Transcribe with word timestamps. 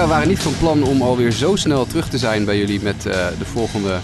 Ja, 0.00 0.06
we 0.06 0.12
waren 0.12 0.28
niet 0.28 0.38
van 0.38 0.58
plan 0.58 0.82
om 0.82 1.02
alweer 1.02 1.30
zo 1.30 1.56
snel 1.56 1.86
terug 1.86 2.08
te 2.08 2.18
zijn 2.18 2.44
bij 2.44 2.58
jullie 2.58 2.82
met 2.82 3.06
uh, 3.06 3.12
de 3.38 3.44
volgende 3.44 3.98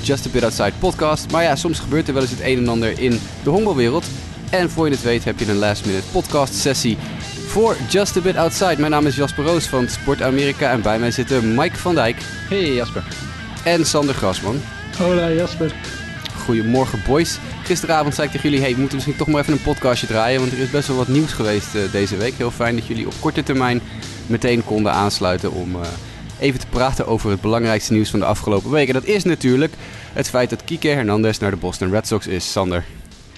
Just 0.00 0.26
a 0.26 0.28
Bit 0.32 0.42
Outside 0.42 0.72
podcast. 0.78 1.30
Maar 1.30 1.42
ja, 1.42 1.56
soms 1.56 1.78
gebeurt 1.78 2.08
er 2.08 2.14
wel 2.14 2.22
eens 2.22 2.30
het 2.30 2.40
een 2.40 2.58
en 2.58 2.68
ander 2.68 2.98
in 2.98 3.20
de 3.42 3.50
honkbalwereld. 3.50 4.04
En 4.50 4.70
voor 4.70 4.86
je 4.86 4.92
het 4.92 5.02
weet 5.02 5.24
heb 5.24 5.38
je 5.38 5.48
een 5.48 5.56
last 5.56 5.86
minute 5.86 6.06
podcast 6.12 6.54
sessie 6.54 6.98
voor 7.46 7.76
Just 7.88 8.16
a 8.16 8.20
Bit 8.20 8.36
Outside. 8.36 8.76
Mijn 8.78 8.90
naam 8.90 9.06
is 9.06 9.16
Jasper 9.16 9.44
Roos 9.44 9.66
van 9.66 9.88
Sport 9.88 10.22
Amerika 10.22 10.70
en 10.70 10.82
bij 10.82 10.98
mij 10.98 11.10
zitten 11.10 11.54
Mike 11.54 11.76
van 11.76 11.94
Dijk. 11.94 12.16
Hey 12.48 12.74
Jasper. 12.74 13.04
En 13.64 13.86
Sander 13.86 14.14
Grasman. 14.14 14.60
Hola 14.98 15.30
Jasper. 15.30 15.74
Goedemorgen 16.44 17.02
boys. 17.06 17.38
Gisteravond 17.64 18.14
zei 18.14 18.26
ik 18.26 18.32
tegen 18.32 18.48
jullie, 18.48 18.64
hey, 18.64 18.74
we 18.74 18.80
moeten 18.80 18.96
misschien 18.96 19.16
toch 19.16 19.28
maar 19.28 19.40
even 19.40 19.52
een 19.52 19.62
podcastje 19.62 20.06
draaien, 20.06 20.40
want 20.40 20.52
er 20.52 20.58
is 20.58 20.70
best 20.70 20.88
wel 20.88 20.96
wat 20.96 21.08
nieuws 21.08 21.32
geweest 21.32 21.74
uh, 21.74 21.82
deze 21.92 22.16
week. 22.16 22.34
Heel 22.36 22.50
fijn 22.50 22.76
dat 22.76 22.86
jullie 22.86 23.06
op 23.06 23.14
korte 23.20 23.42
termijn 23.42 23.80
meteen 24.26 24.64
konden 24.64 24.92
aansluiten 24.92 25.52
om 25.52 25.74
uh, 25.74 25.80
even 26.40 26.60
te 26.60 26.66
praten 26.66 27.06
over 27.06 27.30
het 27.30 27.40
belangrijkste 27.40 27.92
nieuws 27.92 28.10
van 28.10 28.18
de 28.18 28.24
afgelopen 28.24 28.70
week. 28.70 28.88
En 28.88 28.94
dat 28.94 29.04
is 29.04 29.24
natuurlijk 29.24 29.72
het 30.12 30.28
feit 30.28 30.50
dat 30.50 30.64
Kike 30.64 30.88
Hernandez 30.88 31.38
naar 31.38 31.50
de 31.50 31.56
Boston 31.56 31.90
Red 31.90 32.06
Sox 32.06 32.26
is. 32.26 32.52
Sander. 32.52 32.84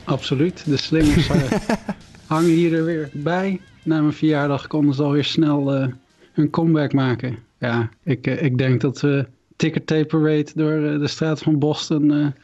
Absoluut. 0.04 0.62
De 0.66 0.76
slingers 0.76 1.28
uh, 1.28 1.42
hangen 2.26 2.50
hier 2.50 2.74
er 2.74 2.84
weer 2.84 3.10
bij. 3.12 3.60
Na 3.82 4.00
mijn 4.00 4.12
verjaardag 4.12 4.66
konden 4.66 4.94
ze 4.94 5.02
alweer 5.02 5.24
snel 5.24 5.76
uh, 5.76 5.86
hun 6.32 6.50
comeback 6.50 6.92
maken. 6.92 7.38
Ja, 7.58 7.90
ik, 8.02 8.26
ik 8.26 8.58
denk 8.58 8.80
dat 8.80 9.00
we 9.00 9.26
ticket 9.56 9.86
tape 9.86 10.06
parade 10.06 10.50
door 10.54 10.98
de 10.98 11.08
straat 11.08 11.42
van 11.42 11.58
Boston 11.58 12.34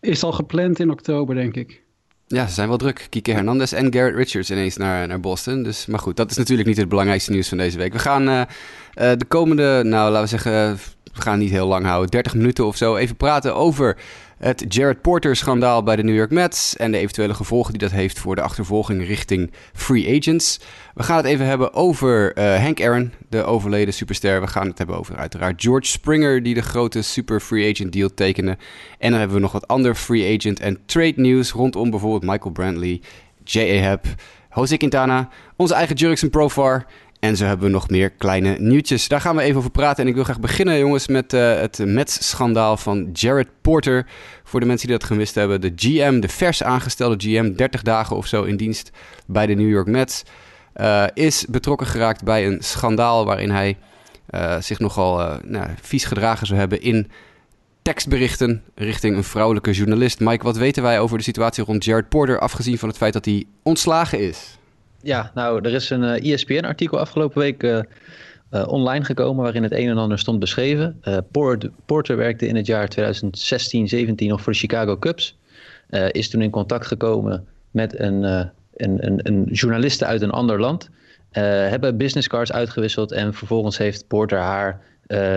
is 0.00 0.22
al 0.22 0.32
gepland 0.32 0.78
in 0.78 0.90
oktober, 0.90 1.34
denk 1.34 1.56
ik. 1.56 1.81
Ja, 2.32 2.46
ze 2.46 2.54
zijn 2.54 2.68
wel 2.68 2.76
druk. 2.76 3.06
Kike 3.10 3.32
Hernandez 3.32 3.72
en 3.72 3.92
Garrett 3.92 4.16
Richards 4.16 4.50
ineens 4.50 4.76
naar, 4.76 5.06
naar 5.06 5.20
Boston. 5.20 5.62
Dus, 5.62 5.86
maar 5.86 5.98
goed, 5.98 6.16
dat 6.16 6.30
is 6.30 6.36
natuurlijk 6.36 6.68
niet 6.68 6.76
het 6.76 6.88
belangrijkste 6.88 7.30
nieuws 7.30 7.48
van 7.48 7.58
deze 7.58 7.78
week. 7.78 7.92
We 7.92 7.98
gaan 7.98 8.28
uh, 8.28 8.38
uh, 8.38 8.44
de 8.94 9.24
komende, 9.28 9.82
nou 9.84 10.10
laten 10.10 10.22
we 10.22 10.26
zeggen, 10.26 10.78
we 11.14 11.22
gaan 11.22 11.38
niet 11.38 11.50
heel 11.50 11.66
lang 11.66 11.84
houden, 11.84 12.10
30 12.10 12.34
minuten 12.34 12.66
of 12.66 12.76
zo, 12.76 12.96
even 12.96 13.16
praten 13.16 13.54
over 13.54 13.96
het 14.42 14.64
Jared 14.74 15.02
Porter-schandaal 15.02 15.82
bij 15.82 15.96
de 15.96 16.02
New 16.02 16.14
York 16.14 16.30
Mets 16.30 16.76
en 16.76 16.92
de 16.92 16.98
eventuele 16.98 17.34
gevolgen 17.34 17.72
die 17.72 17.80
dat 17.80 17.90
heeft 17.90 18.18
voor 18.18 18.34
de 18.34 18.42
achtervolging 18.42 19.06
richting 19.06 19.52
free 19.72 20.18
agents. 20.18 20.60
We 20.94 21.02
gaan 21.02 21.16
het 21.16 21.26
even 21.26 21.46
hebben 21.46 21.74
over 21.74 22.38
uh, 22.38 22.62
Hank 22.62 22.82
Aaron, 22.82 23.12
de 23.28 23.42
overleden 23.42 23.94
superster. 23.94 24.40
We 24.40 24.46
gaan 24.46 24.66
het 24.66 24.78
hebben 24.78 24.96
over 24.96 25.16
uiteraard 25.16 25.62
George 25.62 25.86
Springer, 25.86 26.42
die 26.42 26.54
de 26.54 26.62
grote 26.62 27.02
super 27.02 27.40
free 27.40 27.72
agent 27.72 27.92
deal 27.92 28.14
tekende. 28.14 28.56
En 28.98 29.10
dan 29.10 29.18
hebben 29.18 29.36
we 29.36 29.42
nog 29.42 29.52
wat 29.52 29.68
ander 29.68 29.94
free 29.94 30.36
agent 30.38 30.60
en 30.60 30.78
trade 30.86 31.14
nieuws 31.16 31.52
rondom 31.52 31.90
bijvoorbeeld 31.90 32.30
Michael 32.30 32.52
Brantley, 32.52 33.00
J.A. 33.44 33.82
Happ, 33.82 34.06
Jose 34.54 34.76
Quintana, 34.76 35.28
onze 35.56 35.74
eigen 35.74 35.96
Jurgen 35.96 36.30
Profar 36.30 36.86
en 37.22 37.36
zo 37.36 37.44
hebben 37.44 37.66
we 37.66 37.72
nog 37.72 37.88
meer 37.88 38.10
kleine 38.10 38.56
nieuwtjes. 38.58 39.08
Daar 39.08 39.20
gaan 39.20 39.36
we 39.36 39.42
even 39.42 39.58
over 39.58 39.70
praten. 39.70 40.02
En 40.02 40.08
ik 40.08 40.14
wil 40.14 40.24
graag 40.24 40.40
beginnen, 40.40 40.78
jongens, 40.78 41.08
met 41.08 41.32
uh, 41.32 41.54
het 41.54 41.78
Mets-schandaal 41.78 42.76
van 42.76 43.10
Jared 43.12 43.48
Porter. 43.60 44.06
Voor 44.44 44.60
de 44.60 44.66
mensen 44.66 44.88
die 44.88 44.98
dat 44.98 45.06
gemist 45.06 45.34
hebben. 45.34 45.60
De 45.60 45.72
GM, 45.76 46.20
de 46.20 46.28
vers 46.28 46.62
aangestelde 46.62 47.14
GM, 47.18 47.52
30 47.52 47.82
dagen 47.82 48.16
of 48.16 48.26
zo 48.26 48.42
in 48.42 48.56
dienst 48.56 48.90
bij 49.26 49.46
de 49.46 49.54
New 49.54 49.68
York 49.68 49.86
Mets. 49.86 50.22
Uh, 50.76 51.04
is 51.14 51.46
betrokken 51.48 51.86
geraakt 51.86 52.24
bij 52.24 52.46
een 52.46 52.62
schandaal 52.62 53.24
waarin 53.24 53.50
hij 53.50 53.78
uh, 54.30 54.60
zich 54.60 54.78
nogal 54.78 55.38
nou, 55.44 55.66
vies 55.80 56.04
gedragen 56.04 56.46
zou 56.46 56.58
hebben 56.58 56.80
in 56.80 57.10
tekstberichten 57.82 58.62
richting 58.74 59.16
een 59.16 59.24
vrouwelijke 59.24 59.72
journalist. 59.72 60.20
Mike, 60.20 60.44
wat 60.44 60.56
weten 60.56 60.82
wij 60.82 61.00
over 61.00 61.18
de 61.18 61.24
situatie 61.24 61.64
rond 61.64 61.84
Jared 61.84 62.08
Porter, 62.08 62.38
afgezien 62.38 62.78
van 62.78 62.88
het 62.88 62.98
feit 62.98 63.12
dat 63.12 63.24
hij 63.24 63.44
ontslagen 63.62 64.20
is? 64.20 64.58
Ja, 65.02 65.30
nou, 65.34 65.60
er 65.62 65.72
is 65.72 65.90
een 65.90 66.02
uh, 66.02 66.16
eh, 66.16 66.32
ESPN-artikel 66.32 66.98
afgelopen 66.98 67.38
week 67.38 67.62
uh, 67.62 67.80
uh, 68.50 68.68
online 68.68 69.04
gekomen 69.04 69.42
waarin 69.42 69.62
het 69.62 69.72
een 69.72 69.88
en 69.88 69.98
ander 69.98 70.18
stond 70.18 70.38
beschreven. 70.38 71.00
Porter, 71.30 71.70
Porter, 71.86 72.16
werkte 72.16 72.46
in 72.46 72.56
het 72.56 72.66
jaar 72.66 72.90
2016-17 73.00 74.14
nog 74.14 74.42
voor 74.42 74.52
de 74.52 74.58
Chicago 74.58 74.98
Cubs. 74.98 75.38
is 76.10 76.30
toen 76.30 76.42
in 76.42 76.50
contact 76.50 76.86
gekomen 76.86 77.46
met 77.70 77.98
een, 77.98 78.22
een, 78.22 79.06
een, 79.06 79.20
een 79.22 79.44
journaliste 79.44 80.04
uit 80.04 80.22
een 80.22 80.30
ander 80.30 80.60
land. 80.60 80.90
hebben 81.30 81.96
businesscards 81.96 82.52
uitgewisseld 82.52 83.12
en 83.12 83.34
vervolgens 83.34 83.78
heeft 83.78 84.06
Porter 84.06 84.38
haar 84.38 84.80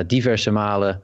diverse 0.07 0.51
malen 0.51 1.01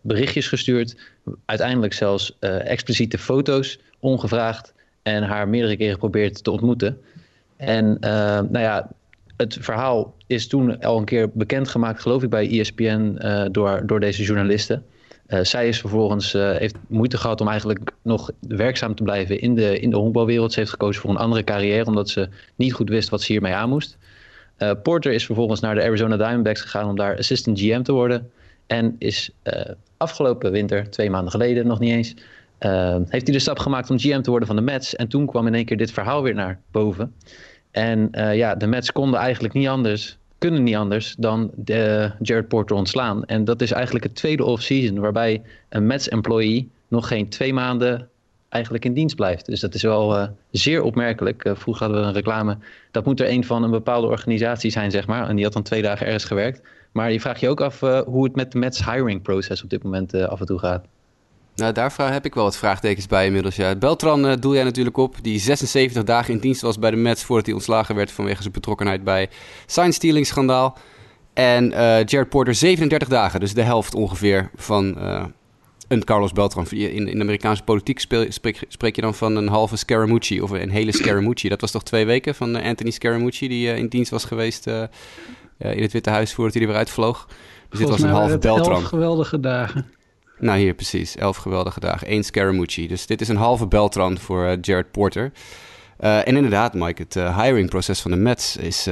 berichtjes 0.00 0.48
gestuurd. 0.48 0.96
Uiteindelijk 1.44 1.92
zelfs 1.92 2.38
expliciete 2.64 3.18
foto's, 3.18 3.78
ongevraagd. 4.00 4.74
En 5.02 5.22
haar 5.22 5.48
meerdere 5.48 5.76
keren 5.76 5.92
geprobeerd 5.92 6.44
te 6.44 6.50
ontmoeten. 6.50 6.98
En 7.56 7.86
uh, 8.00 8.10
nou 8.40 8.58
ja, 8.58 8.90
het 9.36 9.56
verhaal 9.60 10.14
is 10.26 10.46
toen 10.46 10.80
al 10.80 10.98
een 10.98 11.04
keer 11.04 11.30
bekendgemaakt, 11.32 12.00
geloof 12.00 12.22
ik, 12.22 12.30
bij 12.30 12.60
ESPN 12.60 13.18
uh, 13.18 13.44
door, 13.50 13.82
door 13.86 14.00
deze 14.00 14.22
journalisten. 14.22 14.84
Uh, 15.28 15.40
zij 15.42 15.68
is 15.68 15.80
vervolgens, 15.80 16.32
heeft 16.32 16.76
moeite 16.88 17.16
gehad 17.16 17.40
om 17.40 17.48
eigenlijk 17.48 17.90
nog 18.02 18.30
werkzaam 18.48 18.94
te 18.94 19.02
blijven 19.02 19.40
in 19.40 19.54
de, 19.54 19.80
in 19.80 19.90
de 19.90 19.96
honkbalwereld. 19.96 20.52
Ze 20.52 20.58
heeft 20.58 20.70
gekozen 20.70 21.02
voor 21.02 21.10
een 21.10 21.16
andere 21.16 21.44
carrière, 21.44 21.84
omdat 21.84 22.08
ze 22.08 22.28
niet 22.54 22.72
goed 22.72 22.88
wist 22.88 23.08
wat 23.08 23.22
ze 23.22 23.32
hiermee 23.32 23.54
aan 23.54 23.68
moest. 23.68 23.98
Porter 24.82 25.12
is 25.12 25.24
vervolgens 25.26 25.60
naar 25.60 25.74
de 25.74 25.82
Arizona 25.82 26.16
Diamondbacks 26.16 26.60
gegaan 26.60 26.88
om 26.88 26.96
daar 26.96 27.18
assistant 27.18 27.60
GM 27.60 27.82
te 27.82 27.92
worden. 27.92 28.30
En 28.66 28.96
is 28.98 29.30
afgelopen 29.96 30.52
winter, 30.52 30.90
twee 30.90 31.10
maanden 31.10 31.30
geleden 31.30 31.66
nog 31.66 31.78
niet 31.78 31.92
eens, 31.92 32.14
heeft 32.58 33.26
hij 33.26 33.32
de 33.32 33.38
stap 33.38 33.58
gemaakt 33.58 33.90
om 33.90 33.98
GM 33.98 34.20
te 34.20 34.30
worden 34.30 34.48
van 34.48 34.56
de 34.56 34.62
Mets. 34.62 34.96
En 34.96 35.08
toen 35.08 35.26
kwam 35.26 35.46
in 35.46 35.54
één 35.54 35.64
keer 35.64 35.76
dit 35.76 35.90
verhaal 35.90 36.22
weer 36.22 36.34
naar 36.34 36.60
boven. 36.70 37.14
En 37.70 38.08
uh, 38.12 38.36
ja, 38.36 38.54
de 38.54 38.66
Mets 38.66 38.92
konden 38.92 39.20
eigenlijk 39.20 39.54
niet 39.54 39.68
anders, 39.68 40.18
kunnen 40.38 40.62
niet 40.62 40.74
anders 40.74 41.14
dan 41.18 41.50
de 41.54 42.10
Jared 42.20 42.48
Porter 42.48 42.76
ontslaan. 42.76 43.24
En 43.24 43.44
dat 43.44 43.62
is 43.62 43.72
eigenlijk 43.72 44.04
het 44.04 44.14
tweede 44.14 44.44
off-season 44.44 44.98
waarbij 44.98 45.42
een 45.68 45.86
Mets-employee 45.86 46.70
nog 46.88 47.08
geen 47.08 47.28
twee 47.28 47.52
maanden 47.52 48.08
eigenlijk 48.48 48.84
in 48.84 48.94
dienst 48.94 49.16
blijft. 49.16 49.46
Dus 49.46 49.60
dat 49.60 49.74
is 49.74 49.82
wel 49.82 50.16
uh, 50.16 50.28
zeer 50.50 50.82
opmerkelijk. 50.82 51.50
Vroeger 51.54 51.84
hadden 51.84 52.02
we 52.02 52.08
een 52.08 52.14
reclame, 52.14 52.58
dat 52.90 53.04
moet 53.04 53.20
er 53.20 53.30
een 53.30 53.44
van 53.44 53.62
een 53.62 53.70
bepaalde 53.70 54.06
organisatie 54.06 54.70
zijn, 54.70 54.90
zeg 54.90 55.06
maar. 55.06 55.28
En 55.28 55.34
die 55.34 55.44
had 55.44 55.52
dan 55.52 55.62
twee 55.62 55.82
dagen 55.82 56.06
ergens 56.06 56.24
gewerkt. 56.24 56.62
Maar 56.92 57.12
je 57.12 57.20
vraagt 57.20 57.40
je 57.40 57.48
ook 57.48 57.60
af 57.60 57.80
hoe 57.80 58.24
het 58.24 58.36
met 58.36 58.52
de 58.52 58.58
Mets 58.58 58.84
hiring 58.84 59.22
process 59.22 59.62
op 59.62 59.70
dit 59.70 59.82
moment 59.82 60.14
af 60.14 60.40
en 60.40 60.46
toe 60.46 60.58
gaat. 60.58 60.86
Nou, 61.56 61.72
daar 61.72 62.12
heb 62.12 62.24
ik 62.24 62.34
wel 62.34 62.44
wat 62.44 62.56
vraagtekens 62.56 63.06
bij 63.06 63.26
inmiddels. 63.26 63.56
Ja. 63.56 63.76
Beltran 63.76 64.26
uh, 64.26 64.32
doel 64.40 64.54
jij 64.54 64.64
natuurlijk 64.64 64.96
op, 64.96 65.16
die 65.22 65.38
76 65.38 66.04
dagen 66.04 66.34
in 66.34 66.40
dienst 66.40 66.60
was 66.60 66.78
bij 66.78 66.90
de 66.90 66.96
Mets 66.96 67.24
voordat 67.24 67.46
hij 67.46 67.54
ontslagen 67.54 67.94
werd 67.94 68.12
vanwege 68.12 68.40
zijn 68.40 68.52
betrokkenheid 68.52 69.04
bij 69.04 69.28
sign 69.66 69.90
stealing 69.90 70.26
schandaal. 70.26 70.78
En 71.32 71.72
uh, 71.72 72.04
Jared 72.04 72.28
Porter 72.28 72.54
37 72.54 73.08
dagen, 73.08 73.40
dus 73.40 73.54
de 73.54 73.62
helft 73.62 73.94
ongeveer 73.94 74.50
van 74.54 74.94
uh, 74.98 75.24
een 75.88 76.04
Carlos 76.04 76.32
Beltran. 76.32 76.66
In, 76.70 77.08
in 77.08 77.16
de 77.16 77.20
Amerikaanse 77.20 77.62
politiek 77.62 77.98
speel, 77.98 78.26
spreek, 78.28 78.64
spreek, 78.68 78.96
je 78.96 79.02
dan 79.02 79.14
van 79.14 79.36
een 79.36 79.48
halve 79.48 79.76
Scaramucci 79.76 80.40
of 80.40 80.50
een 80.50 80.70
hele 80.70 80.92
Scaramucci. 80.92 81.48
Dat 81.48 81.60
was 81.60 81.70
toch 81.70 81.82
twee 81.82 82.06
weken 82.06 82.34
van 82.34 82.62
Anthony 82.62 82.90
Scaramucci 82.90 83.48
die 83.48 83.76
in 83.76 83.88
dienst 83.88 84.10
was 84.10 84.24
geweest 84.24 84.66
in 84.66 85.82
het 85.82 85.92
Witte 85.92 86.10
Huis 86.10 86.34
voordat 86.34 86.54
hij 86.54 86.62
er 86.62 86.68
weer 86.68 86.78
uitvloog. 86.78 87.28
Dus 87.68 87.78
dit 87.78 87.88
was 87.88 88.00
een 88.00 88.08
halve 88.08 88.38
Beltran. 88.38 88.82
geweldige 88.82 89.40
dagen. 89.40 89.86
Nou, 90.38 90.58
hier 90.58 90.74
precies. 90.74 91.16
Elf 91.16 91.36
geweldige 91.36 91.80
dagen. 91.80 92.12
Eén 92.12 92.24
Scaramucci. 92.24 92.88
Dus 92.88 93.06
dit 93.06 93.20
is 93.20 93.28
een 93.28 93.36
halve 93.36 93.66
Beltran 93.66 94.18
voor 94.18 94.44
uh, 94.44 94.52
Jared 94.60 94.90
Porter. 94.90 95.32
Uh, 96.00 96.28
en 96.28 96.36
inderdaad, 96.36 96.74
Mike, 96.74 97.02
het 97.02 97.16
uh, 97.16 97.42
hiringproces 97.42 98.00
van 98.00 98.10
de 98.10 98.16
Mets 98.16 98.56
is, 98.56 98.88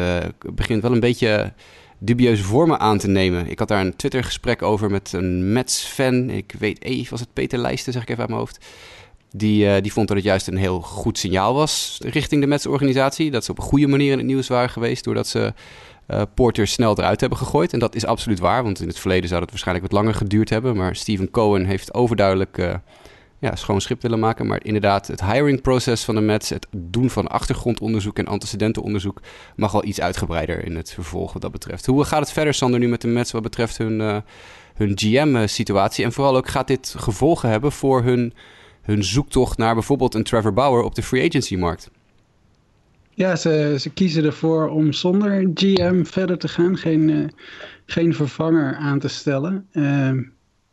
begint 0.55 0.83
wel 0.83 0.93
een 0.93 1.01
beetje 1.01 1.53
dubieuze 1.99 2.43
vormen 2.43 2.81
aan 2.81 2.99
te 2.99 3.09
nemen. 3.09 3.51
Ik 3.51 3.59
had 3.59 3.69
daar 3.69 3.81
een 3.81 3.97
Twitter-gesprek 3.97 4.63
over 4.63 4.91
met 4.91 5.13
een 5.13 5.53
Mets-fan. 5.53 6.31
Ik 6.31 6.55
weet 6.59 6.83
even, 6.83 7.11
was 7.11 7.21
het 7.21 7.33
Peter 7.33 7.59
Lijsten, 7.59 7.93
zeg 7.93 8.03
ik 8.03 8.09
even 8.09 8.21
uit 8.21 8.29
mijn 8.29 8.41
hoofd. 8.41 8.65
Die, 9.31 9.81
die 9.81 9.93
vond 9.93 10.09
dat 10.09 10.17
het 10.17 10.27
juist 10.27 10.47
een 10.47 10.57
heel 10.57 10.81
goed 10.81 11.19
signaal 11.19 11.55
was 11.55 11.99
richting 12.03 12.41
de 12.41 12.47
Mets-organisatie. 12.47 13.31
Dat 13.31 13.45
ze 13.45 13.51
op 13.51 13.59
een 13.59 13.65
goede 13.65 13.87
manier 13.87 14.13
in 14.13 14.19
het 14.19 14.27
nieuws 14.27 14.49
waren 14.49 14.71
geweest. 14.71 15.05
Doordat 15.05 15.27
ze 15.27 15.55
uh, 16.09 16.23
Porter 16.35 16.67
snel 16.67 16.99
eruit 16.99 17.21
hebben 17.21 17.39
gegooid. 17.39 17.73
En 17.73 17.79
dat 17.79 17.95
is 17.95 18.07
absoluut 18.07 18.39
waar, 18.39 18.63
want 18.63 18.81
in 18.81 18.89
het 18.89 18.99
verleden 18.99 19.29
zou 19.29 19.41
dat 19.41 19.51
waarschijnlijk 19.51 19.87
wat 19.91 20.01
langer 20.01 20.15
geduurd 20.15 20.51
hebben. 20.51 20.77
Maar 20.77 20.97
Steven 20.97 21.31
Cohen 21.31 21.65
heeft 21.65 21.95
overduidelijk 21.95 22.59
uh, 22.59 22.75
ja, 23.45 23.57
schoon 23.57 23.81
schip 23.81 24.03
willen 24.03 24.19
maken. 24.19 24.47
Maar 24.47 24.65
inderdaad, 24.65 25.07
het 25.07 25.25
hiring 25.25 25.61
process 25.61 26.05
van 26.05 26.15
de 26.15 26.21
Mets, 26.21 26.49
het 26.49 26.67
doen 26.71 27.11
van 27.11 27.27
achtergrondonderzoek 27.27 28.19
en 28.19 28.27
antecedentenonderzoek, 28.27 29.21
mag 29.57 29.73
wel 29.73 29.85
iets 29.85 30.01
uitgebreider 30.01 30.65
in 30.65 30.77
het 30.77 30.93
vervolg 30.93 31.33
wat 31.33 31.43
dat 31.43 31.53
betreft. 31.53 31.87
Hoe 31.87 32.05
gaat 32.05 32.21
het 32.21 32.33
verder, 32.33 32.55
Sander, 32.55 32.81
nu 32.81 32.89
met 32.89 33.01
de 33.01 33.09
Mets 33.09 33.33
wat 33.33 33.43
betreft 33.43 33.79
hun, 33.79 34.01
uh, 34.01 34.17
hun 34.75 34.93
GM-situatie? 34.95 36.05
En 36.05 36.13
vooral 36.13 36.37
ook 36.37 36.49
gaat 36.49 36.67
dit 36.67 36.95
gevolgen 36.99 37.49
hebben 37.49 37.73
voor 37.73 38.03
hun, 38.03 38.35
hun 38.83 39.05
zoektocht 39.05 39.59
naar 39.59 39.75
bijvoorbeeld 39.75 40.15
een 40.15 40.25
Trevor 40.25 40.53
Bauer 40.53 40.83
op 40.83 40.95
de 40.95 41.03
free 41.03 41.29
agency-markt? 41.29 41.91
Ja, 43.15 43.37
ze, 43.37 43.77
ze 43.79 43.91
kiezen 43.91 44.25
ervoor 44.25 44.69
om 44.69 44.93
zonder 44.93 45.51
GM 45.55 46.05
verder 46.05 46.39
te 46.39 46.49
gaan, 46.49 46.77
geen, 46.77 47.09
uh, 47.09 47.29
geen 47.87 48.15
vervanger 48.15 48.75
aan 48.75 48.99
te 48.99 49.09
stellen. 49.09 49.67
Uh, 49.73 50.13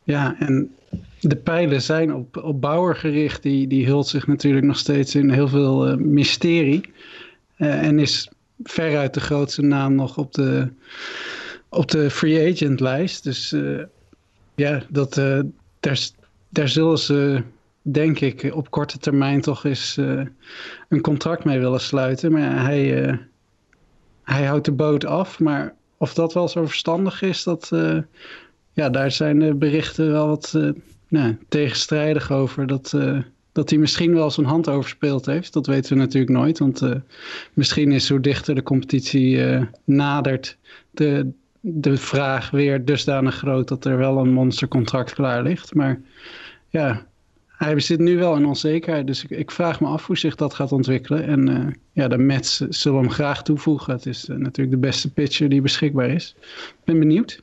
ja, 0.04 0.36
en 0.40 0.76
de 1.20 1.36
pijlen 1.36 1.82
zijn 1.82 2.14
op, 2.14 2.38
op 2.38 2.62
Bauer 2.62 2.96
gericht. 2.96 3.44
Die, 3.44 3.68
die 3.68 3.86
hult 3.86 4.08
zich 4.08 4.28
natuurlijk 4.28 4.66
nog 4.66 4.78
steeds 4.78 5.16
in 5.16 5.30
heel 5.30 5.48
veel 5.48 5.92
uh, 5.92 5.96
mysterie. 5.96 6.82
en 7.58 8.00
is 8.00 8.30
veruit 8.64 9.14
de 9.14 9.20
grootste 9.20 9.62
naam 9.62 9.96
nog 9.96 10.18
op 10.18 10.34
de, 10.34 10.70
op 11.70 11.92
de 11.92 12.10
free 12.10 12.52
agent 12.52 12.80
lijst. 12.80 13.24
Dus 13.24 13.56
ja, 14.56 14.84
dat, 14.90 15.14
daar, 15.80 16.00
daar 16.50 16.70
zullen 16.70 16.98
ze 16.98 17.44
denk 17.82 18.20
ik 18.20 18.52
op 18.54 18.72
korte 18.72 18.98
termijn 18.98 19.42
toch 19.42 19.66
eens 19.66 19.98
een 20.90 21.02
contract 21.02 21.44
mee 21.44 21.60
willen 21.60 21.82
sluiten. 21.82 22.32
Maar 22.32 22.64
hij, 22.66 23.20
hij 24.24 24.46
houdt 24.46 24.66
de 24.66 24.72
boot 24.72 25.06
af. 25.06 25.40
Maar 25.40 25.76
of 25.98 26.14
dat 26.14 26.34
wel 26.34 26.48
zo 26.48 26.66
verstandig 26.66 27.22
is, 27.22 27.44
dat, 27.44 27.72
ja, 28.72 28.90
daar 28.90 29.12
zijn 29.12 29.40
de 29.40 29.54
berichten 29.54 30.12
wel 30.12 30.28
wat 30.28 30.60
nou, 31.08 31.38
tegenstrijdig 31.48 32.32
over. 32.32 32.68
Dat, 32.68 32.98
dat 33.52 33.70
hij 33.70 33.80
misschien 33.80 34.14
wel 34.14 34.32
zijn 34.32 34.48
hand 34.48 34.70
overspeeld 34.70 35.26
heeft. 35.26 35.54
Dat 35.54 35.66
weten 35.68 35.94
we 35.94 36.00
natuurlijk 36.00 36.32
nooit. 36.32 36.60
Want 36.60 36.82
misschien 37.54 37.92
is 37.92 38.10
hoe 38.10 38.20
dichter 38.20 38.56
de 38.56 38.64
competitie 38.64 39.40
nadert 39.84 40.58
de, 40.92 41.32
de 41.62 41.98
vraag 41.98 42.50
weer 42.50 42.86
dusdanig 42.86 43.36
groot 43.36 43.68
dat 43.68 43.86
er 43.86 43.98
wel 43.98 44.18
een 44.18 44.34
monstercontract 44.34 45.14
klaar 45.14 45.44
ligt. 45.44 45.74
Maar 45.76 46.02
ja, 46.70 47.06
hij 47.66 47.80
zit 47.80 48.00
nu 48.00 48.18
wel 48.18 48.36
in 48.36 48.46
onzekerheid. 48.46 49.08
Dus 49.08 49.24
ik, 49.24 49.30
ik 49.30 49.52
vraag 49.52 49.82
me 49.82 49.88
af 49.88 50.06
hoe 50.06 50.18
zich 50.18 50.36
dat 50.36 50.54
gaat 50.54 50.72
ontwikkelen. 50.72 51.26
En 51.28 51.50
uh, 51.50 51.68
ja, 51.92 52.08
de 52.08 52.18
Mets 52.18 52.58
zullen 52.58 53.00
hem 53.00 53.10
graag 53.10 53.44
toevoegen. 53.44 53.94
Het 53.94 54.06
is 54.06 54.26
natuurlijk 54.28 54.82
de 54.82 54.88
beste 54.88 55.14
pitcher 55.14 55.50
die 55.50 55.62
beschikbaar 55.62 56.10
is. 56.10 56.36
Ik 56.68 56.84
ben 56.84 57.00
benieuwd. 57.00 57.42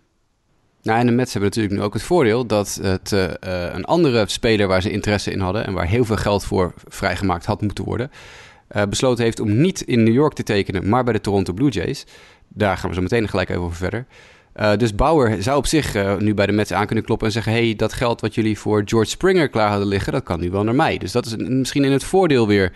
Nou, 0.83 1.01
en 1.01 1.07
de 1.07 1.13
Mets 1.13 1.33
hebben 1.33 1.51
natuurlijk 1.51 1.81
nu 1.81 1.87
ook 1.87 1.93
het 1.93 2.03
voordeel 2.03 2.47
dat 2.47 2.79
het, 2.83 3.13
uh, 3.13 3.27
een 3.73 3.85
andere 3.85 4.25
speler 4.29 4.67
waar 4.67 4.83
ze 4.83 4.91
interesse 4.91 5.31
in 5.31 5.41
hadden 5.41 5.67
en 5.67 5.73
waar 5.73 5.87
heel 5.87 6.05
veel 6.05 6.17
geld 6.17 6.45
voor 6.45 6.75
vrijgemaakt 6.89 7.47
had 7.47 7.61
moeten 7.61 7.85
worden, 7.85 8.11
besloten 8.89 9.25
heeft 9.25 9.41
om 9.41 9.61
niet 9.61 9.81
in 9.81 10.03
New 10.03 10.15
York 10.15 10.33
te 10.33 10.43
tekenen, 10.43 10.89
maar 10.89 11.05
bij 11.05 11.13
de 11.13 11.21
Toronto 11.21 11.53
Blue 11.53 11.71
Jays. 11.71 12.07
Daar 12.49 12.77
gaan 12.77 12.89
we 12.89 12.97
zo 12.97 13.03
meteen 13.03 13.29
gelijk 13.29 13.49
even 13.49 13.63
over 13.63 13.77
verder. 13.77 14.07
Uh, 14.61 14.77
dus 14.77 14.95
Bauer 14.95 15.43
zou 15.43 15.57
op 15.57 15.67
zich 15.67 16.19
nu 16.19 16.35
bij 16.35 16.47
de 16.47 16.53
Mets 16.53 16.73
aan 16.73 16.87
kunnen 16.87 17.05
kloppen 17.05 17.27
en 17.27 17.33
zeggen: 17.33 17.53
hey, 17.53 17.75
dat 17.77 17.93
geld 17.93 18.21
wat 18.21 18.35
jullie 18.35 18.59
voor 18.59 18.83
George 18.85 19.11
Springer 19.11 19.49
klaar 19.49 19.71
hadden 19.71 19.89
liggen, 19.89 20.13
dat 20.13 20.23
kan 20.23 20.41
nu 20.41 20.51
wel 20.51 20.65
naar 20.65 20.75
mij. 20.75 20.99
Dus 20.99 21.13
dat 21.13 21.27
is 21.27 21.37
misschien 21.37 21.85
in 21.85 21.93
het 21.93 22.05
voordeel 22.05 22.47
weer 22.47 22.73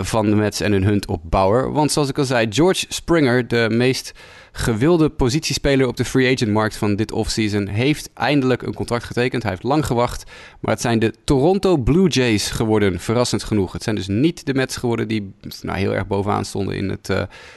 van 0.00 0.30
de 0.30 0.36
Mets 0.36 0.60
en 0.60 0.72
hun 0.72 0.84
hunt 0.84 1.06
op 1.06 1.22
Bauer. 1.24 1.72
Want 1.72 1.92
zoals 1.92 2.08
ik 2.08 2.18
al 2.18 2.24
zei, 2.24 2.46
George 2.50 2.86
Springer, 2.88 3.48
de 3.48 3.66
meest 3.70 4.12
gewilde 4.52 5.08
positiespeler 5.08 5.86
op 5.86 5.96
de 5.96 6.04
free 6.04 6.34
agent 6.34 6.50
markt 6.50 6.76
van 6.76 6.96
dit 6.96 7.12
offseason 7.12 7.66
heeft 7.66 8.10
eindelijk 8.14 8.62
een 8.62 8.74
contract 8.74 9.04
getekend. 9.04 9.42
Hij 9.42 9.52
heeft 9.52 9.62
lang 9.64 9.86
gewacht, 9.86 10.30
maar 10.60 10.72
het 10.72 10.80
zijn 10.80 10.98
de 10.98 11.14
Toronto 11.24 11.76
Blue 11.76 12.08
Jays 12.08 12.50
geworden, 12.50 13.00
verrassend 13.00 13.42
genoeg. 13.42 13.72
Het 13.72 13.82
zijn 13.82 13.96
dus 13.96 14.06
niet 14.06 14.46
de 14.46 14.54
Mets 14.54 14.76
geworden 14.76 15.08
die 15.08 15.34
nou, 15.62 15.78
heel 15.78 15.94
erg 15.94 16.06
bovenaan 16.06 16.44
stonden 16.44 16.76
in 16.76 16.88
het 16.88 17.12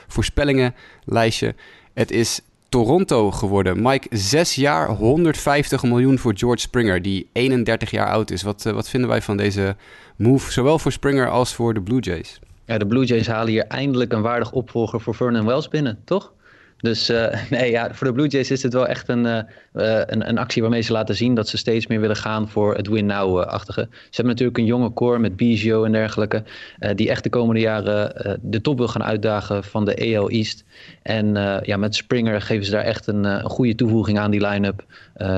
voorspellingenlijstje. 0.08 1.56
Het 1.94 2.12
is 2.12 2.42
Toronto 2.72 3.32
geworden. 3.32 3.82
Mike, 3.82 4.08
zes 4.18 4.56
jaar, 4.56 4.90
150 4.90 5.84
miljoen 5.84 6.20
voor 6.20 6.34
George 6.36 6.62
Springer, 6.62 7.02
die 7.02 7.30
31 7.32 7.92
jaar 7.92 8.08
oud 8.08 8.32
is. 8.32 8.42
Wat, 8.42 8.66
uh, 8.66 8.74
wat 8.74 8.90
vinden 8.90 9.10
wij 9.10 9.22
van 9.22 9.38
deze 9.38 9.76
move, 10.16 10.52
zowel 10.52 10.80
voor 10.80 10.92
Springer 10.92 11.30
als 11.30 11.54
voor 11.54 11.74
de 11.74 11.82
Blue 11.82 12.00
Jays? 12.00 12.40
Ja, 12.66 12.78
de 12.78 12.88
Blue 12.88 13.06
Jays 13.06 13.28
halen 13.28 13.52
hier 13.52 13.68
eindelijk 13.68 14.14
een 14.14 14.22
waardig 14.22 14.52
opvolger 14.52 15.02
voor 15.02 15.16
Vernon 15.16 15.46
Wells 15.46 15.68
binnen, 15.68 16.00
toch? 16.06 16.34
Dus 16.82 17.10
uh, 17.10 17.28
nee, 17.50 17.72
ja, 17.72 17.94
voor 17.94 18.08
de 18.08 18.14
Blue 18.14 18.28
Jays 18.28 18.52
is 18.52 18.64
het 18.64 18.74
wel 18.74 18.88
echt 18.88 19.10
een, 19.10 19.26
uh, 19.26 19.42
een, 19.72 20.30
een, 20.30 20.38
actie 20.38 20.62
waarmee 20.62 20.82
ze 20.82 20.92
laten 20.92 21.16
zien 21.16 21.36
dat 21.36 21.48
ze 21.48 21.58
steeds 21.58 21.88
meer 21.88 22.00
willen 22.00 22.16
gaan 22.16 22.50
voor 22.50 22.76
het 22.76 22.88
win-now-achtige. 22.88 23.88
Ze 23.92 23.98
hebben 24.12 24.26
natuurlijk 24.26 24.58
een 24.58 24.66
jonge 24.66 24.94
core 24.94 25.20
met 25.20 25.36
Biggio 25.36 25.84
en 25.84 25.92
dergelijke, 25.92 26.44
uh, 26.80 26.90
die 26.96 27.10
echt 27.10 27.24
de 27.24 27.30
komende 27.30 27.62
jaren 27.62 28.40
de 28.42 28.62
top 28.62 28.78
wil 28.78 28.88
gaan 28.88 29.04
uitdagen 29.04 29.64
van 29.64 29.86
de 29.86 30.16
AL 30.16 30.30
East. 30.30 30.64
En 31.02 31.34
ja, 31.64 31.78
met 31.78 31.96
Springer 31.96 32.42
geven 32.42 32.66
ze 32.66 32.72
daar 32.72 32.84
echt 32.84 33.08
een, 33.08 33.24
een 33.24 33.50
goede 33.50 33.76
toevoeging 33.76 34.20
aan 34.20 34.32
die 34.32 34.48
line-up. 34.48 34.86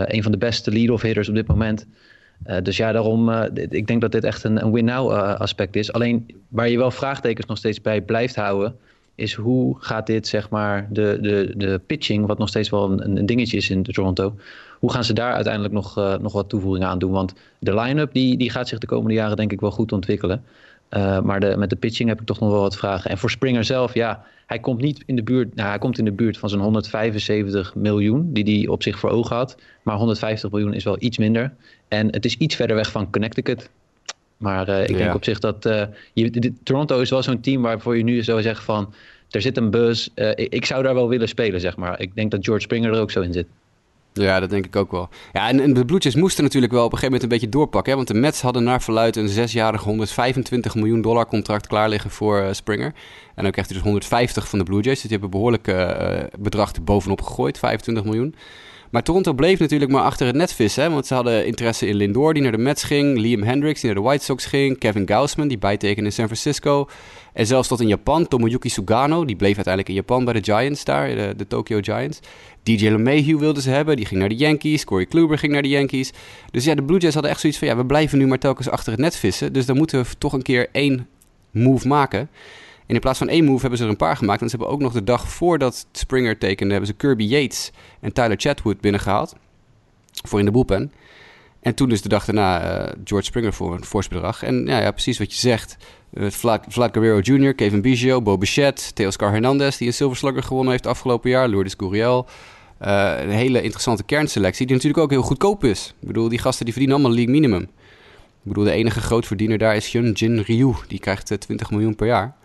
een 0.05 0.23
van 0.23 0.31
de 0.31 0.37
beste 0.37 0.71
lead-off 0.71 1.03
hitters 1.03 1.29
op 1.29 1.35
dit 1.35 1.47
moment. 1.47 1.85
dus 2.63 2.77
ja, 2.77 2.91
daarom, 2.91 3.31
ik 3.69 3.87
denk 3.87 4.01
dat 4.01 4.11
dit 4.11 4.23
echt 4.23 4.43
een, 4.43 4.63
een 4.63 4.71
win-now 4.71 5.11
aspect 5.37 5.75
is. 5.75 5.93
Alleen 5.93 6.25
waar 6.47 6.69
je 6.69 6.77
wel 6.77 6.91
vraagtekens 6.91 7.45
nog 7.45 7.57
steeds 7.57 7.81
bij 7.81 8.01
blijft 8.01 8.35
houden 8.35 8.75
is 9.15 9.33
hoe 9.33 9.75
gaat 9.79 10.07
dit, 10.07 10.27
zeg 10.27 10.49
maar, 10.49 10.87
de, 10.91 11.17
de, 11.21 11.53
de 11.55 11.81
pitching, 11.85 12.25
wat 12.25 12.37
nog 12.37 12.47
steeds 12.47 12.69
wel 12.69 13.01
een, 13.01 13.25
dingetje 13.25 13.57
is 13.57 13.69
in 13.69 13.83
Toronto, 13.83 14.35
hoe 14.79 14.91
gaan 14.91 15.03
ze 15.03 15.13
daar 15.13 15.33
uiteindelijk 15.33 15.73
nog, 15.73 15.97
uh, 15.97 16.17
nog 16.17 16.33
wat 16.33 16.49
toevoegingen 16.49 16.87
aan 16.87 16.99
doen? 16.99 17.11
Want 17.11 17.33
de 17.59 17.75
line-up 17.75 18.13
die, 18.13 18.37
die 18.37 18.49
gaat 18.49 18.67
zich 18.67 18.79
de 18.79 18.87
komende 18.87 19.13
jaren 19.13 19.37
denk 19.37 19.51
ik 19.51 19.61
wel 19.61 19.71
goed 19.71 19.91
ontwikkelen. 19.91 20.43
Uh, 20.89 21.21
maar 21.21 21.39
de, 21.39 21.57
met 21.57 21.69
de 21.69 21.75
pitching 21.75 22.09
heb 22.09 22.19
ik 22.21 22.25
toch 22.25 22.39
nog 22.39 22.49
wel 22.49 22.61
wat 22.61 22.77
vragen. 22.77 23.11
En 23.11 23.17
voor 23.17 23.29
Springer 23.29 23.63
zelf, 23.63 23.93
ja, 23.93 24.23
hij 24.45 24.59
komt 24.59 24.81
niet 24.81 25.03
in 25.05 25.15
de 25.15 25.23
buurt, 25.23 25.55
nou, 25.55 25.69
hij 25.69 25.77
komt 25.77 25.97
in 25.97 26.05
de 26.05 26.11
buurt 26.11 26.37
van 26.37 26.49
zo'n 26.49 26.59
175 26.59 27.75
miljoen 27.75 28.33
die 28.33 28.57
hij 28.57 28.67
op 28.67 28.83
zich 28.83 28.99
voor 28.99 29.09
ogen 29.09 29.35
had. 29.35 29.57
Maar 29.83 29.95
150 29.95 30.51
miljoen 30.51 30.73
is 30.73 30.83
wel 30.83 30.95
iets 30.99 31.17
minder. 31.17 31.53
En 31.87 32.07
het 32.11 32.25
is 32.25 32.37
iets 32.37 32.55
verder 32.55 32.75
weg 32.75 32.91
van 32.91 33.11
Connecticut. 33.11 33.69
Maar 34.43 34.69
uh, 34.69 34.81
ik 34.81 34.89
ja. 34.89 34.97
denk 34.97 35.13
op 35.13 35.23
zich 35.23 35.39
dat 35.39 35.65
uh, 35.65 35.83
je, 36.13 36.29
de, 36.29 36.53
Toronto 36.63 36.99
is 36.99 37.09
wel 37.09 37.23
zo'n 37.23 37.39
team 37.39 37.61
waarvoor 37.61 37.97
je 37.97 38.03
nu 38.03 38.23
zou 38.23 38.41
zeggen 38.41 38.63
van 38.63 38.93
er 39.29 39.41
zit 39.41 39.57
een 39.57 39.69
buzz. 39.69 40.07
Uh, 40.15 40.29
ik, 40.29 40.53
ik, 40.53 40.65
zou 40.65 40.83
daar 40.83 40.93
wel 40.93 41.09
willen 41.09 41.27
spelen, 41.27 41.61
zeg 41.61 41.77
maar. 41.77 41.99
Ik 41.99 42.15
denk 42.15 42.31
dat 42.31 42.45
George 42.45 42.63
Springer 42.63 42.93
er 42.93 43.01
ook 43.01 43.11
zo 43.11 43.21
in 43.21 43.33
zit. 43.33 43.47
Ja, 44.13 44.39
dat 44.39 44.49
denk 44.49 44.65
ik 44.65 44.75
ook 44.75 44.91
wel. 44.91 45.09
Ja, 45.33 45.49
en, 45.49 45.59
en 45.59 45.73
de 45.73 45.85
Blue 45.85 45.99
Jays 45.99 46.15
moesten 46.15 46.43
natuurlijk 46.43 46.73
wel 46.73 46.85
op 46.85 46.91
een 46.91 46.97
gegeven 46.97 47.13
moment 47.13 47.31
een 47.31 47.39
beetje 47.39 47.57
doorpakken. 47.57 47.91
Hè? 47.91 47.97
Want 47.97 48.07
de 48.07 48.19
Mets 48.19 48.41
hadden 48.41 48.63
naar 48.63 48.81
verluid 48.81 49.15
een 49.15 49.29
zesjarig 49.29 49.83
125 49.83 50.75
miljoen 50.75 51.01
dollar 51.01 51.25
contract 51.25 51.67
klaar 51.67 51.89
liggen 51.89 52.09
voor 52.09 52.47
Springer. 52.51 52.93
En 53.35 53.43
dan 53.43 53.51
krijgt 53.51 53.69
hij 53.69 53.79
dus 53.79 53.87
150 53.87 54.47
van 54.47 54.59
de 54.59 54.65
Blue 54.65 54.81
Jays. 54.81 55.01
Dus 55.01 55.09
die 55.09 55.11
hebben 55.11 55.29
behoorlijk 55.29 55.75
bedrag 56.39 56.83
bovenop 56.83 57.21
gegooid, 57.21 57.59
25 57.59 58.03
miljoen. 58.03 58.35
Maar 58.93 59.03
Toronto 59.03 59.33
bleef 59.33 59.59
natuurlijk 59.59 59.91
maar 59.91 60.01
achter 60.01 60.27
het 60.27 60.35
net 60.35 60.53
vissen. 60.53 60.83
Hè? 60.83 60.89
Want 60.89 61.05
ze 61.05 61.13
hadden 61.13 61.45
interesse 61.45 61.87
in 61.87 61.95
Lindor, 61.95 62.33
die 62.33 62.43
naar 62.43 62.51
de 62.51 62.57
Mets 62.57 62.83
ging. 62.83 63.17
Liam 63.17 63.43
Hendricks, 63.43 63.81
die 63.81 63.93
naar 63.93 64.01
de 64.01 64.07
White 64.07 64.23
Sox 64.23 64.45
ging. 64.45 64.77
Kevin 64.77 65.07
Gausman, 65.07 65.47
die 65.47 65.57
bijtekende 65.57 66.09
in 66.09 66.15
San 66.15 66.25
Francisco. 66.25 66.89
En 67.33 67.45
zelfs 67.45 67.67
tot 67.67 67.81
in 67.81 67.87
Japan, 67.87 68.27
Tomoyuki 68.27 68.69
Sugano. 68.69 69.25
Die 69.25 69.35
bleef 69.35 69.55
uiteindelijk 69.55 69.87
in 69.87 69.95
Japan 69.95 70.25
bij 70.25 70.33
de 70.33 70.43
Giants 70.43 70.83
daar, 70.83 71.07
de, 71.07 71.33
de 71.37 71.47
Tokyo 71.47 71.79
Giants. 71.81 72.19
DJ 72.63 72.87
LeMahieu 72.87 73.37
wilden 73.37 73.63
ze 73.63 73.69
hebben, 73.69 73.95
die 73.95 74.05
ging 74.05 74.19
naar 74.19 74.29
de 74.29 74.35
Yankees. 74.35 74.83
Corey 74.83 75.05
Kluber 75.05 75.37
ging 75.37 75.51
naar 75.51 75.61
de 75.61 75.69
Yankees. 75.69 76.11
Dus 76.51 76.65
ja, 76.65 76.75
de 76.75 76.83
Blue 76.83 76.99
Jays 76.99 77.13
hadden 77.13 77.31
echt 77.31 77.39
zoiets 77.39 77.59
van... 77.59 77.67
ja, 77.67 77.77
we 77.77 77.85
blijven 77.85 78.17
nu 78.17 78.27
maar 78.27 78.39
telkens 78.39 78.69
achter 78.69 78.91
het 78.91 79.01
net 79.01 79.15
vissen. 79.15 79.53
Dus 79.53 79.65
dan 79.65 79.77
moeten 79.77 80.01
we 80.01 80.07
toch 80.17 80.33
een 80.33 80.41
keer 80.41 80.69
één 80.71 81.07
move 81.51 81.87
maken. 81.87 82.29
In 82.93 82.99
plaats 82.99 83.17
van 83.17 83.29
één 83.29 83.45
move 83.45 83.61
hebben 83.61 83.77
ze 83.77 83.83
er 83.83 83.89
een 83.89 83.97
paar 83.97 84.17
gemaakt. 84.17 84.41
En 84.41 84.49
ze 84.49 84.55
hebben 84.55 84.73
ook 84.73 84.81
nog 84.81 84.93
de 84.93 85.03
dag 85.03 85.29
voordat 85.29 85.85
Springer 85.91 86.37
tekende... 86.37 86.71
hebben 86.71 86.89
ze 86.89 86.95
Kirby 86.95 87.23
Yates 87.23 87.71
en 87.99 88.13
Tyler 88.13 88.37
Chatwood 88.37 88.81
binnengehaald. 88.81 89.35
Voor 90.23 90.39
in 90.39 90.45
de 90.45 90.51
bullpen. 90.51 90.91
En 91.61 91.75
toen 91.75 91.89
dus 91.89 92.01
de 92.01 92.09
dag 92.09 92.25
daarna 92.25 92.61
uh, 92.61 92.91
George 93.03 93.25
Springer 93.25 93.53
voor 93.53 93.73
een 93.73 93.85
fors. 93.85 94.07
En 94.39 94.65
ja, 94.65 94.79
ja, 94.79 94.91
precies 94.91 95.17
wat 95.17 95.31
je 95.33 95.39
zegt. 95.39 95.77
Uh, 96.13 96.29
Vlad, 96.29 96.65
Guerrero 96.91 97.19
Jr., 97.19 97.53
Kevin 97.53 97.81
Biggio, 97.81 98.21
Bo 98.21 98.37
Bichette, 98.37 98.93
Teoscar 98.93 99.31
Hernandez... 99.31 99.77
die 99.77 99.87
een 99.87 99.93
Silver 99.93 100.17
Slugger 100.17 100.43
gewonnen 100.43 100.71
heeft 100.71 100.87
afgelopen 100.87 101.29
jaar. 101.29 101.47
Lourdes 101.47 101.73
Gurriel. 101.77 102.27
Uh, 102.81 103.13
een 103.19 103.29
hele 103.29 103.61
interessante 103.61 104.03
kernselectie 104.03 104.65
die 104.65 104.75
natuurlijk 104.75 105.03
ook 105.03 105.09
heel 105.09 105.21
goedkoop 105.21 105.63
is. 105.63 105.93
Ik 105.99 106.07
bedoel, 106.07 106.29
die 106.29 106.39
gasten 106.39 106.65
die 106.65 106.73
verdienen 106.73 106.99
allemaal 106.99 107.17
league 107.17 107.39
minimum. 107.39 107.61
Ik 107.61 108.49
bedoel, 108.49 108.63
de 108.63 108.71
enige 108.71 109.01
grootverdiener 109.01 109.57
daar 109.57 109.75
is 109.75 109.91
Hyun 109.91 110.11
Jin 110.11 110.39
Ryu. 110.39 110.73
Die 110.87 110.99
krijgt 110.99 111.31
uh, 111.31 111.37
20 111.37 111.71
miljoen 111.71 111.95
per 111.95 112.07
jaar. 112.07 112.35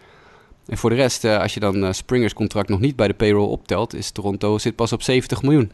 En 0.68 0.78
voor 0.78 0.90
de 0.90 0.96
rest, 0.96 1.24
uh, 1.24 1.40
als 1.40 1.54
je 1.54 1.60
dan 1.60 1.84
uh, 1.84 1.92
Springers 1.92 2.32
contract 2.32 2.68
nog 2.68 2.80
niet 2.80 2.96
bij 2.96 3.08
de 3.08 3.14
payroll 3.14 3.48
optelt, 3.48 3.94
is 3.94 4.10
Toronto 4.10 4.58
zit 4.58 4.76
pas 4.76 4.92
op 4.92 5.02
70 5.02 5.42
miljoen. 5.42 5.70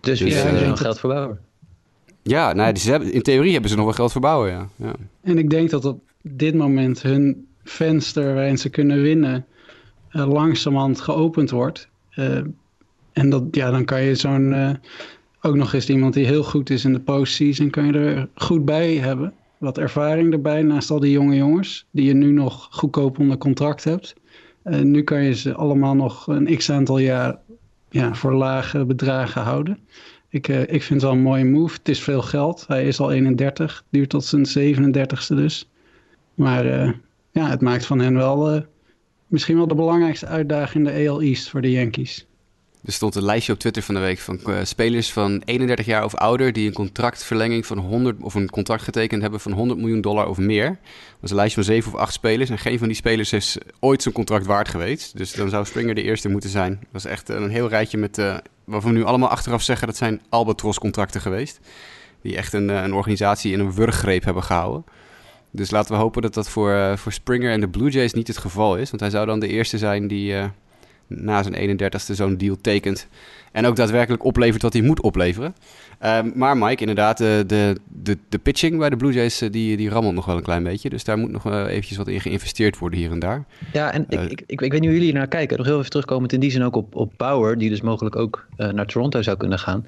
Dus, 0.00 0.18
dus 0.18 0.34
ja, 0.34 0.52
uh, 0.52 0.68
nog 0.68 0.78
geld 0.78 0.98
verbouwen. 0.98 1.38
Ja, 2.22 2.52
nou, 2.52 2.72
dus 2.72 2.84
hebben, 2.84 3.12
in 3.12 3.22
theorie 3.22 3.52
hebben 3.52 3.70
ze 3.70 3.76
nog 3.76 3.84
wel 3.84 3.94
geld 3.94 4.12
verbouwen, 4.12 4.50
ja. 4.50 4.68
ja. 4.76 4.94
En 5.22 5.38
ik 5.38 5.50
denk 5.50 5.70
dat 5.70 5.84
op 5.84 6.00
dit 6.22 6.54
moment 6.54 7.02
hun 7.02 7.46
venster 7.64 8.34
waarin 8.34 8.58
ze 8.58 8.68
kunnen 8.68 9.02
winnen 9.02 9.46
langzamerhand 10.10 11.00
geopend 11.00 11.50
wordt. 11.50 11.88
en 13.12 13.30
dat, 13.30 13.42
ja, 13.50 13.70
dan 13.70 13.84
kan 13.84 14.02
je 14.02 14.14
zo'n, 14.14 14.78
ook 15.40 15.54
nog 15.54 15.72
eens 15.72 15.88
iemand 15.88 16.14
die 16.14 16.26
heel 16.26 16.42
goed 16.42 16.70
is 16.70 16.84
in 16.84 16.92
de 16.92 17.00
postseason, 17.00 17.70
kan 17.70 17.86
je 17.86 17.92
er 17.92 18.28
goed 18.34 18.64
bij 18.64 18.96
hebben 18.96 19.32
wat 19.58 19.78
ervaring 19.78 20.32
erbij 20.32 20.62
naast 20.62 20.90
al 20.90 21.00
die 21.00 21.10
jonge 21.10 21.36
jongens 21.36 21.86
die 21.90 22.04
je 22.04 22.14
nu 22.14 22.32
nog 22.32 22.68
goedkoop 22.70 23.18
onder 23.18 23.38
contract 23.38 23.84
hebt. 23.84 24.14
Nu 24.62 25.02
kan 25.02 25.22
je 25.22 25.34
ze 25.34 25.54
allemaal 25.54 25.94
nog 25.94 26.26
een 26.26 26.56
x 26.56 26.70
aantal 26.70 26.98
jaar 26.98 27.38
ja, 27.90 28.14
voor 28.14 28.32
lage 28.32 28.84
bedragen 28.84 29.42
houden. 29.42 29.78
Ik, 30.28 30.48
uh, 30.48 30.60
ik 30.60 30.82
vind 30.82 30.88
het 30.88 31.02
wel 31.02 31.12
een 31.12 31.20
mooie 31.20 31.44
move. 31.44 31.76
Het 31.76 31.88
is 31.88 32.02
veel 32.02 32.22
geld. 32.22 32.64
Hij 32.66 32.86
is 32.86 33.00
al 33.00 33.12
31, 33.12 33.84
duurt 33.90 34.08
tot 34.08 34.24
zijn 34.24 34.46
37ste 34.76 35.34
dus. 35.34 35.70
Maar 36.34 36.66
uh, 36.66 36.92
ja, 37.30 37.48
het 37.48 37.60
maakt 37.60 37.86
van 37.86 37.98
hen 37.98 38.14
wel 38.14 38.64
misschien 39.26 39.56
wel 39.56 39.66
de 39.66 39.74
belangrijkste 39.74 40.26
uitdaging 40.26 40.88
in 40.88 40.94
de 40.94 41.08
AL 41.08 41.20
East 41.20 41.50
voor 41.50 41.60
de 41.60 41.70
Yankees. 41.70 42.26
Er 42.86 42.92
stond 42.92 43.14
een 43.14 43.24
lijstje 43.24 43.52
op 43.52 43.58
Twitter 43.58 43.82
van 43.82 43.94
de 43.94 44.00
week 44.00 44.18
van 44.18 44.40
uh, 44.46 44.58
spelers 44.62 45.12
van 45.12 45.42
31 45.44 45.86
jaar 45.86 46.04
of 46.04 46.14
ouder 46.14 46.52
die 46.52 46.66
een 46.66 46.74
contractverlenging 46.74 47.66
van 47.66 47.78
100 47.78 48.16
of 48.20 48.34
een 48.34 48.50
contract 48.50 48.82
getekend 48.82 49.22
hebben 49.22 49.40
van 49.40 49.52
100 49.52 49.80
miljoen 49.80 50.00
dollar 50.00 50.28
of 50.28 50.38
meer. 50.38 50.68
Dat 50.68 51.20
was 51.20 51.30
een 51.30 51.36
lijstje 51.36 51.62
van 51.62 51.72
7 51.72 51.92
of 51.92 51.98
8 51.98 52.12
spelers 52.12 52.50
en 52.50 52.58
geen 52.58 52.78
van 52.78 52.86
die 52.86 52.96
spelers 52.96 53.32
is 53.32 53.58
ooit 53.80 54.02
zijn 54.02 54.14
contract 54.14 54.46
waard 54.46 54.68
geweest. 54.68 55.16
Dus 55.16 55.32
dan 55.32 55.48
zou 55.48 55.64
Springer 55.64 55.94
de 55.94 56.02
eerste 56.02 56.28
moeten 56.28 56.50
zijn. 56.50 56.70
Dat 56.70 56.88
was 56.90 57.04
echt 57.04 57.28
een 57.28 57.50
heel 57.50 57.68
rijtje 57.68 57.98
met 57.98 58.18
uh, 58.18 58.36
waarvan 58.64 58.92
we 58.92 58.98
nu 58.98 59.04
allemaal 59.04 59.28
achteraf 59.28 59.62
zeggen 59.62 59.86
dat 59.86 59.96
zijn 59.96 60.20
albatros 60.28 60.78
contracten 60.78 61.20
geweest. 61.20 61.60
Die 62.22 62.36
echt 62.36 62.52
een, 62.52 62.68
een 62.68 62.94
organisatie 62.94 63.52
in 63.52 63.60
een 63.60 63.74
wurggreep 63.74 64.24
hebben 64.24 64.42
gehouden. 64.42 64.84
Dus 65.50 65.70
laten 65.70 65.92
we 65.92 66.00
hopen 66.00 66.22
dat 66.22 66.34
dat 66.34 66.48
voor, 66.48 66.98
voor 66.98 67.12
Springer 67.12 67.52
en 67.52 67.60
de 67.60 67.68
Blue 67.68 67.90
Jays 67.90 68.12
niet 68.12 68.28
het 68.28 68.38
geval 68.38 68.76
is. 68.76 68.88
Want 68.90 69.02
hij 69.02 69.10
zou 69.10 69.26
dan 69.26 69.40
de 69.40 69.48
eerste 69.48 69.78
zijn 69.78 70.08
die 70.08 70.34
na 71.06 71.42
zijn 71.42 71.78
31ste 71.78 72.14
zo'n 72.14 72.36
deal 72.36 72.56
tekent. 72.60 73.08
En 73.52 73.66
ook 73.66 73.76
daadwerkelijk 73.76 74.24
oplevert 74.24 74.62
wat 74.62 74.72
hij 74.72 74.82
moet 74.82 75.00
opleveren. 75.00 75.54
Uh, 76.02 76.18
maar 76.34 76.56
Mike, 76.56 76.80
inderdaad, 76.80 77.18
de, 77.18 77.44
de, 77.46 77.76
de, 77.88 78.18
de, 78.28 78.38
pitching 78.38 78.78
bij 78.78 78.90
de 78.90 78.96
Blue 78.96 79.12
Jays 79.12 79.38
die, 79.38 79.76
die 79.76 79.88
rammelt 79.88 80.14
nog 80.14 80.24
wel 80.24 80.36
een 80.36 80.42
klein 80.42 80.62
beetje. 80.62 80.88
Dus 80.88 81.04
daar 81.04 81.18
moet 81.18 81.30
nog 81.30 81.44
eventjes 81.46 81.96
wat 81.96 82.08
in 82.08 82.20
geïnvesteerd 82.20 82.78
worden 82.78 82.98
hier 82.98 83.10
en 83.10 83.18
daar. 83.18 83.44
Ja, 83.72 83.92
en 83.92 84.06
ik, 84.08 84.20
ik, 84.20 84.42
ik, 84.46 84.60
ik, 84.60 84.72
weet 84.72 84.80
niet 84.80 84.90
hoe 84.90 84.98
jullie 84.98 85.12
naar 85.12 85.28
kijken. 85.28 85.56
Nog 85.56 85.66
heel 85.66 85.78
even 85.78 85.90
terugkomend 85.90 86.32
in 86.32 86.40
die 86.40 86.50
zin 86.50 86.62
ook 86.62 86.76
op, 86.76 86.94
op 86.94 87.12
Bauer, 87.16 87.58
die 87.58 87.70
dus 87.70 87.80
mogelijk 87.80 88.16
ook 88.16 88.46
naar 88.56 88.86
Toronto 88.86 89.22
zou 89.22 89.36
kunnen 89.36 89.58
gaan. 89.58 89.86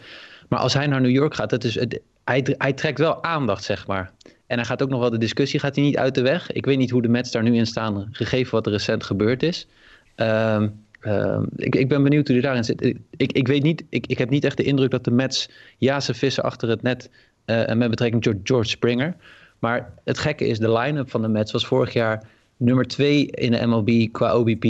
Maar 0.48 0.58
als 0.58 0.75
hij 0.75 0.87
naar 0.87 1.00
New 1.00 1.10
York 1.10 1.34
gaat, 1.34 1.50
dat 1.50 1.64
is, 1.64 1.75
het, 1.75 2.00
hij, 2.25 2.54
hij 2.58 2.72
trekt 2.72 2.98
wel 2.98 3.25
aandacht, 3.25 3.64
zeg 3.64 3.87
maar. 3.87 4.12
En 4.46 4.56
hij 4.56 4.66
gaat 4.66 4.82
ook 4.82 4.88
nog 4.88 5.00
wel 5.00 5.10
de 5.10 5.18
discussie 5.18 5.60
gaat 5.60 5.75
hij 5.75 5.84
niet 5.84 5.96
uit 5.96 6.14
de 6.14 6.22
weg. 6.22 6.52
Ik 6.52 6.64
weet 6.64 6.78
niet 6.78 6.90
hoe 6.90 7.02
de 7.02 7.08
Mets 7.08 7.30
daar 7.30 7.42
nu 7.42 7.56
in 7.56 7.66
staan, 7.66 8.08
gegeven 8.10 8.52
wat 8.52 8.66
er 8.66 8.72
recent 8.72 9.04
gebeurd 9.04 9.42
is. 9.42 9.66
Um, 10.16 10.87
um, 11.00 11.46
ik, 11.56 11.76
ik, 11.76 11.88
ben 11.88 12.02
benieuwd 12.02 12.26
hoe 12.26 12.36
hij 12.36 12.44
daarin 12.44 12.64
zit. 12.64 12.94
Ik, 13.16 13.32
ik, 13.32 13.46
weet 13.46 13.62
niet, 13.62 13.84
ik, 13.88 14.18
heb 14.18 14.30
niet 14.30 14.44
echt 14.44 14.56
de 14.56 14.62
indruk 14.62 14.90
dat 14.90 15.04
de 15.04 15.10
Mets 15.10 15.48
ja, 15.78 16.00
ze 16.00 16.14
vissen 16.14 16.42
achter 16.42 16.68
het 16.68 16.82
net 16.82 17.10
uh, 17.46 17.72
met 17.72 17.90
betrekking 17.90 18.22
tot 18.22 18.36
George 18.42 18.68
Springer. 18.68 19.16
Maar 19.58 19.92
het 20.04 20.18
gekke 20.18 20.46
is, 20.46 20.58
de 20.58 20.72
line-up 20.72 21.10
van 21.10 21.22
de 21.22 21.28
Mets 21.28 21.52
was 21.52 21.66
vorig 21.66 21.92
jaar 21.92 22.22
nummer 22.56 22.86
2 22.86 23.26
in 23.26 23.50
de 23.50 23.66
MLB 23.66 24.12
qua 24.12 24.34
OBP 24.34 24.64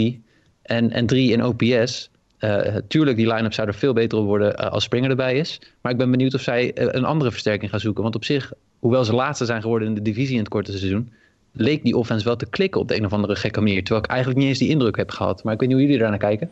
en, 0.61 0.91
en 0.91 1.05
3 1.05 1.31
in 1.31 1.45
OPS. 1.45 2.09
Uh, 2.39 2.75
tuurlijk, 2.87 3.17
die 3.17 3.33
line-up 3.33 3.53
zou 3.53 3.67
er 3.67 3.73
veel 3.73 3.93
beter 3.93 4.17
op 4.17 4.25
worden 4.25 4.51
uh, 4.51 4.71
als 4.71 4.83
Springer 4.83 5.09
erbij 5.09 5.37
is. 5.37 5.61
Maar 5.81 5.91
ik 5.91 5.97
ben 5.97 6.11
benieuwd 6.11 6.33
of 6.33 6.41
zij 6.41 6.71
een 6.75 7.05
andere 7.05 7.31
versterking 7.31 7.71
gaan 7.71 7.79
zoeken. 7.79 8.03
Want 8.03 8.15
op 8.15 8.25
zich, 8.25 8.51
hoewel 8.79 9.05
ze 9.05 9.13
laatste 9.13 9.45
zijn 9.45 9.61
geworden 9.61 9.87
in 9.87 9.93
de 9.93 10.01
divisie 10.01 10.33
in 10.33 10.39
het 10.39 10.49
korte 10.49 10.77
seizoen, 10.77 11.11
leek 11.59 11.83
die 11.83 11.97
offense 11.97 12.25
wel 12.25 12.35
te 12.35 12.49
klikken 12.49 12.81
op 12.81 12.87
de 12.87 12.95
een 12.95 13.05
of 13.05 13.13
andere 13.13 13.35
gekke 13.35 13.61
manier. 13.61 13.83
Terwijl 13.83 14.03
ik 14.03 14.09
eigenlijk 14.09 14.39
niet 14.39 14.49
eens 14.49 14.59
die 14.59 14.69
indruk 14.69 14.95
heb 14.95 15.11
gehad. 15.11 15.43
Maar 15.43 15.53
ik 15.53 15.59
weet 15.59 15.69
niet 15.69 15.77
hoe 15.77 15.87
jullie 15.87 16.01
daar 16.01 16.09
naar 16.09 16.19
kijken. 16.19 16.49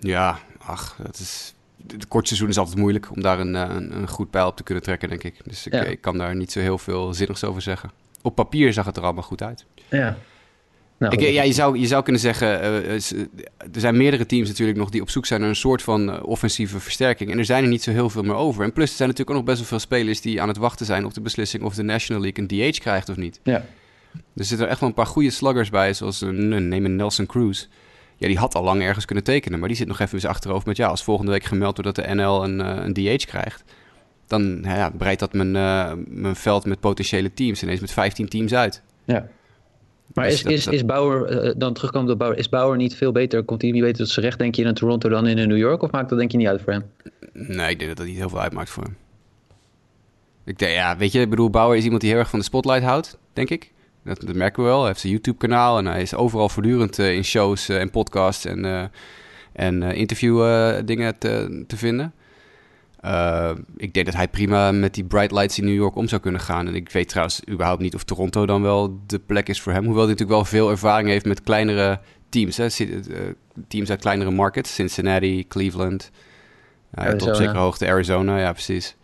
Ja, 0.00 0.38
ach, 0.58 0.96
dat 1.02 1.18
is. 1.18 1.54
Het 1.86 2.08
korte 2.08 2.26
seizoen 2.26 2.48
is 2.48 2.58
altijd 2.58 2.76
moeilijk 2.76 3.10
om 3.10 3.22
daar 3.22 3.40
een, 3.40 3.54
een, 3.54 3.96
een 3.96 4.08
goed 4.08 4.30
pijl 4.30 4.46
op 4.46 4.56
te 4.56 4.62
kunnen 4.62 4.84
trekken, 4.84 5.08
denk 5.08 5.24
ik. 5.24 5.40
Dus 5.44 5.66
ik, 5.66 5.72
ja. 5.72 5.82
ik 5.82 6.00
kan 6.00 6.18
daar 6.18 6.36
niet 6.36 6.52
zo 6.52 6.60
heel 6.60 6.78
veel 6.78 7.14
zinnigs 7.14 7.44
over 7.44 7.62
zeggen. 7.62 7.90
Op 8.22 8.34
papier 8.34 8.72
zag 8.72 8.84
het 8.84 8.96
er 8.96 9.02
allemaal 9.02 9.22
goed 9.22 9.42
uit. 9.42 9.64
Ja. 9.88 10.16
Nou, 10.98 11.14
ik, 11.14 11.20
ja, 11.20 11.42
je, 11.42 11.52
zou, 11.52 11.78
je 11.78 11.86
zou 11.86 12.02
kunnen 12.02 12.20
zeggen, 12.20 12.48
uh, 12.48 12.92
er 13.72 13.80
zijn 13.80 13.96
meerdere 13.96 14.26
teams 14.26 14.48
natuurlijk 14.48 14.78
nog 14.78 14.90
die 14.90 15.00
op 15.00 15.10
zoek 15.10 15.26
zijn 15.26 15.40
naar 15.40 15.48
een 15.48 15.56
soort 15.56 15.82
van 15.82 16.22
offensieve 16.22 16.80
versterking. 16.80 17.30
En 17.30 17.38
er 17.38 17.44
zijn 17.44 17.62
er 17.62 17.68
niet 17.68 17.82
zo 17.82 17.90
heel 17.90 18.10
veel 18.10 18.22
meer 18.22 18.34
over. 18.34 18.64
En 18.64 18.72
plus, 18.72 18.90
er 18.90 18.96
zijn 18.96 19.08
natuurlijk 19.08 19.36
ook 19.36 19.44
nog 19.44 19.54
best 19.54 19.58
wel 19.58 19.78
veel 19.78 19.86
spelers 19.86 20.20
die 20.20 20.42
aan 20.42 20.48
het 20.48 20.56
wachten 20.56 20.86
zijn 20.86 21.04
op 21.04 21.14
de 21.14 21.20
beslissing 21.20 21.62
of 21.62 21.74
de 21.74 21.82
National 21.82 22.22
League 22.22 22.44
een 22.44 22.72
DH 22.72 22.78
krijgt 22.78 23.08
of 23.08 23.16
niet. 23.16 23.40
Ja. 23.42 23.64
Er 24.36 24.44
zitten 24.44 24.66
er 24.66 24.70
echt 24.70 24.80
wel 24.80 24.88
een 24.88 24.94
paar 24.94 25.06
goede 25.06 25.30
sluggers 25.30 25.70
bij, 25.70 25.94
zoals 25.94 26.20
een, 26.20 26.68
neem 26.68 26.84
een 26.84 26.96
Nelson 26.96 27.26
Cruz. 27.26 27.66
Ja, 28.16 28.26
die 28.26 28.38
had 28.38 28.54
al 28.54 28.62
lang 28.62 28.82
ergens 28.82 29.04
kunnen 29.04 29.24
tekenen, 29.24 29.58
maar 29.58 29.68
die 29.68 29.76
zit 29.76 29.86
nog 29.86 30.00
even 30.00 30.14
eens 30.14 30.26
achterover 30.26 30.68
met 30.68 30.76
ja, 30.76 30.86
als 30.86 31.04
volgende 31.04 31.30
week 31.32 31.44
gemeld 31.44 31.76
wordt 31.76 31.96
dat 31.96 32.06
de 32.06 32.14
NL 32.14 32.44
een, 32.44 32.58
een 32.58 32.92
DH 32.92 33.26
krijgt. 33.26 33.64
Dan 34.26 34.60
ja, 34.62 34.90
breidt 34.90 35.20
dat 35.20 35.32
mijn, 35.32 35.50
mijn 36.20 36.36
veld 36.36 36.64
met 36.64 36.80
potentiële 36.80 37.34
teams 37.34 37.62
ineens 37.62 37.80
met 37.80 37.92
15 37.92 38.28
teams 38.28 38.54
uit. 38.54 38.82
Ja. 39.04 39.28
Maar 40.14 40.26
is, 40.26 40.42
is, 40.42 40.66
is 40.66 40.84
Bauer, 40.84 41.46
uh, 41.46 41.52
dan 41.56 41.74
terugkomen 41.74 42.12
op 42.12 42.18
Bauer, 42.18 42.36
is 42.36 42.48
Bauer 42.48 42.76
niet 42.76 42.94
veel 42.94 43.12
beter, 43.12 43.42
komt 43.42 43.62
hij 43.62 43.70
niet 43.70 43.82
beter 43.82 43.96
tot 43.96 44.08
zijn 44.08 44.24
recht, 44.24 44.38
denk 44.38 44.54
je, 44.54 44.64
in 44.64 44.74
Toronto 44.74 45.08
dan 45.08 45.26
in 45.26 45.48
New 45.48 45.56
York? 45.56 45.82
Of 45.82 45.90
maakt 45.90 46.08
dat 46.08 46.18
denk 46.18 46.30
je 46.30 46.36
niet 46.36 46.46
uit 46.46 46.62
voor 46.62 46.72
hem? 46.72 46.84
Nee, 47.32 47.70
ik 47.70 47.78
denk 47.78 47.88
dat 47.88 47.96
dat 47.96 48.06
niet 48.06 48.16
heel 48.16 48.28
veel 48.28 48.40
uitmaakt 48.40 48.70
voor 48.70 48.82
hem. 48.82 48.96
Ik 50.44 50.58
denk, 50.58 50.72
ja, 50.72 50.96
weet 50.96 51.12
je, 51.12 51.20
ik 51.20 51.30
bedoel, 51.30 51.50
Bauer 51.50 51.76
is 51.76 51.84
iemand 51.84 52.00
die 52.00 52.10
heel 52.10 52.18
erg 52.18 52.30
van 52.30 52.38
de 52.38 52.44
spotlight 52.44 52.82
houdt, 52.82 53.18
denk 53.32 53.50
ik. 53.50 53.72
Dat, 54.04 54.20
dat 54.20 54.34
merken 54.34 54.62
we 54.62 54.68
wel. 54.68 54.78
Hij 54.78 54.88
heeft 54.88 55.00
zijn 55.00 55.12
YouTube-kanaal 55.12 55.78
en 55.78 55.86
hij 55.86 56.02
is 56.02 56.14
overal 56.14 56.48
voortdurend 56.48 56.98
uh, 56.98 57.14
in 57.14 57.24
shows 57.24 57.70
uh, 57.70 57.80
en 57.80 57.90
podcasts 57.90 58.44
en, 58.44 58.64
uh, 58.64 58.84
en 59.52 59.82
interview 59.82 60.44
dingen 60.84 61.18
te, 61.18 61.64
te 61.66 61.76
vinden. 61.76 62.12
Uh, 63.06 63.50
ik 63.76 63.94
denk 63.94 64.06
dat 64.06 64.14
hij 64.14 64.28
prima 64.28 64.72
met 64.72 64.94
die 64.94 65.04
bright 65.04 65.32
lights 65.32 65.58
in 65.58 65.64
New 65.64 65.74
York 65.74 65.96
om 65.96 66.08
zou 66.08 66.20
kunnen 66.20 66.40
gaan. 66.40 66.66
En 66.66 66.74
ik 66.74 66.90
weet 66.90 67.08
trouwens 67.08 67.42
überhaupt 67.48 67.82
niet 67.82 67.94
of 67.94 68.04
Toronto 68.04 68.46
dan 68.46 68.62
wel 68.62 69.00
de 69.06 69.18
plek 69.18 69.48
is 69.48 69.60
voor 69.60 69.72
hem. 69.72 69.84
Hoewel 69.84 70.02
hij 70.02 70.12
natuurlijk 70.12 70.38
wel 70.38 70.44
veel 70.44 70.70
ervaring 70.70 71.08
heeft 71.08 71.24
met 71.24 71.42
kleinere 71.42 72.00
teams. 72.28 72.56
Hè? 72.56 72.66
Teams 73.68 73.90
uit 73.90 74.00
kleinere 74.00 74.30
markets. 74.30 74.74
Cincinnati, 74.74 75.48
Cleveland. 75.48 76.10
Tot 76.94 77.28
op 77.28 77.34
zekere 77.34 77.58
hoogte 77.58 77.86
Arizona, 77.86 78.38
ja 78.38 78.52
precies. 78.52 78.96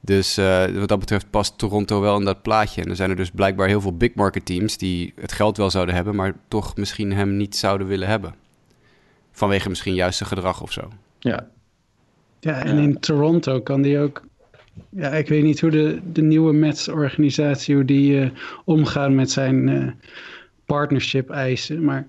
Dus 0.00 0.38
uh, 0.38 0.64
wat 0.66 0.88
dat 0.88 0.98
betreft 0.98 1.30
past 1.30 1.58
Toronto 1.58 2.00
wel 2.00 2.18
in 2.18 2.24
dat 2.24 2.42
plaatje. 2.42 2.82
En 2.82 2.88
er 2.88 2.96
zijn 2.96 3.10
er 3.10 3.16
dus 3.16 3.30
blijkbaar 3.30 3.68
heel 3.68 3.80
veel 3.80 3.96
big 3.96 4.14
market 4.14 4.46
teams 4.46 4.76
die 4.76 5.12
het 5.20 5.32
geld 5.32 5.56
wel 5.56 5.70
zouden 5.70 5.94
hebben, 5.94 6.14
maar 6.14 6.34
toch 6.48 6.76
misschien 6.76 7.12
hem 7.12 7.36
niet 7.36 7.56
zouden 7.56 7.86
willen 7.86 8.08
hebben. 8.08 8.34
Vanwege 9.32 9.68
misschien 9.68 9.94
juist 9.94 10.18
zijn 10.18 10.28
gedrag 10.28 10.62
of 10.62 10.72
zo. 10.72 10.88
Ja, 11.18 11.48
ja, 12.40 12.64
en 12.64 12.78
in 12.78 13.00
Toronto 13.00 13.60
kan 13.60 13.82
die 13.82 13.98
ook... 13.98 14.26
Ja, 14.90 15.08
ik 15.08 15.28
weet 15.28 15.42
niet 15.42 15.60
hoe 15.60 15.70
de, 15.70 15.98
de 16.12 16.22
nieuwe 16.22 16.52
Mets-organisatie... 16.52 17.74
hoe 17.74 17.84
die 17.84 18.20
uh, 18.20 18.30
omgaan 18.64 19.14
met 19.14 19.30
zijn 19.30 19.68
uh, 19.68 19.90
partnership-eisen. 20.66 21.84
Maar 21.84 22.06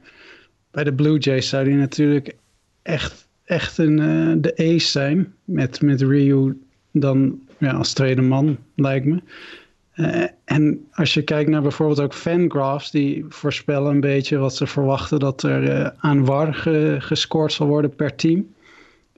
bij 0.71 0.83
de 0.83 0.93
Blue 0.93 1.17
Jays 1.17 1.49
zou 1.49 1.65
die 1.65 1.75
natuurlijk 1.75 2.35
echt, 2.81 3.27
echt 3.43 3.77
een, 3.77 3.97
uh, 3.97 4.35
de 4.37 4.53
ace 4.57 4.87
zijn. 4.87 5.33
Met, 5.43 5.81
met 5.81 6.01
Ryu 6.01 6.57
dan 6.91 7.39
ja, 7.57 7.71
als 7.71 7.93
tweede 7.93 8.21
man, 8.21 8.57
lijkt 8.75 9.05
me. 9.05 9.21
en 10.45 10.87
als 10.91 11.13
je 11.13 11.21
kijkt 11.21 11.49
naar 11.49 11.61
bijvoorbeeld 11.61 11.99
ook 11.99 12.13
Fangraphs... 12.13 12.91
die 12.91 13.25
voorspellen 13.29 13.91
een 13.91 13.99
beetje 13.99 14.37
wat 14.37 14.55
ze 14.55 14.67
verwachten... 14.67 15.19
dat 15.19 15.43
er 15.43 15.93
aan 15.97 16.25
war 16.25 16.53
ge, 16.53 16.95
gescoord 16.99 17.53
zal 17.53 17.67
worden 17.67 17.95
per 17.95 18.15
team... 18.15 18.47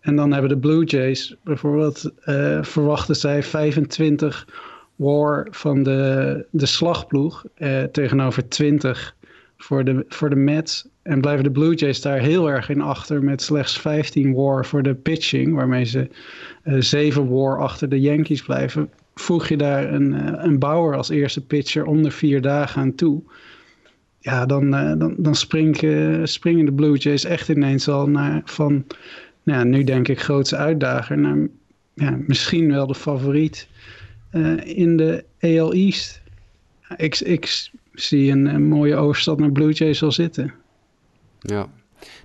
En 0.02 0.16
dan 0.16 0.32
hebben 0.32 0.50
de 0.50 0.58
Blue 0.58 0.84
Jays 0.84 1.36
bijvoorbeeld, 1.44 2.12
uh, 2.26 2.64
verwachten 2.64 3.16
zij 3.16 3.44
25 3.44 4.48
war 4.96 5.48
van 5.52 5.84
de, 5.84 6.46
de 6.50 6.66
slagploeg 6.66 7.46
uh, 7.58 7.84
tegenover 7.84 8.50
20 8.50 9.16
voor 9.58 9.84
de, 9.84 10.06
voor 10.08 10.30
de 10.30 10.36
Mets. 10.36 10.88
En 11.02 11.22
blijven 11.22 11.44
de 11.44 11.52
Blue 11.52 11.76
Jays 11.76 12.02
daar 12.02 12.20
heel 12.20 12.50
erg 12.50 12.70
in 12.70 12.82
achter 12.82 13.24
met 13.24 13.42
slechts 13.42 13.80
15 13.80 14.34
war 14.34 14.66
voor 14.66 14.84
de 14.84 14.96
pitching, 14.96 15.56
waarmee 15.56 15.86
ze 15.86 16.10
uh, 16.64 16.76
eh, 16.76 16.82
7 16.82 17.30
war 17.30 17.60
achter 17.60 17.90
de 17.90 18.02
Yankees 18.02 18.42
blijven. 18.42 18.90
Voeg 19.16 19.48
je 19.48 19.58
daar 19.58 19.94
een, 19.94 20.14
een 20.46 20.60
bouwer 20.60 20.98
als 20.98 21.10
eerste 21.10 21.46
pitcher 21.46 21.86
onder 21.86 22.12
vier 22.12 22.42
dagen 22.42 22.82
aan 22.82 22.96
toe. 22.96 23.22
Ja, 24.20 24.46
dan, 24.46 24.70
dan, 24.72 25.16
dan 25.18 25.36
springen, 25.36 26.28
springen 26.28 26.66
de 26.66 26.74
Blue 26.74 26.98
Jays 26.98 27.24
echt 27.24 27.50
ineens 27.50 27.88
al 27.88 28.10
naar 28.10 28.42
van 28.46 28.86
nou, 29.44 29.66
nu 29.66 29.84
denk 29.84 30.08
ik 30.08 30.20
grootste 30.20 30.56
uitdager 30.56 31.18
naar 31.18 31.48
ja, 31.94 32.18
misschien 32.28 32.72
wel 32.72 32.88
de 32.88 32.96
favoriet 32.96 33.68
uh, 34.32 34.78
in 34.78 34.98
de 34.98 35.24
AL 35.40 35.74
East. 35.74 36.22
Ik, 36.96 37.20
ik 37.20 37.70
zie 37.94 38.32
een, 38.32 38.46
een, 38.46 38.68
mooie 38.68 38.96
overstap 38.96 39.40
naar 39.40 39.52
Blue 39.52 39.72
Jays 39.72 40.04
al 40.04 40.12
zitten. 40.12 40.54
Ja. 41.40 41.70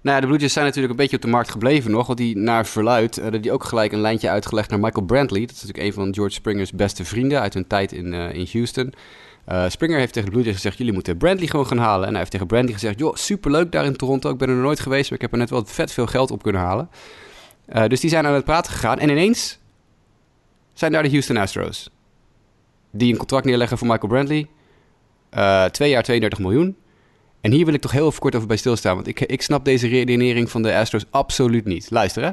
Nou 0.02 0.16
ja, 0.16 0.20
de 0.20 0.26
Blue 0.26 0.38
Jays 0.38 0.52
zijn 0.52 0.64
natuurlijk 0.64 0.92
een 0.92 0.98
beetje 0.98 1.16
op 1.16 1.22
de 1.22 1.28
markt 1.28 1.50
gebleven 1.50 1.90
nog. 1.90 2.06
Want 2.06 2.18
die 2.18 2.36
naar 2.36 2.66
verluid, 2.66 3.18
uh, 3.18 3.26
die 3.40 3.52
ook 3.52 3.64
gelijk 3.64 3.92
een 3.92 4.00
lijntje 4.00 4.30
uitgelegd 4.30 4.70
naar 4.70 4.80
Michael 4.80 5.06
Brantley. 5.06 5.40
Dat 5.40 5.50
is 5.50 5.62
natuurlijk 5.62 5.88
een 5.88 6.02
van 6.02 6.14
George 6.14 6.34
Springer's 6.34 6.72
beste 6.72 7.04
vrienden 7.04 7.40
uit 7.40 7.54
hun 7.54 7.66
tijd 7.66 7.92
in, 7.92 8.12
uh, 8.12 8.34
in 8.34 8.48
Houston. 8.52 8.94
Uh, 9.48 9.64
Springer 9.68 9.98
heeft 9.98 10.12
tegen 10.12 10.28
de 10.28 10.34
Blue 10.34 10.44
Jays 10.44 10.56
gezegd: 10.56 10.78
jullie 10.78 10.92
moeten 10.92 11.16
Brantley 11.16 11.46
gewoon 11.46 11.66
gaan 11.66 11.78
halen. 11.78 12.04
En 12.04 12.10
hij 12.10 12.18
heeft 12.18 12.30
tegen 12.30 12.46
Brantley 12.46 12.72
gezegd: 12.72 12.98
joh, 12.98 13.14
superleuk 13.14 13.72
daar 13.72 13.84
in 13.84 13.96
Toronto. 13.96 14.30
Ik 14.30 14.38
ben 14.38 14.48
er 14.48 14.54
nog 14.54 14.64
nooit 14.64 14.80
geweest, 14.80 15.10
maar 15.10 15.18
ik 15.18 15.20
heb 15.20 15.32
er 15.32 15.38
net 15.38 15.50
wel 15.50 15.64
vet 15.64 15.92
veel 15.92 16.06
geld 16.06 16.30
op 16.30 16.42
kunnen 16.42 16.62
halen. 16.62 16.90
Uh, 17.74 17.86
dus 17.86 18.00
die 18.00 18.10
zijn 18.10 18.26
aan 18.26 18.34
het 18.34 18.44
praten 18.44 18.72
gegaan. 18.72 18.98
En 18.98 19.08
ineens 19.08 19.58
zijn 20.72 20.92
daar 20.92 21.02
de 21.02 21.10
Houston 21.10 21.36
Astros. 21.36 21.90
Die 22.90 23.12
een 23.12 23.18
contract 23.18 23.44
neerleggen 23.44 23.78
voor 23.78 23.86
Michael 23.86 24.08
Brantley. 24.08 24.46
Uh, 25.34 25.64
twee 25.64 25.90
jaar 25.90 26.02
32 26.02 26.38
miljoen. 26.38 26.76
En 27.40 27.52
hier 27.52 27.64
wil 27.64 27.74
ik 27.74 27.80
toch 27.80 27.92
heel 27.92 28.06
even 28.06 28.20
kort 28.20 28.34
over 28.34 28.48
bij 28.48 28.56
stilstaan. 28.56 28.94
Want 28.94 29.06
ik, 29.06 29.20
ik 29.20 29.42
snap 29.42 29.64
deze 29.64 29.88
redenering 29.88 30.50
van 30.50 30.62
de 30.62 30.76
Astros 30.76 31.04
absoluut 31.10 31.64
niet. 31.64 31.90
Luister 31.90 32.22
hè. 32.22 32.30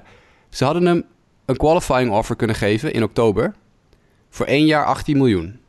Ze 0.49 0.65
hadden 0.65 0.85
hem 0.85 1.05
een 1.45 1.57
qualifying 1.57 2.11
offer 2.11 2.35
kunnen 2.35 2.55
geven 2.55 2.93
in 2.93 3.03
oktober. 3.03 3.53
Voor 4.29 4.45
één 4.45 4.65
jaar 4.65 4.85
18 4.85 5.17
miljoen. 5.17 5.59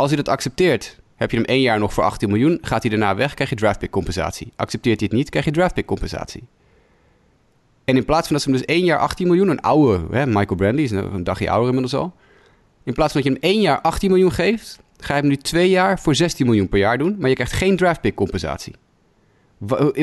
Als 0.00 0.08
hij 0.08 0.22
dat 0.22 0.28
accepteert, 0.28 0.98
heb 1.16 1.30
je 1.30 1.36
hem 1.36 1.46
één 1.46 1.60
jaar 1.60 1.78
nog 1.78 1.92
voor 1.92 2.04
18 2.04 2.28
miljoen. 2.28 2.58
Gaat 2.60 2.82
hij 2.82 2.90
daarna 2.90 3.14
weg, 3.14 3.34
krijg 3.34 3.50
je 3.50 3.56
draftpick 3.56 3.90
compensatie. 3.90 4.52
Accepteert 4.56 5.00
hij 5.00 5.08
het 5.10 5.18
niet, 5.18 5.30
krijg 5.30 5.44
je 5.44 5.50
draftpick 5.50 5.86
compensatie. 5.86 6.42
En 7.84 7.96
in 7.96 8.04
plaats 8.04 8.26
van 8.26 8.36
dat 8.36 8.44
ze 8.44 8.50
hem 8.50 8.58
dus 8.58 8.66
één 8.66 8.84
jaar 8.84 8.98
18 8.98 9.26
miljoen, 9.26 9.48
een 9.48 9.60
oude, 9.60 10.06
hè, 10.10 10.26
Michael 10.26 10.54
Brandy 10.54 10.82
is 10.82 10.90
een 10.90 11.24
dagje 11.24 11.50
ouder 11.50 11.68
inmiddels 11.68 11.94
al. 11.94 12.14
In 12.84 12.92
plaats 12.92 13.12
van 13.12 13.22
dat 13.22 13.32
je 13.32 13.38
hem 13.38 13.50
één 13.52 13.60
jaar 13.60 13.80
18 13.80 14.10
miljoen 14.10 14.32
geeft, 14.32 14.78
ga 14.96 15.14
je 15.14 15.20
hem 15.20 15.28
nu 15.28 15.36
twee 15.36 15.68
jaar 15.68 16.00
voor 16.00 16.14
16 16.14 16.46
miljoen 16.46 16.68
per 16.68 16.78
jaar 16.78 16.98
doen. 16.98 17.16
Maar 17.18 17.28
je 17.28 17.34
krijgt 17.34 17.52
geen 17.52 17.76
draftpick 17.76 18.14
compensatie. 18.14 18.74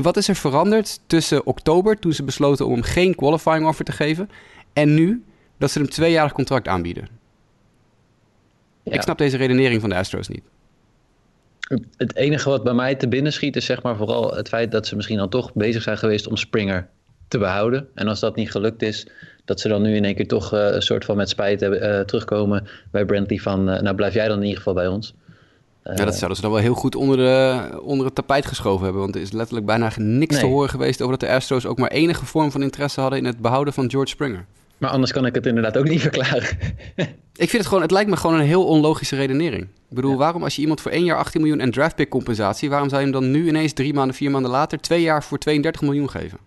Wat 0.02 0.18
is 0.18 0.28
er 0.28 0.36
veranderd 0.36 1.00
tussen 1.08 1.46
oktober, 1.46 2.00
toen 2.00 2.14
ze 2.14 2.24
besloten 2.24 2.66
om 2.66 2.72
hem 2.72 2.84
geen 2.84 3.16
qualifying 3.16 3.68
offer 3.68 3.86
te 3.86 3.92
geven, 3.92 4.30
en 4.74 4.94
nu 4.94 5.24
dat 5.58 5.72
ze 5.72 5.80
hem 5.80 5.90
tweejarig 5.90 6.32
contract 6.32 6.68
aanbieden? 6.68 7.17
Ik 8.90 9.02
snap 9.02 9.18
deze 9.18 9.38
redenering 9.38 9.82
van 9.82 9.90
de 9.90 9.96
Astros 9.96 10.28
niet. 10.28 10.44
Het 11.98 12.16
enige 12.16 12.50
wat 12.50 12.64
bij 12.64 12.74
mij 12.74 12.96
te 12.96 13.08
binnen 13.08 13.34
schiet 13.34 13.56
is 13.56 13.66
zeg 13.66 13.84
maar 13.84 13.96
vooral 13.96 14.36
het 14.36 14.48
feit 14.48 14.72
dat 14.72 14.88
ze 14.88 14.96
misschien 14.96 15.18
dan 15.18 15.30
toch 15.30 15.54
bezig 15.54 15.84
zijn 15.84 15.98
geweest 15.98 16.28
om 16.28 16.38
Springer 16.38 16.88
te 17.28 17.38
behouden. 17.38 17.88
En 17.94 18.08
als 18.08 18.20
dat 18.20 18.36
niet 18.36 18.52
gelukt 18.52 18.82
is, 18.82 19.08
dat 19.46 19.60
ze 19.60 19.68
dan 19.68 19.82
nu 19.82 19.96
in 19.96 20.06
één 20.06 20.16
keer 20.16 20.28
toch 20.28 20.54
uh, 20.54 20.72
een 20.72 20.82
soort 20.82 21.06
van 21.06 21.18
met 21.18 21.30
spijt 21.30 21.62
uh, 21.62 22.00
terugkomen 22.00 22.68
bij 22.92 23.06
Brantley 23.06 23.38
van, 23.38 23.70
uh, 23.70 23.80
nou 23.80 23.96
blijf 23.96 24.14
jij 24.14 24.28
dan 24.28 24.38
in 24.38 24.44
ieder 24.44 24.58
geval 24.58 24.74
bij 24.74 24.88
ons. 24.88 25.14
ja, 25.84 26.06
dat 26.06 26.16
zouden 26.16 26.36
ze 26.36 26.42
dan 26.42 26.52
wel 26.52 26.62
heel 26.62 26.74
goed 26.74 26.96
onder, 26.96 27.18
de, 27.18 27.82
onder 27.82 28.06
het 28.06 28.16
tapijt 28.16 28.46
geschoven 28.46 28.84
hebben. 28.84 29.02
Want 29.02 29.16
er 29.16 29.22
is 29.22 29.32
letterlijk 29.32 29.66
bijna 29.66 29.92
niks 29.96 30.34
nee. 30.34 30.44
te 30.44 30.50
horen 30.50 30.70
geweest 30.70 31.02
over 31.02 31.18
dat 31.18 31.30
de 31.30 31.36
Astros 31.36 31.66
ook 31.66 31.78
maar 31.78 31.92
enige 31.92 32.26
vorm 32.26 32.52
van 32.52 32.62
interesse 32.62 33.02
hadden 33.02 33.20
in 33.20 33.26
het 33.26 33.40
behouden 33.40 33.74
van 33.74 33.90
George 33.90 34.10
Springer. 34.10 34.46
Maar 34.78 34.90
anders 34.90 35.12
kan 35.12 35.26
ik 35.26 35.36
het 35.36 35.46
inderdaad 35.46 35.78
ook 35.78 35.88
niet 35.88 36.02
verklaren. 36.02 36.58
ik 37.36 37.50
vind 37.50 37.52
het 37.52 37.66
gewoon, 37.66 37.82
het 37.82 37.92
lijkt 37.92 38.10
me 38.10 38.18
gewoon 38.18 38.40
een 38.40 38.46
heel 38.46 38.66
onlogische 38.66 39.16
redenering. 39.16 39.64
Ik 39.64 39.96
bedoel, 39.96 40.12
ja. 40.12 40.18
waarom 40.18 40.44
als 40.44 40.56
je 40.56 40.62
iemand 40.62 40.82
voor 40.82 40.92
één 40.92 41.04
jaar 41.04 41.18
18 41.18 41.42
miljoen 41.42 41.60
en 41.60 41.72
draftpick 41.72 42.10
compensatie, 42.10 42.70
waarom 42.70 42.90
zou 42.90 43.02
je 43.02 43.08
hem 43.12 43.22
dan 43.22 43.32
nu 43.32 43.48
ineens 43.48 43.74
drie 43.74 43.94
maanden, 43.94 44.16
vier 44.16 44.32
maanden 44.32 44.52
later, 44.52 44.80
twee 44.80 45.02
jaar 45.02 45.24
voor 45.24 45.38
32 45.38 45.82
miljoen 45.82 46.10
geven? 46.10 46.38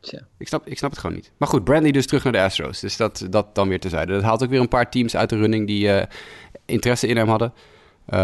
Ja. 0.00 0.20
Ik, 0.38 0.48
snap, 0.48 0.66
ik 0.66 0.78
snap 0.78 0.90
het 0.90 1.00
gewoon 1.00 1.16
niet. 1.16 1.30
Maar 1.36 1.48
goed, 1.48 1.64
Brandy 1.64 1.90
dus 1.90 2.06
terug 2.06 2.24
naar 2.24 2.32
de 2.32 2.40
Astros. 2.40 2.80
Dus 2.80 2.96
dat, 2.96 3.26
dat 3.30 3.54
dan 3.54 3.68
weer 3.68 3.80
terzijde. 3.80 4.12
Dat 4.12 4.22
haalt 4.22 4.42
ook 4.42 4.50
weer 4.50 4.60
een 4.60 4.68
paar 4.68 4.90
teams 4.90 5.16
uit 5.16 5.30
de 5.30 5.36
running 5.36 5.66
die 5.66 5.86
uh, 5.86 6.02
interesse 6.64 7.06
in 7.06 7.16
hem 7.16 7.28
hadden. 7.28 7.52
Uh, 8.08 8.16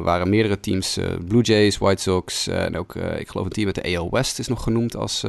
waren 0.00 0.30
meerdere 0.30 0.60
teams, 0.60 0.98
uh, 0.98 1.06
Blue 1.28 1.42
Jays, 1.42 1.78
White 1.78 2.02
Sox 2.02 2.46
en 2.46 2.76
ook, 2.76 2.94
ik 2.94 3.28
geloof 3.28 3.46
een 3.46 3.52
team 3.52 3.66
met 3.66 3.74
de 3.74 3.96
AL 3.96 4.10
West 4.10 4.38
is 4.38 4.48
nog 4.48 4.62
genoemd 4.62 4.96
als 4.96 5.24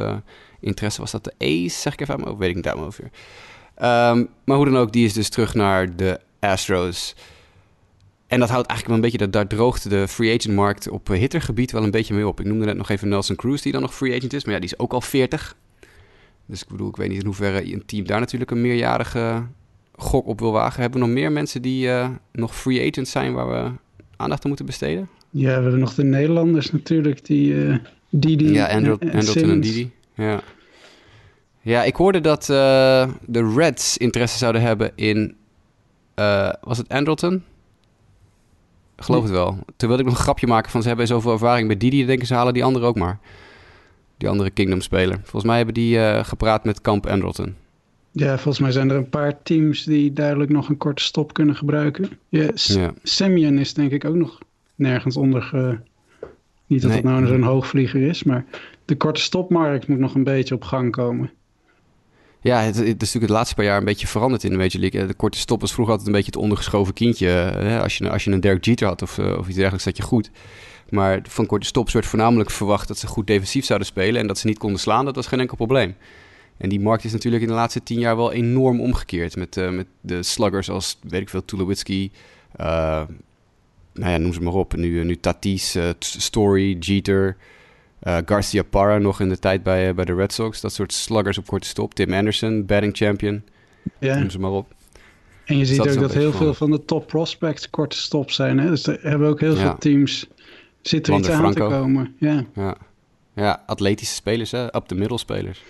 interesse. 0.64 1.02
Was 1.02 1.12
dat 1.12 1.24
de 1.24 1.34
A's, 1.38 1.82
zeg 1.82 1.94
ik 1.94 2.02
even 2.02 2.14
aan 2.14 2.22
mijn 2.22 2.38
Weet 2.38 2.50
ik 2.50 2.56
niet 2.56 2.64
daarover. 2.64 3.04
Um, 3.04 3.10
ehm, 3.76 4.26
maar 4.44 4.58
hoe 4.58 4.66
dan 4.66 4.78
ook, 4.78 4.94
die 4.94 5.06
is 5.06 5.14
dus 5.14 5.30
terug 5.30 5.54
naar 5.54 5.96
de 5.96 6.20
Astros. 6.40 7.16
En 8.28 8.40
dat 8.40 8.50
houdt 8.50 8.68
eigenlijk 8.68 8.88
wel 8.88 8.96
een 8.96 9.02
beetje, 9.02 9.18
dat, 9.18 9.34
daar 9.34 9.58
droogt 9.58 9.90
de 9.90 10.08
free 10.08 10.38
agent 10.38 10.56
markt 10.56 10.90
op 10.90 11.08
hittergebied 11.08 11.72
wel 11.72 11.84
een 11.84 11.92
beetje 11.92 12.14
mee 12.14 12.28
op. 12.28 12.40
Ik 12.40 12.46
noemde 12.46 12.66
net 12.66 12.78
nog 12.78 12.90
even 12.90 13.10
Nelson 13.10 13.36
Cruz, 13.36 13.62
die 13.62 13.72
dan 13.72 13.82
nog 13.82 13.96
free 13.96 14.16
agent 14.16 14.34
is. 14.34 14.44
Maar 14.46 14.54
ja, 14.54 14.60
die 14.60 14.70
is 14.70 14.80
ook 14.80 14.94
al 14.94 15.02
40. 15.02 15.56
Dus 16.46 16.62
ik 16.62 16.68
bedoel, 16.68 16.90
ik 16.90 16.96
weet 16.96 17.10
niet 17.10 17.20
in 17.20 17.26
hoeverre 17.26 17.74
een 17.74 17.86
team 17.86 18.06
daar 18.06 18.20
natuurlijk 18.20 18.52
een 18.52 18.62
meerjarige 18.62 19.44
gok 19.96 20.28
op 20.28 20.40
wil 20.40 20.52
wagen. 20.52 20.82
Hebben 20.82 21.00
we 21.00 21.06
nog 21.06 21.16
meer 21.16 21.32
mensen 21.32 21.62
die 21.62 21.88
uh, 21.88 22.10
nog 22.32 22.56
free 22.56 22.90
agents 22.90 23.12
zijn 23.12 23.34
waar 23.34 23.50
we 23.50 23.72
aandacht 24.16 24.44
aan 24.44 24.48
moeten 24.48 24.66
besteden? 24.66 25.10
Ja, 25.30 25.56
we 25.58 25.62
hebben 25.62 25.80
nog 25.80 25.94
de 25.94 26.04
Nederlanders 26.04 26.72
natuurlijk, 26.72 27.26
die 27.26 27.54
uh, 27.54 27.76
Didi. 28.10 28.54
Ja, 28.54 28.68
Andrew, 28.68 28.98
en, 29.00 29.26
en 29.26 29.62
Didi. 29.62 29.92
Ja. 30.14 30.42
ja, 31.62 31.84
ik 31.84 31.96
hoorde 31.96 32.22
dat 32.22 32.42
uh, 32.42 33.08
de 33.26 33.54
Reds 33.56 33.98
interesse 33.98 34.38
zouden 34.38 34.62
hebben 34.62 34.92
in, 34.96 35.36
was 36.62 36.78
het 36.78 36.90
Andrelton? 36.90 37.44
Geloof 38.96 39.24
het 39.24 39.32
wel. 39.32 39.58
Toen 39.76 39.88
wilde 39.88 40.04
ik 40.04 40.10
nog 40.10 40.18
een 40.18 40.24
grapje 40.24 40.48
maken 40.48 40.72
van 40.72 40.82
ze 40.82 40.88
hebben 40.88 41.08
zoveel 41.08 41.32
ervaring 41.32 41.68
bij 41.68 41.78
Didi, 41.78 42.06
denken 42.06 42.28
ze 42.28 42.34
halen 42.34 42.54
die 42.54 42.64
anderen 42.64 42.88
ook 42.88 42.98
maar 42.98 43.20
die 44.18 44.30
andere 44.30 44.50
Kingdom-speler. 44.50 45.16
Volgens 45.22 45.44
mij 45.44 45.56
hebben 45.56 45.74
die 45.74 45.98
uh, 45.98 46.24
gepraat 46.24 46.64
met 46.64 46.82
Camp 46.82 47.06
Andrelton. 47.06 47.56
Ja, 48.12 48.34
volgens 48.34 48.60
mij 48.60 48.72
zijn 48.72 48.90
er 48.90 48.96
een 48.96 49.10
paar 49.10 49.44
teams 49.44 49.84
die 49.84 50.14
duidelijk 50.14 50.52
nog 50.52 50.70
een 50.70 50.78
korte 50.78 51.04
stop 51.04 51.34
kunnen 51.34 51.56
gebruiken. 51.56 52.10
Ja, 52.30 52.50
ja. 52.54 52.94
Semyon 53.04 53.58
is 53.58 53.74
denk 53.74 53.92
ik 53.92 54.06
ook 54.06 54.16
nog 54.16 54.40
nergens 54.76 55.18
onder. 55.18 55.42
Ge... 55.42 55.78
Niet 56.66 56.82
dat 56.82 56.92
nee. 56.92 57.00
het 57.00 57.10
nou 57.10 57.26
zo'n 57.26 57.44
hoogvlieger 57.44 58.02
is, 58.02 58.24
maar 58.24 58.46
de 58.86 58.96
korte 58.96 59.22
stopmarkt 59.22 59.88
moet 59.88 60.00
nog 60.00 60.16
een 60.16 60.24
beetje 60.24 60.56
op 60.56 60.64
gang 60.64 60.92
komen. 60.92 61.32
Ja, 62.42 62.62
het, 62.62 62.76
is 62.76 62.88
natuurlijk 62.88 63.22
het 63.22 63.30
laatste 63.30 63.56
paar 63.56 63.66
jaar 63.66 63.78
een 63.78 63.86
beetje 63.86 64.08
veranderd 64.08 64.44
in 64.44 64.50
de 64.50 64.58
Major 64.58 64.80
League. 64.80 65.06
De 65.06 65.14
korte 65.14 65.38
stop 65.38 65.62
was 65.62 65.74
vroeger 65.74 65.94
altijd 65.94 66.10
een 66.10 66.16
beetje 66.18 66.32
het 66.32 66.42
ondergeschoven 66.42 66.94
kindje. 66.94 67.28
Hè? 67.28 67.82
Als, 67.82 67.98
je, 67.98 68.10
als 68.10 68.24
je 68.24 68.32
een 68.32 68.40
Derek 68.40 68.66
Jeter 68.66 68.88
had 68.88 69.02
of, 69.02 69.20
of 69.20 69.48
iets 69.48 69.56
dergelijks, 69.56 69.84
zat 69.84 69.98
je 69.98 70.04
goed. 70.04 70.32
Maar 70.90 71.20
van 71.30 71.46
korte 71.46 71.66
stops 71.66 71.94
werd 71.94 72.06
voornamelijk 72.06 72.50
verwacht 72.50 72.88
dat 72.88 72.98
ze 72.98 73.08
goed 73.08 73.28
defensief 73.28 73.66
zouden 73.66 73.88
spelen 73.88 74.22
en 74.22 74.28
dat 74.28 74.38
ze 74.38 74.48
niet 74.48 74.58
konden 74.58 74.80
slaan. 74.80 75.06
Dat 75.06 75.16
was 75.16 75.28
geen 75.28 75.40
enkel 75.40 75.56
probleem. 75.56 75.96
En 76.58 76.70
die 76.70 76.80
markt 76.80 77.04
is 77.04 77.12
natuurlijk 77.12 77.44
in 77.44 77.50
de 77.50 77.56
laatste 77.56 77.84
tien 77.84 78.00
jaar 78.00 78.16
wel 78.16 78.32
enorm 78.32 78.82
omgekeerd. 78.82 79.36
Met, 79.36 79.58
uh, 79.58 79.70
met 79.70 79.88
de 80.02 80.24
sluggers 80.24 80.70
als, 80.70 81.00
weet 81.08 81.22
ik 81.22 81.30
veel, 81.30 81.46
Tulowitzki. 81.46 82.12
Nou 82.58 84.12
ja, 84.12 84.18
noem 84.18 84.34
ze 84.34 84.42
maar 84.42 84.54
op. 84.54 84.76
Nu, 84.76 85.04
nu 85.04 85.20
Tatis, 85.20 85.78
Story, 86.00 86.78
Jeter, 86.80 87.38
Garcia 88.26 88.64
Parra 88.64 88.98
nog 88.98 89.20
in 89.20 89.30
de 89.30 89.40
tijd 89.40 89.64
bij, 89.64 89.94
bij 89.94 90.06
de 90.06 90.14
Red 90.14 90.34
Sox. 90.34 90.62
Dat 90.62 90.74
soort 90.74 90.94
sluggers 90.94 91.38
op 91.38 91.48
korte 91.48 91.68
stop. 91.68 91.94
Tim 91.94 92.14
Anderson, 92.14 92.66
batting 92.66 92.98
champion. 92.98 93.44
Ja. 94.00 94.20
Noem 94.20 94.30
ze 94.30 94.40
maar 94.40 94.52
op. 94.52 94.74
En 95.46 95.58
je 95.58 95.66
ziet 95.66 95.80
ook 95.80 96.00
dat 96.00 96.14
heel 96.14 96.32
veel 96.32 96.54
van 96.54 96.72
de 96.72 96.86
top 96.86 97.08
prospects 97.08 97.70
korte 97.70 97.98
stop 97.98 98.32
zijn. 98.32 98.60
Hè? 98.60 98.70
Dus 98.70 98.88
er 98.88 99.00
hebben 99.02 99.28
ook 99.28 99.40
heel 99.40 99.56
ja. 99.56 99.62
veel 99.62 99.78
teams 99.78 100.28
Zit 100.84 101.08
er 101.08 101.18
iets 101.18 101.30
aan 101.30 101.38
Franco. 101.38 101.70
te 101.70 101.76
komen, 101.76 102.16
ja. 102.20 102.46
ja. 102.56 102.76
Ja, 103.36 103.64
atletische 103.66 104.16
spelers, 104.16 104.52
hè? 104.52 104.76
Up 104.76 104.88
de 104.88 104.96
middelspelers. 104.96 105.64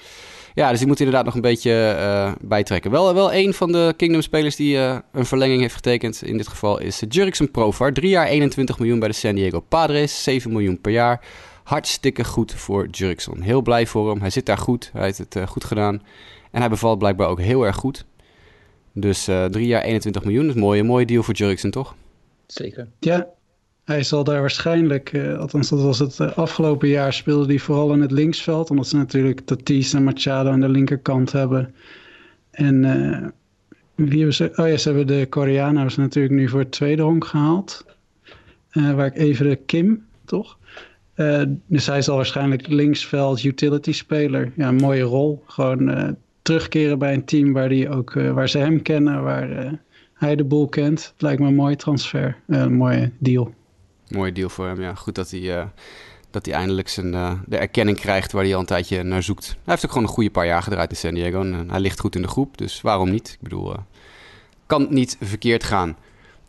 Ja, 0.53 0.69
dus 0.69 0.77
die 0.77 0.87
moet 0.87 0.99
inderdaad 0.99 1.25
nog 1.25 1.35
een 1.35 1.41
beetje 1.41 1.95
uh, 1.99 2.31
bijtrekken. 2.41 2.91
Wel, 2.91 3.13
wel 3.13 3.33
een 3.33 3.53
van 3.53 3.71
de 3.71 3.93
Kingdom-spelers 3.97 4.55
die 4.55 4.75
uh, 4.75 4.97
een 5.11 5.25
verlenging 5.25 5.61
heeft 5.61 5.75
getekend 5.75 6.23
in 6.23 6.37
dit 6.37 6.47
geval 6.47 6.79
is 6.79 7.03
Jurickson 7.09 7.51
Profar. 7.51 7.93
Drie 7.93 8.09
jaar 8.09 8.27
21 8.27 8.79
miljoen 8.79 8.99
bij 8.99 9.07
de 9.07 9.13
San 9.13 9.35
Diego 9.35 9.59
Padres, 9.59 10.23
7 10.23 10.51
miljoen 10.51 10.81
per 10.81 10.91
jaar. 10.91 11.21
Hartstikke 11.63 12.23
goed 12.23 12.53
voor 12.53 12.87
Jurickson. 12.87 13.41
Heel 13.41 13.61
blij 13.61 13.87
voor 13.87 14.09
hem. 14.09 14.19
Hij 14.19 14.29
zit 14.29 14.45
daar 14.45 14.57
goed. 14.57 14.89
Hij 14.93 15.03
heeft 15.03 15.17
het 15.17 15.35
uh, 15.35 15.47
goed 15.47 15.63
gedaan. 15.63 16.01
En 16.51 16.59
hij 16.59 16.69
bevalt 16.69 16.99
blijkbaar 16.99 17.27
ook 17.27 17.41
heel 17.41 17.65
erg 17.65 17.75
goed. 17.75 18.05
Dus 18.91 19.23
drie 19.23 19.67
jaar 19.67 19.81
21 19.81 20.23
miljoen 20.23 20.47
is 20.47 20.53
een 20.53 20.59
mooie, 20.59 20.83
mooie 20.83 21.05
deal 21.05 21.23
voor 21.23 21.33
Jurickson, 21.33 21.71
toch? 21.71 21.95
Zeker. 22.47 22.87
Ja, 22.99 23.27
hij 23.83 24.03
zal 24.03 24.23
daar 24.23 24.39
waarschijnlijk, 24.39 25.13
uh, 25.13 25.39
althans 25.39 25.69
dat 25.69 25.81
was 25.81 25.99
het 25.99 26.19
uh, 26.19 26.37
afgelopen 26.37 26.87
jaar, 26.87 27.13
speelde 27.13 27.45
hij 27.45 27.59
vooral 27.59 27.93
in 27.93 28.01
het 28.01 28.11
linksveld. 28.11 28.69
Omdat 28.69 28.87
ze 28.87 28.97
natuurlijk 28.97 29.39
Tatis 29.39 29.93
en 29.93 30.03
Machado 30.03 30.49
aan 30.49 30.59
de 30.59 30.69
linkerkant 30.69 31.31
hebben. 31.31 31.75
En 32.51 32.83
uh, 32.83 33.27
wie 33.95 34.17
hebben 34.17 34.33
ze? 34.33 34.51
Oh 34.55 34.67
ja, 34.67 34.77
ze 34.77 34.87
hebben 34.87 35.07
de 35.07 35.27
Koreanen 35.29 35.75
hebben 35.75 35.93
ze 35.93 35.99
natuurlijk 35.99 36.33
nu 36.33 36.49
voor 36.49 36.59
het 36.59 36.71
tweede 36.71 37.01
honk 37.01 37.25
gehaald. 37.25 37.85
waar 38.71 39.05
ik 39.05 39.15
even 39.15 39.49
de 39.49 39.55
Kim, 39.55 40.05
toch? 40.25 40.57
Dus 41.67 41.85
hij 41.85 42.01
zal 42.01 42.15
waarschijnlijk 42.15 42.67
linksveld 42.67 43.43
utility 43.43 43.91
speler. 43.91 44.51
Ja, 44.55 44.67
een 44.67 44.75
mooie 44.75 45.01
rol. 45.01 45.43
Gewoon 45.47 46.15
terugkeren 46.41 46.99
bij 46.99 47.13
een 47.13 47.25
team 47.25 47.53
waar, 47.53 47.69
die 47.69 47.89
ook, 47.89 48.13
waar 48.13 48.49
ze 48.49 48.57
hem 48.57 48.81
kennen, 48.81 49.23
waar 49.23 49.79
hij 50.13 50.35
de 50.35 50.43
boel 50.43 50.67
kent. 50.67 51.03
Het 51.11 51.21
lijkt 51.21 51.41
me 51.41 51.47
een 51.47 51.55
mooie 51.55 51.75
transfer, 51.75 52.37
een 52.47 52.73
mooie 52.73 53.11
deal. 53.17 53.53
Mooie 54.07 54.31
deal 54.31 54.49
voor 54.49 54.67
hem, 54.67 54.81
ja. 54.81 54.95
Goed 54.95 55.15
dat 55.15 55.31
hij, 55.31 55.67
dat 56.31 56.45
hij 56.45 56.55
eindelijk 56.55 56.89
zijn, 56.89 57.11
de 57.45 57.57
erkenning 57.57 57.99
krijgt 57.99 58.31
waar 58.31 58.43
hij 58.43 58.53
al 58.53 58.59
een 58.59 58.65
tijdje 58.65 59.03
naar 59.03 59.23
zoekt. 59.23 59.47
Hij 59.47 59.57
heeft 59.63 59.85
ook 59.85 59.91
gewoon 59.91 60.07
een 60.07 60.13
goede 60.13 60.31
paar 60.31 60.45
jaar 60.45 60.63
gedraaid 60.63 60.89
in 60.89 60.97
San 60.97 61.13
Diego. 61.13 61.41
En, 61.41 61.69
hij 61.69 61.79
ligt 61.79 61.99
goed 61.99 62.15
in 62.15 62.21
de 62.21 62.27
groep, 62.27 62.57
dus 62.57 62.81
waarom 62.81 63.09
niet? 63.09 63.29
Ik 63.29 63.41
bedoel, 63.41 63.75
kan 64.65 64.87
niet 64.89 65.17
verkeerd 65.21 65.63
gaan. 65.63 65.95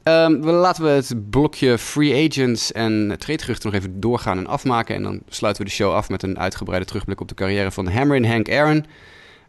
Um, 0.08 0.44
laten 0.44 0.84
we 0.84 0.88
het 0.88 1.30
blokje 1.30 1.78
free 1.78 2.28
agents 2.28 2.72
en 2.72 3.14
treedgeruchten 3.18 3.70
nog 3.70 3.80
even 3.80 4.00
doorgaan 4.00 4.38
en 4.38 4.46
afmaken. 4.46 4.94
En 4.94 5.02
dan 5.02 5.20
sluiten 5.28 5.62
we 5.62 5.68
de 5.68 5.74
show 5.74 5.92
af 5.92 6.08
met 6.08 6.22
een 6.22 6.38
uitgebreide 6.38 6.86
terugblik 6.86 7.20
op 7.20 7.28
de 7.28 7.34
carrière 7.34 7.70
van 7.70 7.88
Hammer 7.88 8.26
Hank 8.26 8.50
Aaron. 8.50 8.84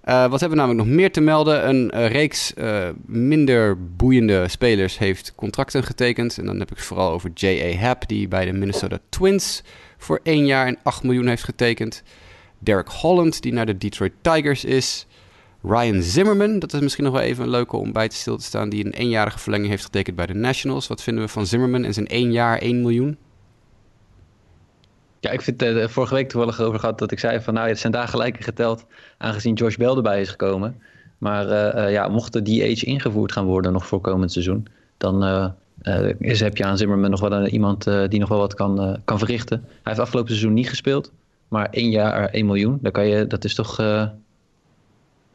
Uh, 0.06 0.28
wat 0.28 0.40
hebben 0.40 0.50
we 0.50 0.64
namelijk 0.64 0.88
nog 0.88 0.98
meer 0.98 1.12
te 1.12 1.22
melden? 1.22 1.70
Een 1.70 1.92
uh, 1.96 2.08
reeks 2.08 2.54
uh, 2.58 2.90
minder 3.06 3.78
boeiende 3.96 4.48
spelers 4.48 4.98
heeft 4.98 5.34
contracten 5.36 5.84
getekend. 5.84 6.38
En 6.38 6.46
dan 6.46 6.60
heb 6.60 6.72
ik 6.72 6.78
het 6.78 6.86
vooral 6.86 7.12
over 7.12 7.32
J.A. 7.34 7.78
Happ, 7.78 8.08
die 8.08 8.28
bij 8.28 8.46
de 8.46 8.54
Minnesota 8.54 8.98
Twins 9.10 9.64
voor 9.98 10.20
1 10.24 10.46
jaar 10.46 10.68
en 10.68 10.78
8 10.84 11.04
miljoen 11.04 11.28
heeft 11.28 11.44
getekend. 11.44 12.04
Derek 12.60 12.90
Holland, 12.90 13.42
die 13.42 13.54
naar 13.54 13.66
de 13.66 13.78
Detroit 13.78 14.14
Tigers 14.22 14.66
is. 14.66 15.06
Ryan 15.68 16.02
Zimmerman, 16.02 16.60
dat 16.60 16.74
is 16.74 16.80
misschien 16.80 17.04
nog 17.04 17.14
wel 17.14 17.22
even 17.22 17.44
een 17.44 17.50
leuke 17.50 17.78
om 17.78 17.92
bij 17.92 18.08
te 18.08 18.16
stil 18.16 18.38
te 18.38 18.44
staan, 18.44 18.70
die 18.70 18.86
een 18.86 18.94
eenjarige 18.94 19.40
verlenging 19.40 19.70
heeft 19.70 19.84
getekend 19.84 20.16
bij 20.16 20.26
de 20.26 20.34
Nationals. 20.34 20.88
Wat 20.88 21.04
vinden 21.04 21.24
we 21.24 21.30
van 21.30 21.46
Zimmerman 21.46 21.84
en 21.84 21.94
zijn 21.94 22.08
1 22.08 22.32
jaar 22.32 22.58
1 22.58 22.82
miljoen? 22.82 23.18
Ja, 25.20 25.32
ik 25.32 25.42
vind 25.42 25.62
het 25.62 25.76
uh, 25.76 25.88
vorige 25.88 26.14
week 26.14 26.30
toevallig 26.30 26.62
over 26.62 26.80
gehad 26.80 27.00
dat 27.00 27.12
ik 27.12 27.20
zei 27.20 27.42
van 27.42 27.54
nou, 27.54 27.68
het 27.68 27.80
zijn 27.80 27.92
daar 27.92 28.08
gelijke 28.08 28.44
geteld 28.44 28.86
aangezien 29.18 29.54
Josh 29.54 29.76
Bell 29.76 29.96
erbij 29.96 30.22
is 30.22 30.30
gekomen. 30.30 30.82
Maar 31.18 31.46
uh, 31.46 31.84
uh, 31.84 31.92
ja, 31.92 32.08
mocht 32.08 32.46
die 32.46 32.72
age 32.72 32.86
ingevoerd 32.86 33.32
gaan 33.32 33.46
worden 33.46 33.72
nog 33.72 33.86
voor 33.86 34.02
komend 34.02 34.32
seizoen, 34.32 34.68
dan 34.98 35.54
is, 36.20 36.40
heb 36.40 36.58
je 36.58 36.66
aan 36.66 36.78
Zimmerman 36.78 37.10
nog 37.10 37.20
wel 37.20 37.48
iemand 37.48 37.84
die 37.84 38.20
nog 38.20 38.30
wel 38.30 38.38
wat 38.38 38.54
kan, 38.54 39.00
kan 39.06 39.20
verrichten. 39.20 39.62
Hij 39.66 39.80
heeft 39.84 40.00
afgelopen 40.00 40.30
seizoen 40.30 40.54
niet 40.54 40.70
gespeeld, 40.70 41.12
maar 41.48 41.70
één 41.70 41.90
jaar 41.90 42.30
1 42.30 42.46
miljoen, 42.46 42.80
dan 42.82 42.92
kan 42.92 43.08
je, 43.08 43.28
dat 43.28 43.44
is 43.44 43.56
toch 43.56 43.76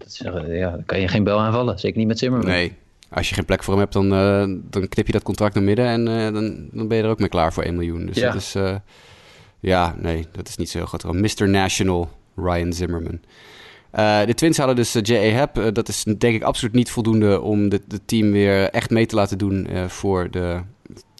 Dat 0.00 0.08
is, 0.08 0.20
eh, 0.22 0.58
ja, 0.58 0.70
dan 0.70 0.84
kan 0.84 1.00
je 1.00 1.08
geen 1.08 1.24
bel 1.24 1.40
aanvallen. 1.40 1.78
Zeker 1.78 1.98
niet 1.98 2.06
met 2.06 2.18
Zimmerman. 2.18 2.48
Nee, 2.50 2.72
als 3.10 3.28
je 3.28 3.34
geen 3.34 3.44
plek 3.44 3.62
voor 3.62 3.72
hem 3.72 3.82
hebt, 3.82 3.92
dan, 3.92 4.12
eh, 4.12 4.44
dan 4.70 4.88
knip 4.88 5.06
je 5.06 5.12
dat 5.12 5.22
contract 5.22 5.54
naar 5.54 5.62
midden 5.62 5.86
en 5.86 6.08
eh, 6.08 6.32
dan, 6.32 6.68
dan 6.72 6.88
ben 6.88 6.96
je 6.96 7.02
er 7.02 7.08
ook 7.08 7.18
mee 7.18 7.28
klaar 7.28 7.52
voor 7.52 7.64
1 7.64 7.74
miljoen. 7.74 8.06
Dus 8.06 8.16
Ja. 8.16 8.32
dat 8.32 8.40
is, 8.40 8.54
ja, 9.60 9.94
nee, 9.98 10.26
dat 10.32 10.48
is 10.48 10.56
niet 10.56 10.70
zo 10.70 10.78
heel 10.78 10.86
groot. 10.86 11.12
Mr. 11.12 11.48
National, 11.48 12.08
Ryan 12.36 12.72
Zimmerman. 12.72 13.20
De 14.26 14.32
Twins 14.34 14.56
hadden 14.56 14.76
dus 14.76 14.92
J.A. 14.92 15.32
Happ. 15.36 15.74
Dat 15.74 15.88
is 15.88 16.02
denk 16.02 16.34
ik 16.34 16.42
absoluut 16.42 16.74
niet 16.74 16.90
voldoende 16.90 17.40
om 17.40 17.62
het 17.70 18.00
team 18.04 18.32
weer 18.32 18.70
echt 18.70 18.90
mee 18.90 19.06
te 19.06 19.14
laten 19.14 19.38
doen 19.38 19.68
voor, 19.88 20.30
de, 20.30 20.60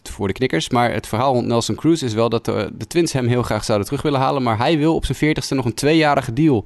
voor 0.09 0.27
de 0.27 0.33
knikkers. 0.33 0.69
Maar 0.69 0.93
het 0.93 1.07
verhaal 1.07 1.33
rond 1.33 1.47
Nelson 1.47 1.75
Cruz 1.75 2.01
is 2.01 2.13
wel 2.13 2.29
dat 2.29 2.45
de, 2.45 2.69
de 2.77 2.87
Twins 2.87 3.13
hem 3.13 3.27
heel 3.27 3.43
graag 3.43 3.63
zouden 3.63 3.87
terug 3.87 4.01
willen 4.01 4.19
halen. 4.19 4.43
Maar 4.43 4.57
hij 4.57 4.77
wil 4.77 4.95
op 4.95 5.05
zijn 5.05 5.17
veertigste 5.17 5.55
nog 5.55 5.65
een 5.65 5.73
tweejarige 5.73 6.33
deal 6.33 6.65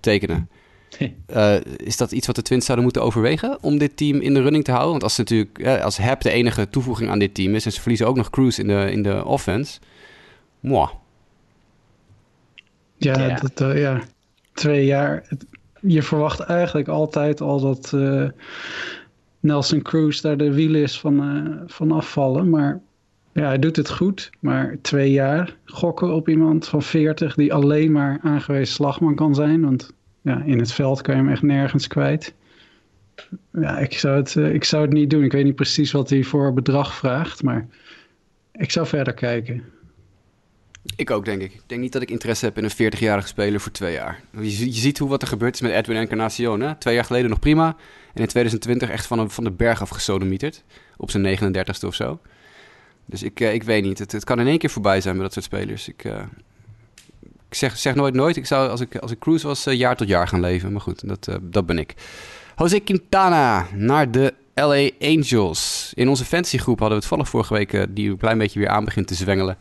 tekenen. 0.00 0.48
Eh, 1.26 1.56
is 1.76 1.96
dat 1.96 2.12
iets 2.12 2.26
wat 2.26 2.36
de 2.36 2.42
Twins 2.42 2.64
zouden 2.64 2.84
moeten 2.84 3.02
overwegen 3.02 3.58
om 3.60 3.78
dit 3.78 3.96
team 3.96 4.20
in 4.20 4.34
de 4.34 4.42
running 4.42 4.64
te 4.64 4.70
houden? 4.70 4.90
Want 4.90 5.02
als, 5.02 5.14
ze 5.14 5.20
natuurlijk, 5.20 5.58
eh, 5.58 5.84
als 5.84 5.98
Hap 5.98 6.20
de 6.20 6.30
enige 6.30 6.68
toevoeging 6.68 7.10
aan 7.10 7.18
dit 7.18 7.34
team 7.34 7.54
is 7.54 7.64
en 7.64 7.72
ze 7.72 7.80
verliezen 7.80 8.06
ook 8.06 8.16
nog 8.16 8.30
Cruz 8.30 8.58
in 8.58 8.66
de, 8.66 8.90
in 8.90 9.02
de 9.02 9.24
offense. 9.24 9.78
Mwah. 10.60 10.90
Ja, 12.98 13.18
Ja. 13.18 13.40
Dat, 13.40 13.60
eh, 13.60 13.80
ja. 13.80 14.00
twee 14.52 14.84
jaar. 14.84 15.28
Je 15.80 16.02
verwacht 16.02 16.40
eigenlijk 16.40 16.88
altijd 16.88 17.40
al 17.40 17.60
dat 17.60 17.92
eh, 17.92 18.28
Nelson 19.40 19.82
Cruz 19.82 20.20
daar 20.20 20.36
de 20.36 20.52
wiel 20.52 20.74
is 20.74 21.00
van, 21.00 21.20
eh, 21.22 21.62
van 21.66 21.92
afvallen. 21.92 22.50
Maar 22.50 22.80
ja, 23.32 23.46
hij 23.46 23.58
doet 23.58 23.76
het 23.76 23.90
goed. 23.90 24.30
Maar 24.40 24.76
twee 24.82 25.10
jaar 25.10 25.56
gokken 25.64 26.14
op 26.14 26.28
iemand 26.28 26.68
van 26.68 26.82
40 26.82 27.34
die 27.34 27.54
alleen 27.54 27.92
maar 27.92 28.18
aangewezen 28.22 28.74
slagman 28.74 29.14
kan 29.14 29.34
zijn. 29.34 29.62
Want 29.62 29.92
ja, 30.22 30.42
in 30.44 30.58
het 30.58 30.72
veld 30.72 31.00
kan 31.02 31.16
je 31.16 31.22
hem 31.22 31.30
echt 31.30 31.42
nergens 31.42 31.86
kwijt. 31.86 32.34
Ja, 33.52 33.78
ik 33.78 33.92
zou, 33.98 34.16
het, 34.16 34.36
eh, 34.36 34.54
ik 34.54 34.64
zou 34.64 34.82
het 34.82 34.92
niet 34.92 35.10
doen. 35.10 35.24
Ik 35.24 35.32
weet 35.32 35.44
niet 35.44 35.54
precies 35.54 35.92
wat 35.92 36.10
hij 36.10 36.22
voor 36.22 36.52
bedrag 36.54 36.94
vraagt. 36.94 37.42
Maar 37.42 37.66
ik 38.52 38.70
zou 38.70 38.86
verder 38.86 39.14
kijken. 39.14 39.64
Ik 40.96 41.10
ook, 41.10 41.24
denk 41.24 41.42
ik. 41.42 41.52
Ik 41.52 41.62
denk 41.66 41.80
niet 41.80 41.92
dat 41.92 42.02
ik 42.02 42.10
interesse 42.10 42.44
heb 42.44 42.58
in 42.58 42.64
een 42.64 42.70
40-jarige 42.92 43.28
speler 43.28 43.60
voor 43.60 43.72
twee 43.72 43.92
jaar. 43.92 44.20
Je, 44.40 44.50
zie- 44.50 44.66
je 44.66 44.80
ziet 44.80 44.98
hoe 44.98 45.08
wat 45.08 45.22
er 45.22 45.28
gebeurd 45.28 45.54
is 45.54 45.60
met 45.60 45.70
Edwin 45.72 45.96
Encarnacion. 45.96 46.60
Hè? 46.60 46.74
Twee 46.74 46.94
jaar 46.94 47.04
geleden 47.04 47.30
nog 47.30 47.38
prima. 47.38 47.66
En 48.14 48.20
in 48.20 48.26
2020 48.26 48.90
echt 48.90 49.06
van, 49.06 49.30
van 49.30 49.44
de 49.44 49.50
berg 49.50 49.80
af 49.80 49.88
gesodemieterd. 49.88 50.64
Op 50.96 51.10
zijn 51.10 51.38
39ste 51.38 51.86
of 51.86 51.94
zo. 51.94 52.20
Dus 53.06 53.22
ik, 53.22 53.40
eh, 53.40 53.54
ik 53.54 53.62
weet 53.62 53.82
niet. 53.84 53.98
Het, 53.98 54.12
het 54.12 54.24
kan 54.24 54.40
in 54.40 54.46
één 54.46 54.58
keer 54.58 54.70
voorbij 54.70 55.00
zijn 55.00 55.14
met 55.14 55.24
dat 55.24 55.32
soort 55.32 55.44
spelers. 55.44 55.88
Ik, 55.88 56.04
eh, 56.04 56.22
ik 57.48 57.54
zeg, 57.54 57.78
zeg 57.78 57.94
nooit 57.94 58.14
nooit. 58.14 58.36
Ik 58.36 58.46
zou 58.46 58.68
als 58.68 58.80
ik, 58.80 58.96
als 58.96 59.10
ik 59.10 59.18
Cruz 59.18 59.42
was, 59.42 59.66
eh, 59.66 59.74
jaar 59.74 59.96
tot 59.96 60.08
jaar 60.08 60.28
gaan 60.28 60.40
leven. 60.40 60.72
Maar 60.72 60.80
goed, 60.80 61.08
dat, 61.08 61.28
eh, 61.28 61.34
dat 61.40 61.66
ben 61.66 61.78
ik. 61.78 61.94
Jose 62.56 62.80
Quintana 62.80 63.66
naar 63.74 64.10
de 64.10 64.34
LA 64.54 64.90
Angels. 65.00 65.92
In 65.94 66.08
onze 66.08 66.24
fantasygroep 66.24 66.78
hadden 66.78 66.98
we 66.98 67.04
het 67.04 67.08
toevallig 67.08 67.28
vorige 67.28 67.54
week... 67.54 67.72
eh, 67.72 67.82
die 67.88 68.10
een 68.10 68.16
klein 68.16 68.38
beetje 68.38 68.58
weer 68.58 68.68
aan 68.68 68.84
begint 68.84 69.06
te 69.06 69.14
zwengelen... 69.14 69.56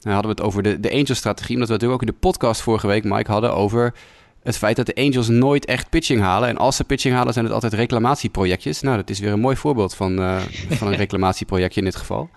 Dan 0.00 0.12
hadden 0.12 0.34
we 0.34 0.36
het 0.36 0.46
over 0.46 0.62
de, 0.62 0.80
de 0.80 0.90
Angels-strategie. 0.90 1.54
Omdat 1.54 1.68
we 1.68 1.74
natuurlijk 1.74 2.02
ook 2.02 2.08
in 2.08 2.14
de 2.14 2.26
podcast 2.28 2.60
vorige 2.60 2.86
week, 2.86 3.04
Mike, 3.04 3.30
hadden 3.30 3.54
over 3.54 3.94
het 4.42 4.56
feit 4.56 4.76
dat 4.76 4.86
de 4.86 4.94
Angels 4.94 5.28
nooit 5.28 5.64
echt 5.64 5.90
pitching 5.90 6.20
halen. 6.20 6.48
En 6.48 6.56
als 6.56 6.76
ze 6.76 6.84
pitching 6.84 7.14
halen, 7.14 7.32
zijn 7.32 7.44
het 7.44 7.54
altijd 7.54 7.72
reclamatieprojectjes. 7.72 8.80
Nou, 8.80 8.96
dat 8.96 9.10
is 9.10 9.18
weer 9.18 9.32
een 9.32 9.40
mooi 9.40 9.56
voorbeeld 9.56 9.94
van, 9.94 10.40
van 10.70 10.88
een 10.88 10.96
reclamatieprojectje 11.04 11.80
in 11.80 11.86
dit 11.86 11.96
geval. 11.96 12.30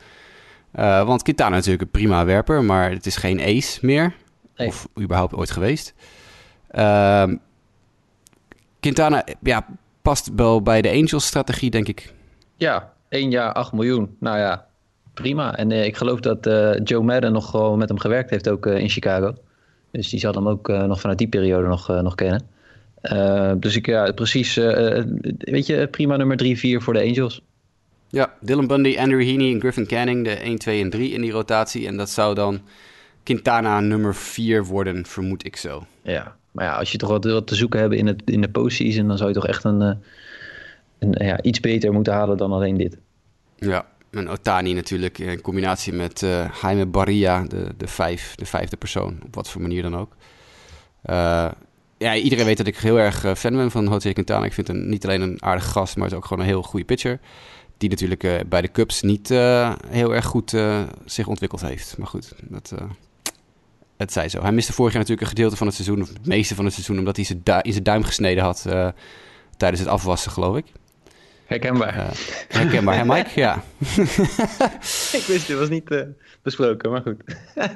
Want 0.72 1.24
Quintana 1.24 1.50
is 1.50 1.66
natuurlijk 1.66 1.82
een 1.82 2.00
prima 2.00 2.26
werper, 2.26 2.64
maar 2.64 2.92
het 2.92 3.06
is 3.06 3.16
geen 3.16 3.42
ace 3.42 3.80
meer. 3.82 4.14
Nee. 4.58 4.68
Of 4.68 4.88
überhaupt 5.00 5.36
ooit 5.36 5.52
geweest. 5.52 5.94
Ehm, 6.68 7.36
Quintana 8.80 9.24
ja, 9.42 9.66
past 10.02 10.32
wel 10.36 10.62
bij 10.62 10.82
de 10.82 10.90
Angels-strategie, 10.90 11.70
denk 11.70 11.88
ik. 11.88 12.14
Ja, 12.56 12.94
één 13.10 13.32
jaar 13.32 13.54
8 13.54 13.72
miljoen. 13.72 14.16
Nou 14.20 14.38
ja, 14.38 14.68
prima. 15.14 15.56
En 15.56 15.72
eh, 15.72 15.86
ik 15.86 15.98
geloof 15.98 16.20
dat 16.20 16.46
eh, 16.46 16.72
Joe 16.84 17.04
Madden 17.04 17.32
nog 17.32 17.50
gewoon 17.50 17.78
met 17.78 17.90
hem 17.90 18.00
gewerkt 18.00 18.30
heeft 18.30 18.50
ook 18.50 18.66
eh, 18.66 18.78
in 18.78 18.90
Chicago. 18.90 19.34
Dus 19.92 20.10
die 20.10 20.20
zal 20.20 20.34
hem 20.34 20.48
ook 20.48 20.68
nog 20.68 21.00
vanuit 21.00 21.18
die 21.18 21.28
periode 21.28 21.68
nog, 21.68 21.88
nog 21.88 22.16
kennen. 22.16 22.42
Eh, 23.02 23.52
dus 23.58 23.76
ik, 23.76 23.86
ja, 23.86 24.12
precies, 24.12 24.56
weet 25.38 25.66
je, 25.66 25.88
prima 25.92 26.16
nummer 26.16 26.38
3, 26.38 26.58
4 26.58 26.82
voor 26.82 26.94
de 26.94 27.00
Angels. 27.00 27.42
Ja, 28.10 28.34
Dylan 28.42 28.68
Bundy, 28.68 28.98
Andrew 29.00 29.24
Heaney 29.24 29.54
en 29.54 29.60
Griffin 29.60 29.88
Canning, 29.88 30.24
de 30.24 30.30
1, 30.30 30.58
2 30.58 30.84
en 30.84 30.90
3 30.90 31.12
in 31.12 31.22
die 31.22 31.32
rotatie. 31.32 31.88
En 31.88 31.98
dat 31.98 32.10
zou 32.10 32.36
dan 32.36 32.62
Quintana 33.28 33.80
nummer 33.80 34.16
4 34.16 34.66
worden, 34.66 35.06
vermoed 35.06 35.46
ik 35.46 35.56
zo. 35.56 35.86
Ja, 36.02 36.36
maar 36.52 36.66
ja, 36.66 36.76
als 36.76 36.92
je 36.92 36.98
toch 36.98 37.10
wat, 37.10 37.26
wat 37.26 37.48
te 37.48 37.56
zoeken 37.56 37.80
hebt 37.80 37.94
in, 37.94 38.08
het, 38.08 38.22
in 38.26 38.42
de 38.42 38.50
postseason, 38.50 39.08
dan 39.08 39.18
zou 39.18 39.30
je 39.30 39.36
toch 39.36 39.48
echt 39.48 39.64
een, 39.64 39.82
eh, 39.82 39.96
een, 41.00 41.26
ja, 41.26 41.42
iets 41.42 41.60
beter 41.60 41.94
moeten 41.94 42.14
halen 42.14 42.38
dan 42.38 42.52
alleen 42.52 42.78
dit. 42.78 42.98
Ja, 43.56 43.86
en 44.10 44.30
Otani 44.30 44.74
natuurlijk 44.74 45.18
in 45.18 45.42
combinatie 45.42 45.94
met 45.94 46.24
eh 46.24 46.50
Jaime 46.62 46.86
Barria, 46.86 47.44
de, 47.44 47.68
de, 47.78 47.88
vijf, 47.88 48.36
de 48.36 48.46
vijfde 48.46 48.78
persoon, 48.78 49.20
op 49.26 49.36
wat 49.36 49.50
voor 49.50 49.62
manier 49.62 49.82
dan 49.82 49.98
ook. 49.98 50.16
Eh, 51.02 51.52
ja, 51.98 52.16
iedereen 52.16 52.46
weet 52.46 52.58
dat 52.58 52.68
ik 52.68 52.78
heel 52.78 53.00
erg 53.00 53.24
eh, 53.24 53.36
fan 53.36 53.56
ben 53.56 53.72
van 53.72 53.86
Jose 53.86 54.14
Quintana. 54.14 54.46
Ik 54.46 54.54
vind 54.54 54.68
hem 54.68 54.90
niet 54.90 55.06
alleen 55.06 55.22
een 55.22 55.44
aardige 55.44 55.70
gast, 55.70 55.96
maar 55.96 56.04
het 56.04 56.14
is 56.14 56.20
ook 56.20 56.26
gewoon 56.26 56.44
een 56.44 56.50
heel 56.50 56.64
goede 56.64 56.86
pitcher. 56.86 57.20
Die 57.78 57.90
natuurlijk 57.90 58.24
eh, 58.24 58.40
bij 58.48 58.62
de 58.62 58.72
Cubs 58.72 59.02
niet 59.02 59.32
eh, 59.32 59.74
heel 59.88 60.16
erg 60.16 60.26
goed 60.26 60.54
eh, 60.54 60.82
zich 61.06 61.28
ontwikkeld 61.28 61.62
heeft. 61.62 61.98
Maar 61.98 62.08
goed, 62.08 62.34
dat, 62.42 62.74
eh, 62.76 62.86
het 63.98 64.12
zij 64.14 64.30
zo. 64.30 64.42
Hij 64.42 64.52
miste 64.52 64.74
vorig 64.74 64.92
jaar 64.94 65.02
natuurlijk 65.02 65.28
een 65.28 65.36
gedeelte 65.36 65.56
van 65.58 65.68
het 65.68 65.76
seizoen, 65.76 66.02
of 66.02 66.08
het 66.08 66.26
meeste 66.26 66.56
van 66.56 66.66
het 66.66 66.74
seizoen, 66.74 66.98
omdat 66.98 67.16
hij 67.16 67.26
zijn 67.26 67.42
du- 67.44 67.60
in 67.62 67.72
zijn 67.72 67.84
duim 67.84 68.04
gesneden 68.04 68.44
had 68.44 68.66
eh, 68.66 68.88
tijdens 69.58 69.82
het 69.82 69.90
afwassen, 69.90 70.32
geloof 70.32 70.58
ik. 70.58 70.66
Herkenbaar. 71.46 71.96
Eh, 71.98 72.10
herkenbaar, 72.48 72.96
hè 72.96 73.06
Mike? 73.06 73.30
Ja. 73.36 73.64
ik 75.18 75.24
wist, 75.28 75.48
dit 75.48 75.58
was 75.58 75.70
niet 75.70 75.92
eh, 75.92 76.02
besproken, 76.42 76.92
maar 76.92 77.02
goed. 77.02 77.22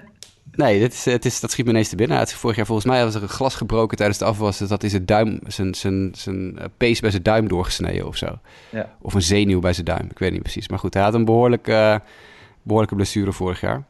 Nee, 0.51 0.79
dit 0.79 0.93
is, 0.93 1.05
het 1.05 1.25
is, 1.25 1.39
dat 1.39 1.51
schiet 1.51 1.65
me 1.65 1.71
ineens 1.71 1.89
te 1.89 1.95
binnen. 1.95 2.27
Vorig 2.27 2.55
jaar 2.55 2.65
volgens 2.65 2.87
mij 2.87 3.03
was 3.03 3.15
er 3.15 3.21
een 3.21 3.29
glas 3.29 3.55
gebroken 3.55 3.97
tijdens 3.97 4.19
de 4.19 4.25
afwassen. 4.25 4.67
Dat 4.67 4.83
is 4.83 4.91
zijn 4.91 5.05
duim, 5.05 5.39
zijn, 5.47 5.75
zijn, 5.75 6.11
zijn 6.15 6.57
pees 6.77 6.99
bij 6.99 7.09
zijn 7.11 7.23
duim 7.23 7.47
doorgesneden 7.47 8.07
of 8.07 8.17
zo. 8.17 8.39
Ja. 8.69 8.95
Of 9.01 9.13
een 9.13 9.21
zenuw 9.21 9.59
bij 9.59 9.73
zijn 9.73 9.85
duim. 9.85 10.07
Ik 10.09 10.19
weet 10.19 10.31
niet 10.31 10.41
precies. 10.41 10.67
Maar 10.69 10.79
goed, 10.79 10.93
hij 10.93 11.03
had 11.03 11.13
een 11.13 11.25
behoorlijk, 11.25 11.67
eh, 11.67 11.95
behoorlijke 12.63 12.95
blessure 12.95 13.31
vorig 13.31 13.61
jaar. 13.61 13.83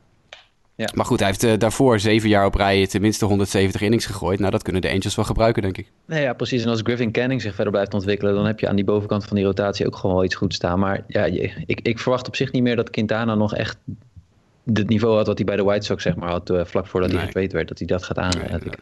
Ja. 0.82 0.90
Maar 0.94 1.06
goed, 1.06 1.20
hij 1.20 1.28
heeft 1.28 1.44
eh, 1.44 1.58
daarvoor 1.58 2.00
zeven 2.00 2.30
jaar 2.30 2.46
op 2.46 2.56
rij 2.56 2.88
tenminste 2.88 3.26
170 3.26 3.82
innings 3.82 4.06
gegooid. 4.06 4.40
Nou, 4.40 4.52
dat 4.52 4.64
kunnen 4.64 4.82
de 4.82 4.90
Angels 4.90 5.16
wel 5.16 5.26
gebruiken, 5.26 5.62
denk 5.62 5.78
ik. 5.78 5.92
Nee, 6.06 6.22
ja, 6.22 6.34
precies. 6.34 6.64
En 6.64 6.70
als 6.70 6.80
Griffin 6.84 7.12
Canning 7.12 7.42
zich 7.42 7.56
verder 7.56 7.74
blijft 7.74 7.94
ontwikkelen, 7.94 8.34
dan 8.36 8.46
heb 8.46 8.60
je 8.60 8.68
aan 8.68 8.76
die 8.76 8.86
bovenkant 8.86 9.26
van 9.26 9.36
die 9.36 9.46
rotatie 9.46 9.86
ook 9.86 9.96
gewoon 9.96 10.16
wel 10.16 10.26
iets 10.26 10.36
goed 10.36 10.54
staan. 10.54 10.80
Maar 10.80 11.04
ja, 11.08 11.26
ik, 11.66 11.80
ik 11.82 12.00
verwacht 12.00 12.28
op 12.28 12.36
zich 12.36 12.52
niet 12.52 12.64
meer 12.64 12.76
dat 12.76 12.90
Quintana 12.90 13.36
nog 13.36 13.56
echt 13.56 13.78
het 14.74 14.90
niveau 14.90 15.16
had 15.16 15.28
wat 15.28 15.38
hij 15.38 15.46
bij 15.46 15.56
de 15.56 15.64
White 15.64 15.86
Sox 15.86 16.04
zeg 16.04 16.16
maar 16.16 16.30
had 16.30 16.50
eh, 16.50 16.66
vlak 16.66 16.88
voordat 16.88 17.12
hij 17.12 17.22
getraind 17.26 17.52
werd, 17.52 17.68
dat 17.68 17.78
hij 17.78 17.88
dat 17.88 18.04
gaat 18.04 18.18
aan. 18.18 18.32
Nee, 18.38 18.50
nee. 18.50 18.74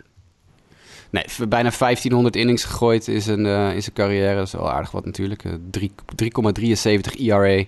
Nee, 1.12 1.48
bijna 1.48 1.72
1500 1.80 2.36
innings 2.36 2.64
gegooid 2.64 3.08
in 3.08 3.22
zijn, 3.22 3.46
eh, 3.46 3.74
in 3.76 3.82
zijn 3.82 3.96
carrière. 3.96 4.36
Dat 4.36 4.46
is 4.46 4.52
wel 4.54 4.72
aardig 4.72 4.92
wat 4.92 5.06
natuurlijk. 5.06 5.44
Eh, 5.44 5.52
drie- 5.72 5.92
3,73 6.16 7.16
ERA 7.20 7.64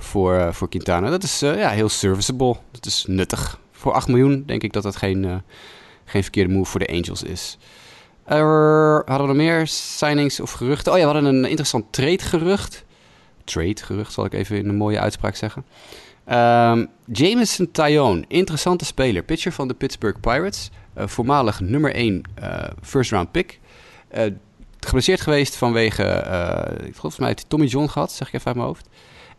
voor, 0.00 0.34
eh, 0.34 0.52
voor 0.52 0.68
Quintana. 0.68 1.10
Dat 1.10 1.22
is 1.22 1.42
eh, 1.42 1.58
ja, 1.58 1.70
heel 1.70 1.88
serviceable. 1.88 2.56
Dat 2.70 2.86
is 2.86 3.04
nuttig. 3.08 3.58
Voor 3.72 3.92
8 3.92 4.08
miljoen 4.08 4.42
denk 4.46 4.62
ik 4.62 4.72
dat 4.72 4.82
dat 4.82 4.96
geen, 4.96 5.24
eh, 5.24 5.34
geen 6.04 6.22
verkeerde 6.22 6.52
move 6.52 6.70
voor 6.70 6.80
de 6.80 6.88
Angels 6.88 7.22
is. 7.22 7.58
Hadden 8.24 9.04
we 9.04 9.26
nog 9.26 9.36
meer 9.36 9.66
signings 9.66 10.40
of 10.40 10.52
geruchten? 10.52 10.92
Oh 10.92 10.98
ja, 10.98 11.06
we 11.06 11.12
hadden 11.12 11.34
een 11.34 11.44
interessant 11.44 11.84
trade 11.90 12.18
gerucht. 12.22 12.84
Trade 13.44 13.82
gerucht 13.82 14.12
zal 14.12 14.24
ik 14.24 14.32
even 14.32 14.56
in 14.56 14.68
een 14.68 14.76
mooie 14.76 15.00
uitspraak 15.00 15.36
zeggen. 15.36 15.64
Ehm 16.24 16.86
Jameson 17.12 17.70
Tyone, 17.72 18.24
interessante 18.28 18.84
speler. 18.84 19.22
Pitcher 19.22 19.52
van 19.52 19.68
de 19.68 19.74
Pittsburgh 19.74 20.20
Pirates. 20.20 20.70
Voormalig 20.96 21.60
nummer 21.60 21.94
1 21.94 22.22
first 22.82 23.10
round 23.10 23.30
pick. 23.32 23.60
Eh, 24.10 24.24
geblesseerd 24.80 25.20
geweest 25.20 25.56
vanwege, 25.56 26.02
eh, 26.02 26.88
volgens 26.92 27.18
mij 27.18 27.34
Tommy 27.48 27.66
John 27.66 27.86
gehad, 27.86 28.12
zeg 28.12 28.28
ik 28.28 28.34
even 28.34 28.46
uit 28.46 28.56
mijn 28.56 28.68
hoofd. 28.68 28.88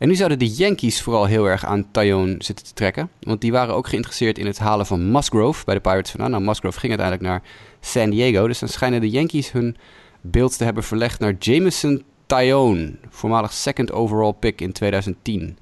En 0.02 0.08
nu 0.08 0.16
zouden 0.16 0.40
de 0.40 0.50
Yankees 0.50 1.02
vooral 1.02 1.26
heel 1.26 1.46
erg 1.46 1.66
aan 1.66 1.92
Tyone 1.92 2.36
zitten 2.38 2.66
te 2.66 2.74
trekken. 2.74 3.10
Want 3.20 3.42
die 3.42 3.52
waren 3.52 3.76
ook 3.76 3.88
geïnteresseerd 3.88 4.38
in 4.38 4.46
het 4.46 4.60
halen 4.60 4.86
van 4.86 5.12
Musgrove 5.12 5.66
bij 5.66 5.76
de 5.76 5.82
Pirates 5.82 6.12
vandaan. 6.12 6.32
Nou, 6.32 6.44
Musgrove 6.44 6.80
ging 6.80 7.00
uiteindelijk 7.00 7.30
naar 7.30 7.42
San 7.80 8.10
Diego. 8.10 8.48
Dus 8.48 8.60
dan 8.60 8.70
schijnen 8.70 9.02
de 9.02 9.10
Yankees 9.10 9.52
hun 9.52 9.78
beeld 10.22 10.58
te 10.58 10.64
hebben 10.64 10.84
verlegd 10.84 11.20
naar 11.20 11.36
Jameson 11.40 12.04
Tyone. 12.26 12.96
Voormalig 13.10 13.54
second 13.54 13.92
overall 13.92 14.34
pick 14.34 14.62
in 14.62 14.72
2010. 14.72 15.58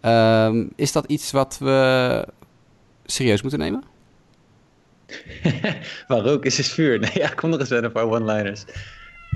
Ehm, 0.00 0.64
is 0.76 0.92
dat 0.92 1.04
iets 1.06 1.30
wat 1.30 1.56
we 1.60 2.28
serieus 3.04 3.42
moeten 3.42 3.60
nemen? 3.60 3.82
Waar 6.08 6.18
rook 6.18 6.44
is, 6.44 6.58
is 6.58 6.72
vuur. 6.72 6.98
Nee, 6.98 7.10
ja, 7.14 7.28
kom 7.28 7.50
nog 7.50 7.60
eens 7.60 7.68
met 7.68 7.84
een 7.84 7.92
paar 7.92 8.08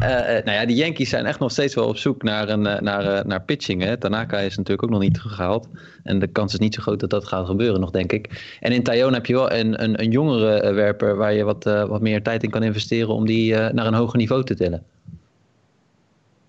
one-liners. 0.03 0.45
nou 0.45 0.57
ja, 0.57 0.67
die 0.67 0.77
Yankees 0.77 1.09
zijn 1.09 1.27
echt 1.27 1.39
nog 1.39 1.51
steeds 1.51 1.75
wel 1.75 1.87
op 1.87 1.97
zoek 1.97 2.23
naar, 2.23 2.49
een, 2.49 2.63
naar, 2.63 3.27
naar 3.27 3.43
pitching. 3.43 3.83
Hè. 3.83 3.97
Tanaka 3.97 4.39
is 4.39 4.57
natuurlijk 4.57 4.83
ook 4.83 4.91
nog 4.91 5.01
niet 5.01 5.15
teruggehaald. 5.15 5.69
En 6.03 6.19
de 6.19 6.27
kans 6.27 6.53
is 6.53 6.59
niet 6.59 6.75
zo 6.75 6.83
groot 6.83 7.01
dat 7.01 7.11
dat 7.11 7.27
gaat 7.27 7.47
gebeuren 7.47 7.81
nog, 7.81 7.91
denk 7.91 8.13
ik. 8.13 8.57
En 8.61 8.73
in 8.73 8.83
Tyone 8.83 9.15
heb 9.15 9.27
je 9.27 9.33
wel 9.33 9.53
een, 9.53 9.83
een, 9.83 10.01
een 10.01 10.11
jongere 10.11 10.73
werper 10.73 11.17
waar 11.17 11.33
je 11.33 11.45
wat, 11.45 11.65
wat 11.65 12.01
meer 12.01 12.23
tijd 12.23 12.43
in 12.43 12.51
kan 12.51 12.63
investeren 12.63 13.09
om 13.09 13.27
die 13.27 13.55
naar 13.55 13.87
een 13.87 13.95
hoger 13.95 14.19
niveau 14.19 14.45
te 14.45 14.55
tillen. 14.55 14.85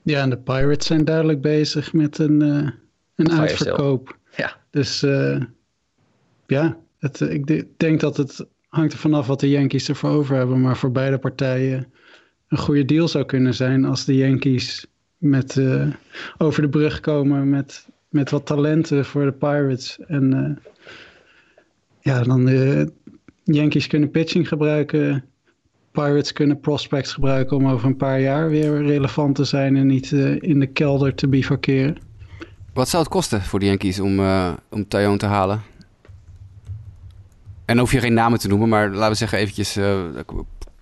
Ja, 0.02 0.22
en 0.22 0.30
de 0.30 0.38
Pirates 0.38 0.88
zijn 0.88 1.06
duidelijk 1.06 1.42
bezig 1.42 1.94
met 1.94 2.18
een, 2.18 2.42
een 3.16 3.32
uitverkoop. 3.32 4.18
Ja. 4.36 4.56
Dus 4.70 5.06
ja, 6.48 6.78
het, 7.00 7.20
ik 7.20 7.66
denk 7.78 8.00
dat 8.00 8.18
het 8.18 8.46
hangt 8.72 8.94
er 8.94 9.00
vanaf 9.00 9.28
wat 9.28 9.40
de 9.40 9.50
Yankees 9.50 9.90
ervoor 9.90 10.10
over 10.10 10.36
hebben. 10.36 10.62
Maar 10.62 10.78
voor 10.78 10.92
beide 10.92 11.18
partijen 11.18 11.94
een 12.52 12.58
goede 12.58 12.86
deal 12.86 13.08
zou 13.08 13.26
kunnen 13.26 13.54
zijn 13.54 13.86
als 13.86 14.06
de 14.06 14.16
Yankees 14.16 14.86
met, 15.18 15.56
uh, 15.56 15.88
over 16.38 16.62
de 16.62 16.70
brug 16.70 17.00
komen 17.00 17.50
met, 17.50 17.88
met 18.10 18.30
wat 18.30 18.46
talenten 18.46 19.06
voor 19.06 19.26
de 19.26 19.32
Pirates. 19.32 20.00
En 20.08 20.60
ja, 22.02 22.24
dan 22.24 22.46
de 22.46 22.92
Yankees 23.44 23.88
kunnen 23.88 24.12
pitching 24.12 24.48
gebruiken. 24.48 25.24
Pirates 25.92 26.34
kunnen 26.34 26.60
prospects 26.60 27.14
gebruiken 27.14 27.58
om 27.58 27.68
over 27.68 27.88
een 27.88 27.98
paar 27.98 28.22
jaar 28.22 28.50
weer 28.50 28.84
relevant 28.86 29.36
te 29.36 29.44
zijn 29.44 29.76
en 29.76 29.88
niet 29.88 30.12
in 30.40 30.60
de 30.60 30.68
kelder 30.68 31.16
te 31.16 31.28
bivakeren. 31.28 31.98
Wat 32.74 32.90
zou 32.90 33.04
het 33.04 33.12
kosten 33.12 33.42
voor 33.42 33.60
de 33.60 33.66
Yankees 33.66 34.00
om, 34.00 34.20
uh, 34.20 34.54
om 34.70 34.88
Tyone 34.88 35.18
te 35.18 35.26
halen? 35.26 35.62
En 37.66 37.78
hoef 37.78 37.92
je 37.92 38.00
geen 38.00 38.14
namen 38.14 38.40
te 38.40 38.48
noemen, 38.48 38.70
maar 38.70 38.90
laten 38.90 39.12
we 39.12 39.16
zeggen 39.16 39.38
eventjes 39.38 39.78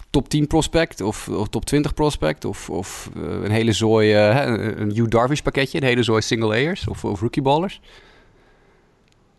top 0.09 0.29
10 0.29 0.47
prospect 0.47 1.01
of, 1.01 1.29
of, 1.29 1.47
top 1.47 1.65
20 1.65 1.93
prospect 1.93 2.45
of, 2.45 2.69
of 2.69 3.09
een 3.15 3.51
hele 3.51 3.71
zooi, 3.71 4.15
een 4.15 4.91
Hugh 4.91 5.09
Darvish 5.09 5.39
pakketje, 5.39 5.77
een 5.77 5.87
hele 5.87 6.03
zooi 6.03 6.21
single 6.21 6.47
layers 6.47 6.87
of, 6.87 7.05
of 7.05 7.21
rookie 7.21 7.41
ballers. 7.41 7.81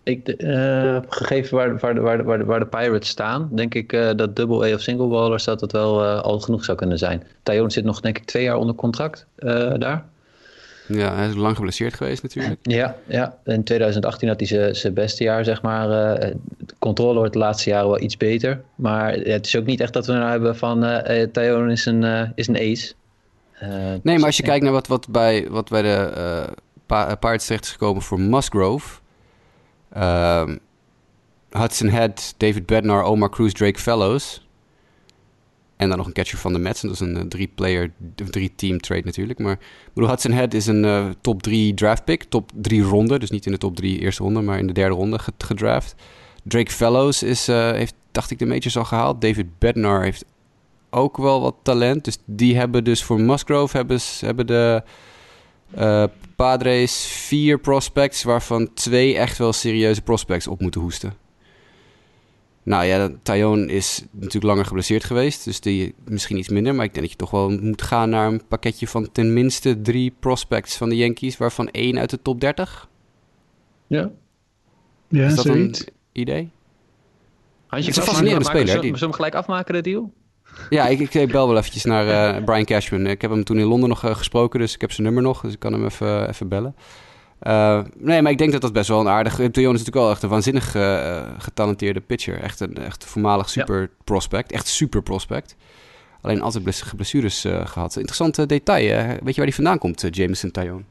Ik, 0.02 0.34
uh, 0.38 0.98
gegeven 1.08 1.56
waar, 1.56 1.78
waar, 1.78 2.00
waar, 2.00 2.24
waar, 2.24 2.44
waar 2.44 2.58
de 2.58 2.66
Pirates 2.66 3.08
staan, 3.08 3.48
denk 3.52 3.74
ik 3.74 3.90
dat 4.16 4.36
double 4.36 4.70
A 4.70 4.74
of 4.74 4.80
single 4.80 5.06
ballers 5.06 5.44
dat 5.44 5.60
het 5.60 5.72
wel 5.72 6.04
al 6.04 6.40
genoeg 6.40 6.64
zou 6.64 6.78
kunnen 6.78 6.98
zijn. 6.98 7.22
Tyone 7.42 7.70
zit 7.70 7.84
nog 7.84 8.00
denk 8.00 8.18
ik 8.18 8.24
twee 8.24 8.42
jaar 8.42 8.56
onder 8.56 8.74
contract 8.74 9.26
daar. 9.78 10.04
Ja, 10.92 11.14
hij 11.14 11.28
is 11.28 11.34
lang 11.34 11.56
geblesseerd 11.56 11.94
geweest 11.94 12.22
natuurlijk. 12.22 12.58
Ja, 12.62 12.96
ja. 13.06 13.38
in 13.44 13.64
2018 13.64 14.28
had 14.28 14.48
hij 14.48 14.74
zijn 14.74 14.94
beste 14.94 15.24
jaar, 15.24 15.44
zeg 15.44 15.62
maar. 15.62 15.88
de 15.88 16.36
controle 16.78 17.18
wordt 17.18 17.32
de 17.32 17.38
laatste 17.38 17.70
jaren 17.70 17.88
wel 17.88 18.00
iets 18.00 18.16
beter. 18.16 18.62
Maar 18.74 19.12
het 19.12 19.46
is 19.46 19.56
ook 19.56 19.66
niet 19.66 19.80
echt 19.80 19.92
dat 19.92 20.06
we 20.06 20.12
nou 20.12 20.30
hebben 20.30 20.56
van 20.56 20.84
uh, 20.84 21.22
Tyone 21.32 21.72
is 21.72 21.86
een, 21.86 22.32
is 22.34 22.48
een 22.48 22.56
ace. 22.56 22.92
nee, 24.02 24.16
maar 24.16 24.26
als 24.26 24.36
je 24.36 24.42
kijkt 24.42 24.64
naar 24.64 24.72
wat, 24.72 24.86
wat, 24.86 25.08
bij, 25.08 25.46
wat 25.50 25.68
bij 25.68 25.82
de 25.82 26.48
Pirates 26.86 27.46
terecht 27.46 27.64
is 27.64 27.70
gekomen 27.70 28.02
voor 28.02 28.20
Musgrove 28.20 29.00
Um, 29.96 30.60
Hudson 31.50 31.88
Head, 31.88 32.34
David 32.36 32.66
Bednar, 32.66 33.02
Omar 33.02 33.30
Cruz, 33.30 33.52
Drake 33.52 33.80
Fellows. 33.80 34.48
En 35.80 35.88
dan 35.88 35.98
nog 35.98 36.06
een 36.06 36.12
catcher 36.12 36.38
van 36.38 36.52
de 36.52 36.58
Mets. 36.58 36.82
En 36.82 36.88
dat 36.88 37.00
is 37.00 37.06
een 37.06 37.16
uh, 37.16 37.22
drie-player, 37.22 37.92
drie-team 38.14 38.80
trade 38.80 39.02
natuurlijk. 39.04 39.38
Maar 39.38 39.58
bedoel, 39.94 40.08
Hudson 40.10 40.32
Head 40.32 40.54
is 40.54 40.66
een 40.66 40.84
uh, 40.84 41.06
top 41.20 41.42
drie 41.42 41.74
draft 41.74 42.04
pick. 42.04 42.24
Top 42.24 42.50
drie 42.54 42.82
ronde. 42.82 43.18
Dus 43.18 43.30
niet 43.30 43.46
in 43.46 43.52
de 43.52 43.58
top 43.58 43.76
drie 43.76 43.98
eerste 43.98 44.22
ronde, 44.22 44.40
maar 44.40 44.58
in 44.58 44.66
de 44.66 44.72
derde 44.72 44.94
ronde 44.94 45.18
gedraft. 45.38 45.94
Drake 46.44 46.70
Fellows 46.70 47.22
is, 47.22 47.48
uh, 47.48 47.70
heeft, 47.70 47.94
dacht 48.10 48.30
ik, 48.30 48.38
de 48.38 48.46
majors 48.46 48.76
al 48.76 48.84
gehaald. 48.84 49.20
David 49.20 49.58
Bednar 49.58 50.02
heeft 50.02 50.24
ook 50.90 51.16
wel 51.16 51.40
wat 51.40 51.56
talent. 51.62 52.04
Dus 52.04 52.18
die 52.24 52.56
hebben 52.56 52.84
dus 52.84 53.04
voor 53.04 53.20
Musgrove 53.20 53.76
hebben, 53.76 53.98
hebben 54.20 54.46
de 54.46 54.82
Padres 56.36 57.04
vier 57.06 57.58
prospects, 57.58 58.22
waarvan 58.22 58.74
twee 58.74 59.16
echt 59.16 59.38
wel 59.38 59.52
serieuze 59.52 60.02
prospects 60.02 60.46
op 60.46 60.60
moeten 60.60 60.80
hoesten. 60.80 61.19
Nou 62.62 62.84
ja, 62.84 63.10
Tyone 63.22 63.66
is 63.66 64.04
natuurlijk 64.10 64.44
langer 64.44 64.64
geblesseerd 64.66 65.04
geweest, 65.04 65.44
dus 65.44 65.60
die 65.60 65.94
misschien 66.04 66.36
iets 66.38 66.48
minder. 66.48 66.74
Maar 66.74 66.84
ik 66.84 66.90
denk 66.94 67.02
dat 67.02 67.12
je 67.12 67.18
toch 67.18 67.30
wel 67.30 67.50
moet 67.50 67.82
gaan 67.82 68.10
naar 68.10 68.26
een 68.26 68.42
pakketje 68.48 68.88
van 68.88 69.12
tenminste 69.12 69.80
drie 69.80 70.12
prospects 70.20 70.76
van 70.76 70.88
de 70.88 70.96
Yankees, 70.96 71.36
waarvan 71.36 71.68
één 71.70 71.98
uit 71.98 72.10
de 72.10 72.22
top 72.22 72.40
30. 72.40 72.88
Ja. 73.86 74.10
Ja, 75.08 75.26
is 75.26 75.34
dat 75.34 75.44
zoiets. 75.44 75.80
een 75.80 75.92
idee? 76.12 76.50
Handje 77.66 77.88
Het 77.88 77.88
is 77.88 77.96
een 77.96 78.02
fascinerende 78.08 78.44
speler, 78.44 78.66
Zullen 78.66 78.82
die- 78.82 78.92
we 78.92 78.98
hem 78.98 79.12
gelijk 79.12 79.34
afmaken, 79.34 79.74
de 79.74 79.80
deal? 79.80 80.12
Ja, 80.70 80.86
ik, 80.86 81.14
ik 81.14 81.32
bel 81.32 81.48
wel 81.48 81.56
eventjes 81.56 81.84
naar 81.84 82.34
eh, 82.36 82.44
Brian 82.44 82.64
Cashman. 82.64 83.06
Ik 83.06 83.20
heb 83.22 83.30
hem 83.30 83.44
toen 83.44 83.58
in 83.58 83.66
Londen 83.66 83.88
nog 83.88 84.04
eh, 84.04 84.14
gesproken, 84.16 84.60
dus 84.60 84.74
ik 84.74 84.80
heb 84.80 84.92
zijn 84.92 85.06
nummer 85.06 85.22
nog. 85.22 85.40
Dus 85.40 85.52
ik 85.52 85.58
kan 85.58 85.72
hem 85.72 85.84
even, 85.84 86.28
even 86.28 86.48
bellen. 86.48 86.74
Eh, 87.40 87.80
nee, 87.96 88.22
maar 88.22 88.32
ik 88.32 88.38
denk 88.38 88.52
dat 88.52 88.60
dat 88.60 88.72
best 88.72 88.88
wel 88.88 89.00
een 89.00 89.08
aardig... 89.08 89.34
Theon 89.34 89.48
is 89.74 89.78
natuurlijk 89.78 89.94
wel 89.96 90.10
echt 90.10 90.22
een 90.22 90.28
waanzinnig 90.28 90.74
eh, 90.74 91.28
getalenteerde 91.38 92.00
pitcher. 92.00 92.40
Echt 92.40 92.60
een 92.60 92.76
echt 92.76 93.04
voormalig 93.04 93.48
super 93.50 93.90
prospect. 94.04 94.52
Echt 94.52 94.66
super 94.66 95.02
prospect. 95.02 95.56
Alleen 96.20 96.42
altijd 96.42 96.64
bles- 96.64 96.92
blessures 96.96 97.44
eh, 97.44 97.66
gehad. 97.66 97.96
Interessant 97.96 98.38
eh, 98.38 98.46
detail. 98.46 98.90
eh. 98.98 99.06
Weet 99.08 99.18
je 99.28 99.34
waar 99.34 99.44
hij 99.44 99.52
vandaan 99.52 99.78
komt, 99.78 100.04
eh, 100.04 100.10
Jameson 100.10 100.50
Tyone? 100.50 100.82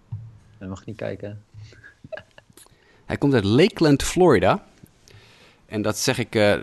Dat 0.60 0.70
mag 0.70 0.86
niet 0.86 0.96
kijken. 0.98 1.42
Hij 3.06 3.18
komt 3.18 3.34
uit 3.34 3.44
Lakeland, 3.44 4.04
Florida. 4.04 4.64
En 5.66 5.82
dat 5.82 5.98
zeg 5.98 6.18
ik 6.20 6.36
eh, 6.36 6.54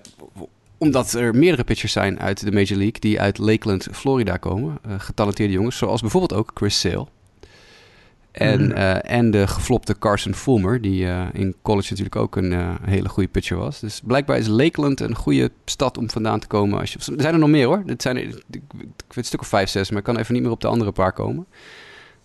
omdat 0.78 1.12
er 1.12 1.34
meerdere 1.34 1.64
pitchers 1.64 1.92
zijn 1.92 2.20
uit 2.20 2.44
de 2.44 2.52
Major 2.52 2.76
League 2.78 3.00
die 3.00 3.20
uit 3.20 3.38
Lakeland, 3.38 3.88
Florida 3.92 4.36
komen. 4.36 4.78
Eh, 4.82 4.94
getalenteerde 4.98 5.52
jongens, 5.52 5.76
zoals 5.76 6.00
bijvoorbeeld 6.00 6.40
ook 6.40 6.50
Chris 6.54 6.80
Sale. 6.80 7.06
En, 8.36 8.62
Mhm. 8.62 8.70
eh, 8.72 9.12
en 9.16 9.30
de 9.30 9.46
geflopte 9.46 9.98
Carson 9.98 10.34
Fulmer, 10.34 10.80
die 10.80 11.06
eh, 11.06 11.26
in 11.32 11.54
college 11.62 11.86
natuurlijk 11.88 12.16
ook 12.16 12.36
een 12.36 12.52
eh, 12.52 12.74
hele 12.82 13.08
goede 13.08 13.28
pitcher 13.28 13.56
was. 13.56 13.80
Dus 13.80 14.00
blijkbaar 14.04 14.38
is 14.38 14.46
Lakeland 14.46 15.00
een 15.00 15.14
goede 15.14 15.50
stad 15.64 15.98
om 15.98 16.10
vandaan 16.10 16.40
te 16.40 16.46
komen. 16.46 16.78
Als 16.80 16.92
je, 16.92 16.98
er 16.98 17.20
zijn 17.22 17.34
er 17.34 17.40
nog 17.40 17.48
meer 17.48 17.66
hoor. 17.66 17.82
Dit 17.86 18.02
zijn, 18.02 18.16
ik, 18.16 18.32
weet 18.48 18.92
een 19.08 19.24
stuk 19.24 19.40
of 19.40 19.46
vijf, 19.46 19.68
zes, 19.68 19.88
maar 19.90 19.98
ik 19.98 20.04
kan 20.04 20.16
even 20.18 20.34
niet 20.34 20.42
meer 20.42 20.50
op 20.52 20.60
de 20.60 20.66
andere 20.66 20.92
paar 20.92 21.12
komen. 21.12 21.46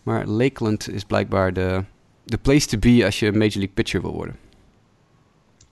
Maar 0.03 0.25
Lakeland 0.27 0.89
is 0.89 1.03
blijkbaar 1.03 1.53
de, 1.53 1.83
de 2.23 2.37
place 2.37 2.67
to 2.67 2.77
be 2.77 3.01
als 3.05 3.19
je 3.19 3.25
een 3.27 3.37
Major 3.37 3.53
League 3.57 3.73
pitcher 3.73 4.01
wil 4.01 4.13
worden. 4.13 4.35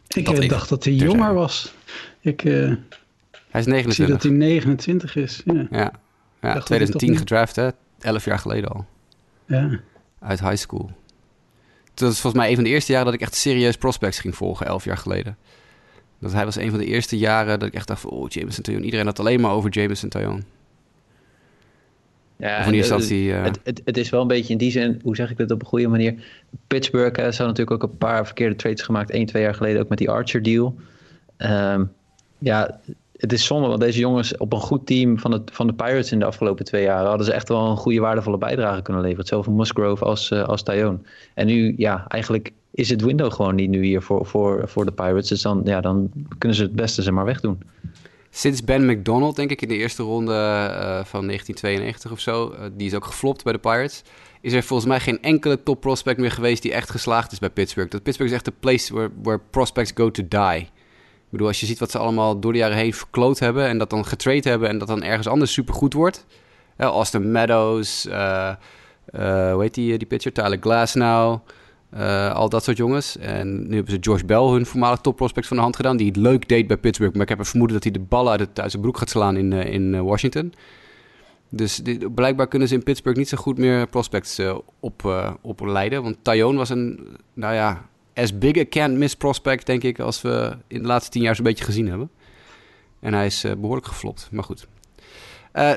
Ik 0.07 0.25
Dat 0.25 0.49
dacht 0.49 0.69
dat 0.69 0.83
hij 0.83 0.93
jonger 0.93 1.33
was. 1.33 1.73
Ik 2.21 2.41
Hij 2.41 2.77
is 3.51 3.63
zie 3.63 3.71
29. 3.73 4.07
dat 4.07 4.23
hij 4.23 4.31
29 4.31 5.15
is. 5.15 5.41
Ja. 5.45 5.53
Ja, 5.53 5.67
ja 5.71 5.91
hij 6.39 6.53
toch 6.53 6.65
2010 6.65 7.09
niet- 7.09 7.19
gedraft 7.19 7.55
hè. 7.55 7.69
11 7.99 8.25
jaar 8.25 8.39
geleden 8.39 8.69
al. 8.69 8.85
ja. 9.45 9.79
Uit 10.19 10.39
high 10.39 10.55
school. 10.55 10.91
Dat 11.93 12.11
is 12.11 12.19
volgens 12.19 12.41
mij 12.41 12.49
een 12.49 12.55
van 12.55 12.63
de 12.63 12.69
eerste 12.69 12.91
jaren 12.91 13.05
dat 13.05 13.15
ik 13.15 13.21
echt 13.21 13.35
serieus 13.35 13.77
prospects 13.77 14.19
ging 14.19 14.35
volgen, 14.35 14.65
11 14.65 14.83
jaar 14.83 14.97
geleden. 14.97 15.37
Dat 16.19 16.33
hij 16.33 16.45
was 16.45 16.55
een 16.55 16.69
van 16.69 16.79
de 16.79 16.85
eerste 16.85 17.17
jaren 17.17 17.59
dat 17.59 17.67
ik 17.67 17.73
echt 17.73 17.87
dacht 17.87 18.01
van, 18.01 18.09
oh, 18.09 18.29
Jameson 18.29 18.63
Tyone. 18.63 18.83
Iedereen 18.85 19.05
had 19.05 19.19
alleen 19.19 19.41
maar 19.41 19.51
over 19.51 19.69
Jameson 19.69 20.09
Tyone. 20.09 20.41
Ja, 22.37 22.59
Of 22.59 22.65
in 22.67 22.73
eerste 22.73 22.93
en, 22.93 22.99
instantie... 22.99 23.33
eh, 23.33 23.43
Het, 23.43 23.59
het, 23.63 23.81
het 23.85 23.97
is 23.97 24.09
wel 24.09 24.21
een 24.21 24.27
beetje 24.27 24.51
in 24.53 24.59
die 24.59 24.71
zin, 24.71 24.99
hoe 25.03 25.15
zeg 25.15 25.31
ik 25.31 25.37
dit 25.37 25.51
op 25.51 25.61
een 25.61 25.67
goede 25.67 25.87
manier? 25.87 26.23
Pittsburgh 26.67 27.15
hè, 27.15 27.31
ze 27.31 27.37
hadden 27.43 27.47
natuurlijk 27.47 27.83
ook 27.83 27.91
een 27.91 27.97
paar 27.97 28.25
verkeerde 28.25 28.55
trades 28.55 28.81
gemaakt, 28.81 29.09
één, 29.11 29.25
twee 29.25 29.43
jaar 29.43 29.55
geleden 29.55 29.81
ook 29.81 29.89
met 29.89 29.97
die 29.97 30.09
Archer 30.09 30.43
deal. 30.43 30.75
Ehm, 31.37 31.85
ja, 32.37 32.79
het 33.19 33.33
is 33.33 33.45
zonde, 33.45 33.67
want 33.67 33.79
deze 33.79 33.99
jongens 33.99 34.37
op 34.37 34.53
een 34.53 34.59
goed 34.59 34.85
team 34.85 35.19
van, 35.19 35.41
van 35.51 35.67
de 35.67 35.73
Pirates 35.73 36.11
in 36.11 36.19
de 36.19 36.25
afgelopen 36.25 36.65
twee 36.65 36.83
jaar 36.83 37.05
hadden 37.05 37.25
ze 37.25 37.33
echt 37.33 37.49
wel 37.49 37.69
een 37.69 37.77
goede 37.77 37.99
waardevolle 37.99 38.37
bijdrage 38.37 38.81
kunnen 38.81 39.01
leveren. 39.01 39.25
Zowel 39.25 39.53
Musgrove 39.53 40.05
als, 40.05 40.31
eh, 40.31 40.43
als 40.43 40.63
Tyone. 40.63 40.97
En 41.33 41.45
nu, 41.45 41.73
ja, 41.77 42.05
eigenlijk 42.07 42.51
is 42.71 42.89
het 42.89 43.01
window 43.01 43.31
gewoon 43.31 43.55
niet 43.55 43.69
nu 43.69 43.83
hier 43.83 44.01
voor, 44.01 44.25
voor, 44.25 44.63
voor 44.67 44.85
de 44.85 44.91
Pirates. 44.91 45.27
Dus 45.27 45.41
dan, 45.41 45.61
ja, 45.63 45.81
dan 45.81 46.11
kunnen 46.37 46.57
ze 46.57 46.63
het 46.63 46.75
beste 46.75 47.03
ze 47.03 47.11
maar 47.11 47.25
wegdoen. 47.25 47.61
Sinds 48.29 48.63
Ben 48.63 48.85
McDonald, 48.85 49.35
denk 49.35 49.51
ik, 49.51 49.61
in 49.61 49.67
de 49.67 49.77
eerste 49.77 50.03
ronde 50.03 50.33
eh, 50.33 51.03
van 51.05 51.25
1992 51.25 52.11
of 52.11 52.19
zo, 52.19 52.49
eh, 52.49 52.65
die 52.73 52.87
is 52.87 52.93
ook 52.93 53.05
geflopt 53.05 53.43
bij 53.43 53.53
de 53.53 53.59
Pirates, 53.59 54.03
is 54.41 54.53
er 54.53 54.63
volgens 54.63 54.89
mij 54.89 54.99
geen 54.99 55.21
enkele 55.21 55.63
top 55.63 55.81
prospect 55.81 56.19
meer 56.19 56.31
geweest 56.31 56.61
die 56.61 56.73
echt 56.73 56.89
geslaagd 56.89 57.31
is 57.31 57.39
bij 57.39 57.49
Pittsburgh. 57.49 57.91
Dat 57.91 58.03
Pittsburgh 58.03 58.31
is 58.31 58.37
echt 58.37 58.47
de 58.47 58.59
place 58.59 58.93
where, 58.93 59.11
where 59.23 59.41
prospects 59.49 59.91
go 59.95 60.11
to 60.11 60.23
die. 60.27 60.69
Ik 61.29 61.35
bedoel, 61.35 61.47
als 61.47 61.59
je 61.59 61.65
ziet 61.65 61.79
wat 61.79 61.91
ze 61.91 61.97
allemaal 61.97 62.39
door 62.39 62.51
de 62.51 62.57
jaren 62.57 62.77
heen 62.77 62.93
verkloot 62.93 63.39
hebben 63.39 63.65
en 63.67 63.77
dat 63.77 63.89
dan 63.89 64.05
getrade 64.05 64.49
hebben 64.49 64.69
en 64.69 64.77
dat 64.77 64.87
dan 64.87 65.03
ergens 65.03 65.27
anders 65.27 65.53
supergoed 65.53 65.93
wordt. 65.93 66.25
Ja, 66.77 66.85
Austin 66.85 67.31
Meadows, 67.31 68.07
eh, 68.07 68.49
eh, 69.05 69.53
hoe 69.53 69.61
heet 69.61 69.73
die, 69.73 69.97
die 69.97 70.07
pitcher? 70.07 70.33
Tyler 70.33 70.57
Glasnow. 70.61 71.39
Eh, 71.89 72.33
al 72.33 72.49
dat 72.49 72.63
soort 72.63 72.77
jongens. 72.77 73.17
En 73.17 73.67
nu 73.67 73.75
hebben 73.75 73.93
ze 73.93 73.99
Josh 73.99 74.21
Bell, 74.21 74.43
hun 74.47 74.65
voormalig 74.65 74.99
topprospect, 74.99 75.47
van 75.47 75.57
de 75.57 75.63
hand 75.63 75.75
gedaan. 75.75 75.97
Die 75.97 76.07
het 76.07 76.15
leuk 76.15 76.47
deed 76.49 76.67
bij 76.67 76.77
Pittsburgh. 76.77 77.13
Maar 77.13 77.23
ik 77.23 77.29
heb 77.29 77.39
een 77.39 77.45
vermoeden 77.45 77.75
dat 77.75 77.83
hij 77.83 77.93
de 77.93 78.07
ballen 78.07 78.31
uit, 78.31 78.39
het, 78.39 78.59
uit 78.59 78.71
zijn 78.71 78.81
broek 78.83 78.97
gaat 78.97 79.09
slaan 79.09 79.37
in, 79.37 79.53
eh, 79.53 79.73
in 79.73 79.95
eh, 79.95 80.01
Washington. 80.01 80.53
Dus 81.49 81.75
die- 81.77 82.09
blijkbaar 82.11 82.47
kunnen 82.47 82.67
ze 82.67 82.73
in 82.73 82.83
Pittsburgh 82.83 83.17
niet 83.17 83.29
zo 83.29 83.37
goed 83.37 83.57
meer 83.57 83.87
prospects 83.87 84.37
eh, 84.37 84.57
op, 84.79 85.05
eh, 85.05 85.33
opleiden. 85.41 86.03
Want 86.03 86.17
Tyone 86.21 86.57
was 86.57 86.69
een, 86.69 87.07
nou 87.33 87.53
ja, 87.53 87.88
as 88.21 88.37
big 88.37 88.57
a 88.57 88.65
can't 88.69 88.97
miss 88.97 89.15
prospect, 89.15 89.65
denk 89.65 89.83
ik, 89.83 89.99
als 89.99 90.21
we 90.21 90.57
in 90.67 90.81
de 90.81 90.87
laatste 90.87 91.11
tien 91.11 91.21
jaar 91.21 91.35
zo'n 91.35 91.43
beetje 91.43 91.63
gezien 91.63 91.87
hebben. 91.87 92.09
En 92.99 93.13
hij 93.13 93.25
is 93.25 93.43
eh, 93.43 93.51
behoorlijk 93.51 93.87
geflopt. 93.87 94.27
Maar 94.31 94.43
goed. 94.43 94.67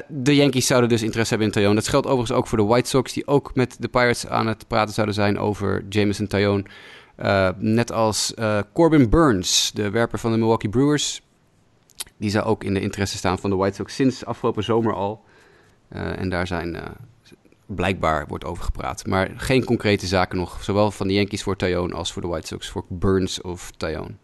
de 0.09 0.35
Yankees 0.35 0.67
zouden 0.67 0.89
dus 0.89 1.03
interesse 1.03 1.31
hebben 1.31 1.47
in 1.47 1.55
Taillon. 1.55 1.75
Dat 1.75 1.89
geldt 1.89 2.07
overigens 2.07 2.39
ook 2.39 2.47
voor 2.47 2.59
de 2.59 2.65
White 2.65 2.89
Sox, 2.89 3.13
die 3.13 3.27
ook 3.27 3.55
met 3.55 3.77
de 3.79 3.89
Pirates 3.89 4.27
aan 4.27 4.47
het 4.47 4.69
praten 4.69 4.95
zouden 4.95 5.15
zijn 5.15 5.39
over 5.39 5.85
Jameson 5.89 6.27
Taillon. 6.27 6.67
net 7.59 7.93
als 7.93 8.35
Corbin 8.73 9.11
Burns, 9.11 9.71
de 9.75 9.91
werper 9.91 10.19
van 10.19 10.33
de 10.33 10.39
Milwaukee 10.39 10.71
Brewers. 10.71 11.23
Die 12.17 12.31
zou 12.31 12.45
ook 12.45 12.65
in 12.65 12.75
de 12.75 12.81
interesse 12.81 13.17
staan 13.17 13.39
van 13.39 13.51
de 13.51 13.57
White 13.57 13.77
Sox 13.77 13.95
sinds 13.95 14.25
afgelopen 14.25 14.65
zomer 14.65 14.95
al. 14.95 15.25
en 15.89 16.29
daar 16.29 16.47
zijn 16.47 16.77
blijkbaar 17.75 18.27
wordt 18.27 18.45
over 18.45 18.65
gepraat. 18.65 19.07
Maar 19.07 19.31
geen 19.37 19.65
concrete 19.65 20.07
zaken 20.07 20.39
nog. 20.39 20.65
Zowel 20.65 20.91
van 20.91 21.07
de 21.07 21.15
Yankees 21.15 21.43
voor 21.43 21.57
Taillon 21.57 21.93
als 21.93 22.13
voor 22.13 22.23
de 22.23 22.29
White 22.29 22.47
Sox 22.47 22.69
voor 22.69 22.85
Burns 22.89 23.41
of 23.41 23.71
Taillon. 23.77 24.19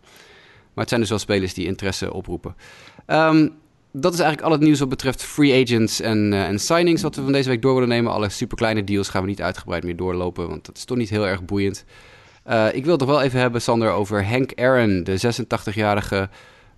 Maar 0.72 0.86
het 0.86 0.88
zijn 0.88 1.00
dus 1.00 1.10
wel 1.10 1.18
spelers 1.18 1.54
die 1.54 1.66
interesse 1.66 2.12
oproepen. 2.12 2.56
Um, 3.06 3.52
dat 3.92 4.12
is 4.12 4.18
eigenlijk 4.18 4.48
al 4.48 4.54
het 4.54 4.64
nieuws 4.66 4.78
wat 4.78 4.88
betreft 4.88 5.22
free 5.22 5.62
agents 5.62 6.00
en, 6.00 6.32
uh, 6.32 6.46
en 6.46 6.58
signings 6.58 7.02
wat 7.02 7.16
we 7.16 7.22
van 7.22 7.32
deze 7.32 7.48
week 7.48 7.62
door 7.62 7.74
willen 7.74 7.88
nemen. 7.88 8.12
Alle 8.12 8.28
superkleine 8.28 8.84
deals 8.84 9.08
gaan 9.08 9.22
we 9.22 9.28
niet 9.28 9.42
uitgebreid 9.42 9.84
meer 9.84 9.96
doorlopen, 9.96 10.48
want 10.48 10.66
dat 10.66 10.76
is 10.76 10.84
toch 10.84 10.96
niet 10.96 11.10
heel 11.10 11.26
erg 11.26 11.44
boeiend. 11.44 11.84
Uh, 12.48 12.66
ik 12.72 12.84
wil 12.84 12.96
nog 12.96 13.08
wel 13.08 13.22
even 13.22 13.40
hebben, 13.40 13.62
Sander, 13.62 13.90
over 13.90 14.26
Hank 14.26 14.52
Aaron, 14.54 15.04
de 15.04 15.34
86-jarige 15.72 16.28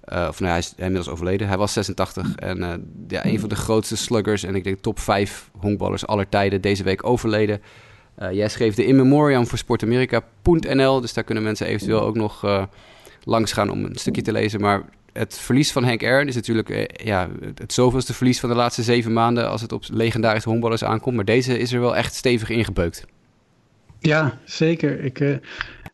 of 0.04 0.40
nou, 0.40 0.50
hij 0.50 0.58
is 0.58 0.74
inmiddels 0.76 1.08
overleden. 1.08 1.48
Hij 1.48 1.56
was 1.56 1.72
86 1.72 2.34
en 2.34 2.58
uh, 2.58 2.72
ja, 3.08 3.24
een 3.24 3.40
van 3.40 3.48
de 3.48 3.54
grootste 3.54 3.96
sluggers 3.96 4.42
en 4.42 4.54
ik 4.54 4.64
denk 4.64 4.78
top 4.80 4.98
5 4.98 5.50
honkballers 5.58 6.06
aller 6.06 6.28
tijden 6.28 6.60
deze 6.60 6.82
week 6.82 7.06
overleden. 7.06 7.60
Uh, 8.18 8.32
jij 8.32 8.48
schreef 8.48 8.74
de 8.74 8.84
In 8.84 8.96
Memoriam 8.96 9.46
voor 9.46 9.58
Sport 9.58 9.82
Amerika.nl, 9.82 11.00
dus 11.00 11.12
daar 11.12 11.24
kunnen 11.24 11.44
mensen 11.44 11.66
eventueel 11.66 12.00
ook 12.00 12.14
nog 12.14 12.68
langs 13.24 13.52
gaan 13.52 13.70
om 13.70 13.84
een 13.84 13.96
stukje 13.96 14.22
te 14.22 14.32
lezen. 14.32 14.60
Maar 14.60 14.84
het 15.12 15.38
verlies 15.38 15.72
van 15.72 15.84
Hank 15.84 16.04
Aaron 16.04 16.28
is 16.28 16.34
natuurlijk 16.34 17.00
ja, 17.04 17.28
het 17.54 17.72
zoveelste 17.72 18.14
verlies 18.14 18.40
van 18.40 18.48
de 18.48 18.54
laatste 18.54 18.82
zeven 18.82 19.12
maanden 19.12 19.48
als 19.48 19.60
het 19.60 19.72
op 19.72 19.84
legendarische 19.92 20.48
honkballers 20.48 20.84
aankomt. 20.84 21.16
Maar 21.16 21.24
deze 21.24 21.58
is 21.58 21.72
er 21.72 21.80
wel 21.80 21.96
echt 21.96 22.14
stevig 22.14 22.50
ingebeukt. 22.50 23.06
Ja, 23.98 24.38
zeker. 24.44 25.04
Ik, 25.04 25.18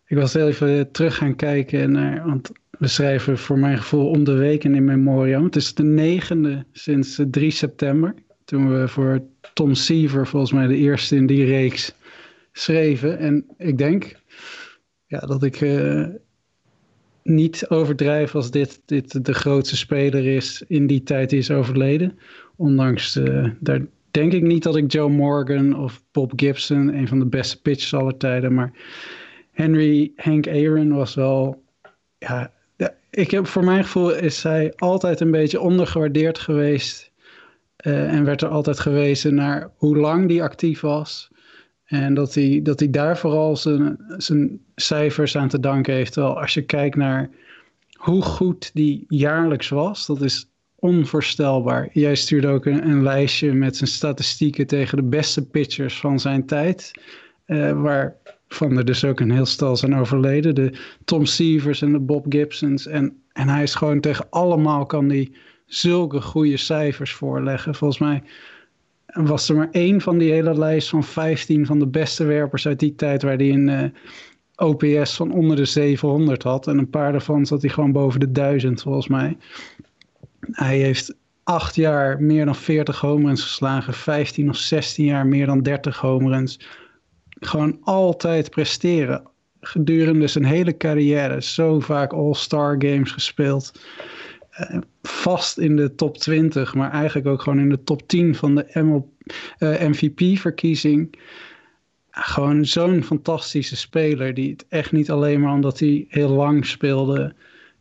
ik 0.07 0.16
was 0.16 0.33
heel 0.33 0.49
even 0.49 0.90
terug 0.90 1.16
gaan 1.16 1.37
kijken 1.37 1.92
naar, 1.92 2.27
want 2.27 2.51
we 2.78 2.86
schrijven 2.86 3.38
voor 3.38 3.58
mijn 3.58 3.78
gevoel 3.78 4.08
om 4.08 4.24
de 4.24 4.34
week 4.34 4.64
in 4.64 4.84
memoriam. 4.84 5.44
Het 5.44 5.56
is 5.56 5.74
de 5.74 5.82
negende 5.82 6.64
sinds 6.72 7.20
3 7.30 7.50
september. 7.50 8.14
Toen 8.44 8.80
we 8.80 8.88
voor 8.88 9.22
Tom 9.54 9.74
Seaver 9.74 10.26
volgens 10.26 10.52
mij 10.52 10.66
de 10.66 10.76
eerste 10.76 11.16
in 11.16 11.26
die 11.26 11.44
reeks 11.44 11.94
schreven. 12.52 13.18
En 13.18 13.46
ik 13.58 13.78
denk 13.78 14.16
ja, 15.06 15.18
dat 15.18 15.42
ik 15.42 15.60
uh, 15.60 16.06
niet 17.22 17.68
overdrijf 17.68 18.34
als 18.34 18.50
dit, 18.50 18.82
dit 18.84 19.24
de 19.24 19.34
grootste 19.34 19.76
speler 19.76 20.26
is 20.26 20.64
in 20.66 20.86
die 20.86 21.02
tijd 21.02 21.30
die 21.30 21.38
is 21.38 21.50
overleden. 21.50 22.18
Ondanks, 22.56 23.16
uh, 23.16 23.48
daar 23.60 23.80
denk 24.10 24.32
ik 24.32 24.42
niet 24.42 24.62
dat 24.62 24.76
ik 24.76 24.92
Joe 24.92 25.10
Morgan 25.10 25.78
of 25.78 26.02
Bob 26.12 26.32
Gibson, 26.36 26.94
een 26.94 27.08
van 27.08 27.18
de 27.18 27.26
beste 27.26 27.60
pitchers 27.60 27.94
aller 27.94 28.16
tijden, 28.16 28.54
maar 28.54 28.72
Henry 29.52 30.12
Hank 30.16 30.48
Aaron 30.48 30.92
was 30.92 31.14
wel 31.14 31.64
ja, 32.18 32.52
ik 33.16 33.31
heb, 33.31 33.46
voor 33.46 33.64
mijn 33.64 33.85
gevoel 33.85 34.14
is 34.14 34.40
zij 34.40 34.72
altijd 34.76 35.20
een 35.20 35.31
beetje 35.31 35.61
ondergewaardeerd 35.61 36.38
geweest. 36.38 37.12
Uh, 37.87 38.12
en 38.12 38.24
werd 38.24 38.42
er 38.42 38.48
altijd 38.48 38.81
gewezen 38.81 39.35
naar 39.35 39.70
hoe 39.76 39.96
lang 39.96 40.29
die 40.29 40.42
actief 40.42 40.81
was. 40.81 41.31
En 41.85 42.14
dat 42.14 42.35
hij, 42.35 42.61
dat 42.62 42.79
hij 42.79 42.90
daar 42.90 43.18
vooral 43.18 43.57
zijn, 43.57 43.98
zijn 44.16 44.61
cijfers 44.74 45.37
aan 45.37 45.48
te 45.48 45.61
danken 45.61 45.94
heeft. 45.94 46.14
Wel, 46.14 46.40
als 46.40 46.55
je 46.55 46.62
kijkt 46.62 46.96
naar 46.96 47.31
hoe 47.92 48.22
goed 48.22 48.70
die 48.74 49.05
jaarlijks 49.09 49.68
was, 49.68 50.07
dat 50.07 50.22
is 50.22 50.50
onvoorstelbaar. 50.74 51.88
Jij 51.92 52.14
stuurde 52.14 52.48
ook 52.48 52.66
een, 52.66 52.88
een 52.88 53.02
lijstje 53.02 53.52
met 53.52 53.76
zijn 53.76 53.90
statistieken 53.90 54.66
tegen 54.66 54.96
de 54.96 55.05
beste 55.05 55.46
pitchers 55.46 56.00
van 56.00 56.20
zijn 56.20 56.46
tijd. 56.46 56.90
Uh, 57.46 57.83
waar 57.83 58.16
van 58.48 58.76
er 58.76 58.85
dus 58.85 59.04
ook 59.04 59.20
een 59.20 59.30
heel 59.30 59.46
stel 59.46 59.76
zijn 59.76 59.94
overleden. 59.94 60.54
De 60.54 60.78
Tom 61.04 61.24
Sievers 61.24 61.82
en 61.82 61.92
de 61.92 61.98
Bob 61.98 62.26
Gibsons. 62.28 62.87
En, 62.87 63.22
en 63.32 63.48
hij 63.48 63.62
is 63.62 63.74
gewoon 63.74 64.00
tegen 64.00 64.26
allemaal 64.30 64.87
kan 64.87 65.09
hij 65.09 65.32
zulke 65.66 66.20
goede 66.20 66.56
cijfers 66.56 67.12
voorleggen. 67.12 67.74
Volgens 67.74 68.00
mij 68.00 68.22
was 69.06 69.48
er 69.48 69.56
maar 69.56 69.68
één 69.70 70.00
van 70.00 70.18
die 70.18 70.32
hele 70.32 70.59
lijst 70.59 70.88
van 70.88 71.04
15 71.04 71.66
van 71.66 71.78
de 71.78 71.87
beste 71.87 72.24
werpers 72.24 72.66
uit 72.66 72.78
die 72.78 72.94
tijd 72.94 73.22
waar 73.22 73.37
hij 73.37 73.50
een 73.50 73.68
uh, 73.68 73.85
OPS 74.56 75.16
van 75.16 75.32
onder 75.32 75.56
de 75.56 75.64
700 75.64 76.42
had. 76.42 76.66
En 76.66 76.78
een 76.78 76.90
paar 76.90 77.12
daarvan 77.12 77.46
zat 77.46 77.62
hij 77.62 77.70
gewoon 77.70 77.92
boven 77.92 78.20
de 78.20 78.32
1000 78.32 78.82
volgens 78.82 79.09
mij. 79.09 79.37
Hij 80.40 80.78
heeft 80.78 81.14
acht 81.42 81.74
jaar 81.74 82.22
meer 82.22 82.44
dan 82.44 82.56
40 82.56 83.00
homeruns 83.00 83.42
geslagen, 83.42 83.94
15 83.94 84.48
of 84.48 84.56
16 84.56 85.04
jaar 85.04 85.26
meer 85.26 85.46
dan 85.46 85.62
30 85.62 86.00
homeruns 86.00 86.61
gewoon 87.40 87.79
altijd 87.83 88.51
presteren. 88.51 89.22
Gedurende 89.61 90.27
zijn 90.27 90.44
hele 90.44 90.77
carrière 90.77 91.42
zo 91.42 91.81
vaak 91.81 92.12
All-Star 92.12 92.75
Games 92.79 93.11
gespeeld. 93.11 93.72
Uh, 94.61 94.81
vast 95.03 95.59
in 95.59 95.77
de 95.77 95.94
top 95.94 96.18
20, 96.18 96.75
maar 96.75 96.90
eigenlijk 96.90 97.27
ook 97.27 97.42
gewoon 97.42 97.59
in 97.59 97.68
de 97.68 97.83
top 97.83 98.09
10 98.09 98.35
van 98.35 98.55
de 98.55 98.66
uh, 98.75 99.83
eh, 99.83 99.88
MVP-verkiezing. 99.88 101.18
Gewoon 102.11 102.64
zo'n 102.64 103.03
fantastische 103.03 103.77
speler 103.77 104.35
die 104.35 104.51
het 104.51 104.66
echt 104.68 104.92
niet 104.92 105.11
alleen 105.11 105.40
maar 105.40 105.53
omdat 105.53 105.79
hij 105.79 106.07
heel 106.09 106.29
lang 106.29 106.66
speelde 106.66 107.35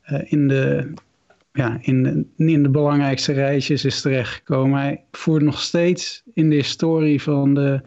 uh, 0.05 0.31
in 0.31 0.47
de 0.47 0.93
ja, 1.55 1.77
in, 1.81 2.27
de, 2.35 2.69
belangrijkste 2.69 3.33
rijtjes 3.33 3.85
is 3.85 4.01
terechtgekomen. 4.01 4.79
Hij 4.79 5.03
voert 5.11 5.43
nog 5.43 5.61
steeds 5.61 6.23
in 6.33 6.49
de 6.49 6.55
historie 6.55 7.21
van 7.21 7.53
de, 7.53 7.81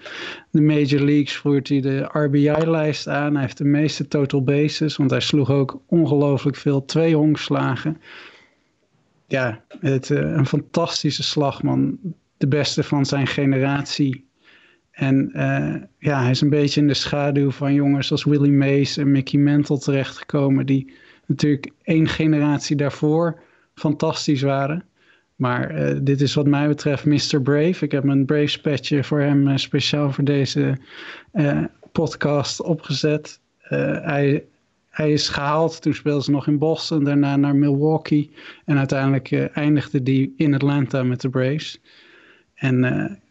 de 0.51 0.61
Major 0.61 1.01
Leagues 1.01 1.37
voert 1.37 1.69
hij 1.69 1.81
de 1.81 2.09
RBI-lijst 2.13 3.09
aan. 3.09 3.33
Hij 3.33 3.43
heeft 3.43 3.59
de 3.59 3.65
meeste 3.65 4.09
total 4.09 4.43
bases, 4.43 4.97
want 4.97 5.11
hij 5.11 5.21
sloeg 5.21 5.51
ook 5.51 5.81
ongelooflijk 5.87 6.57
veel 6.57 6.85
twee 6.85 7.15
honkslagen. 7.15 8.01
Ja, 9.27 9.65
het, 9.81 10.11
uh, 10.11 10.19
een 10.19 10.47
fantastische 10.47 11.23
slagman. 11.23 11.99
De 12.37 12.49
beste 12.49 12.83
van 12.83 13.07
zijn 13.07 13.27
generatie. 13.27 14.27
En 14.91 15.31
uh, 15.33 15.75
ja, 15.99 16.21
hij 16.21 16.31
is 16.31 16.41
een 16.41 16.51
beetje 16.51 16.81
in 16.81 16.87
de 16.87 16.95
schaduw 16.95 17.51
van 17.51 17.75
jongens 17.75 18.11
als 18.11 18.25
Willie 18.25 18.53
Mays 18.53 18.97
en 18.97 19.11
Mickey 19.11 19.41
Mantle 19.41 19.79
terechtgekomen. 19.79 20.67
Die 20.67 20.93
natuurlijk 21.27 21.71
één 21.83 22.09
generatie 22.09 22.77
daarvoor 22.77 23.47
fantastisch 23.79 24.43
waren. 24.43 24.85
Maar 25.39 25.91
uh, 25.91 25.99
dit 26.03 26.21
is 26.21 26.35
wat 26.35 26.47
mij 26.47 26.69
betreft 26.69 27.05
Mr. 27.05 27.43
Brave. 27.43 27.85
Ik 27.85 27.93
heb 27.93 28.05
een 28.05 28.25
Braves 28.25 28.61
petje 28.61 29.05
voor 29.05 29.21
hem 29.21 29.49
uh, 29.49 29.57
speciaal 29.57 30.13
voor 30.13 30.25
deze 30.25 30.79
uh, 31.33 31.65
podcast 31.93 32.63
opgezet. 32.63 33.41
hij, 33.59 34.45
hij 34.89 35.13
is 35.13 35.29
gehaald, 35.29 35.83
toen 35.83 35.95
speelde 35.95 36.23
ze 36.23 36.31
nog 36.31 36.47
in 36.47 36.59
Boston, 36.59 37.05
daarna 37.05 37.37
naar 37.37 37.57
Milwaukee. 37.57 38.31
En 38.65 38.79
uiteindelijk 38.79 39.33
eindigde 39.33 40.03
die 40.03 40.35
in 40.37 40.55
Atlanta 40.55 41.03
met 41.03 41.21
de 41.21 41.29
Braves. 41.29 41.81
En 42.55 42.81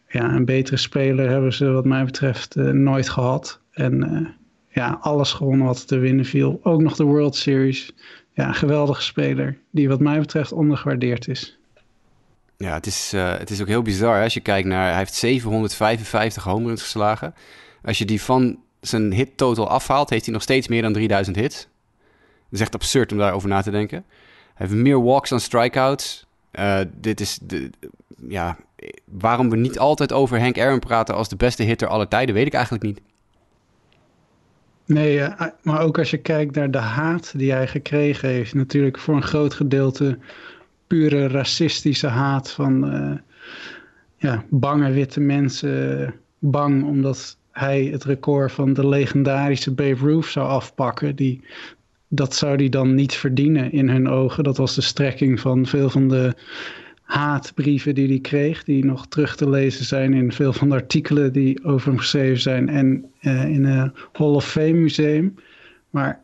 ja, 0.10 0.36
een 0.36 0.45
betere 0.45 0.77
speler 0.77 1.29
hebben 1.29 1.53
ze 1.53 1.71
wat 1.71 1.86
mij 1.86 2.05
betreft 2.05 2.55
nooit 2.55 3.10
gehad. 3.10 3.62
En 3.71 4.27
ja, 4.69 4.97
alles 5.01 5.33
gewonnen 5.33 5.65
wat 5.65 5.88
te 5.88 5.97
winnen 5.97 6.25
viel. 6.25 6.60
Ook 6.63 6.81
nog 6.81 6.95
de 6.95 7.03
World 7.03 7.36
Series 7.36 7.93
ja, 8.38 8.47
een 8.47 8.56
geweldige 8.56 9.02
speler. 9.02 9.58
Die 9.71 9.88
wat 9.88 10.00
mij 10.00 10.19
betreft 10.19 10.52
ondergewaardeerd 10.52 11.28
is. 11.28 11.58
Ja, 12.58 12.73
het 12.73 12.86
is, 12.86 13.13
uh, 13.13 13.38
het 13.38 13.50
is 13.50 13.62
ook 13.62 13.67
heel 13.67 13.82
bizar. 13.82 14.15
Hè? 14.15 14.23
Als 14.23 14.34
je 14.34 14.39
kijkt 14.39 14.67
naar... 14.67 14.88
Hij 14.88 14.97
heeft 14.97 15.13
755 15.13 16.43
home 16.43 16.67
runs 16.67 16.82
geslagen. 16.82 17.34
Als 17.84 17.97
je 17.97 18.06
die 18.06 18.21
van 18.21 18.60
zijn 18.82 19.13
hit 19.13 19.38
total 19.38 19.69
afhaalt... 19.69 20.10
heeft 20.10 20.26
hij 20.26 20.34
nog 20.34 20.43
steeds 20.43 20.67
meer 20.67 20.82
dan 20.82 20.93
3000 20.93 21.36
hits. 21.36 21.58
Dat 21.58 21.67
is 22.50 22.60
echt 22.60 22.73
absurd 22.73 23.12
om 23.12 23.17
daarover 23.17 23.50
na 23.50 23.62
te 23.62 23.71
denken. 23.71 24.06
Hij 24.54 24.67
heeft 24.67 24.82
meer 24.82 25.04
walks 25.04 25.30
dan 25.30 25.39
strikeouts. 25.39 26.26
Uh, 26.52 26.80
dit 26.93 27.19
is... 27.19 27.39
De, 27.41 27.69
ja, 28.28 28.58
waarom 29.06 29.50
we 29.50 29.58
niet 29.58 29.80
altijd 29.80 30.13
over 30.13 30.39
Hank 30.39 30.60
Aaron 30.60 30.80
praten... 30.80 31.15
als 31.15 31.30
de 31.30 31.36
beste 31.36 31.63
hitter 31.63 31.88
aller 31.88 32.08
tijden... 32.08 32.36
weet 32.36 32.47
ik 32.47 32.54
eigenlijk 32.54 32.84
niet. 32.84 33.02
Nee, 34.88 35.28
maar 35.62 35.82
ook 35.82 35.97
als 35.97 36.10
je 36.10 36.17
kijkt 36.17 36.56
naar 36.56 36.71
de 36.71 36.78
haat 36.78 37.34
die 37.38 37.52
hij 37.52 37.67
gekregen 37.67 38.30
heeft, 38.30 38.54
natuurlijk 38.54 39.00
voor 39.00 39.15
een 39.15 39.23
groot 39.23 39.54
gedeelte 39.54 40.18
pure 40.88 41.28
racistische 41.28 42.07
haat 42.07 42.51
van 42.51 42.93
uh, 42.93 43.18
ja, 44.18 44.43
bange 44.49 44.91
witte 44.91 45.20
mensen, 45.20 46.14
bang 46.39 46.84
omdat 46.84 47.38
hij 47.51 47.84
het 47.84 48.03
record 48.03 48.51
van 48.51 48.74
de 48.74 48.88
legendarische 48.88 49.74
Babe 49.74 49.99
Ruth 49.99 50.26
zou 50.26 50.47
afpakken. 50.47 51.16
Die, 51.16 51.43
dat 52.07 52.36
zou 52.36 52.55
hij 52.55 52.70
dan 52.70 52.95
niet 52.95 53.14
verdienen 53.14 53.72
in 53.72 53.89
hun 53.89 54.09
ogen. 54.09 54.43
Dat 54.43 54.57
was 54.57 54.76
de 54.76 54.82
strekking 54.82 55.39
van 55.39 55.66
veel 55.66 55.89
van 55.89 56.07
de 56.07 56.36
haatbrieven 57.08 57.95
die 57.95 58.08
hij 58.08 58.20
kreeg, 58.20 58.64
die 58.64 58.86
nog 58.86 59.08
terug 59.08 59.36
te 59.36 59.49
lezen 59.49 59.86
zijn 59.86 60.14
in 60.14 60.32
veel 60.32 60.53
van 60.53 60.70
de 60.70 60.76
artikelen 60.76 61.34
die 61.34 61.64
over 61.64 61.88
hem 61.88 61.97
geschreven 61.97 62.39
zijn 62.39 62.70
en 62.70 63.05
uh, 63.22 63.49
in 63.49 63.66
een 63.66 63.93
Hall 64.12 64.28
of 64.28 64.49
Fame 64.49 64.72
museum. 64.72 65.36
Maar 65.89 66.22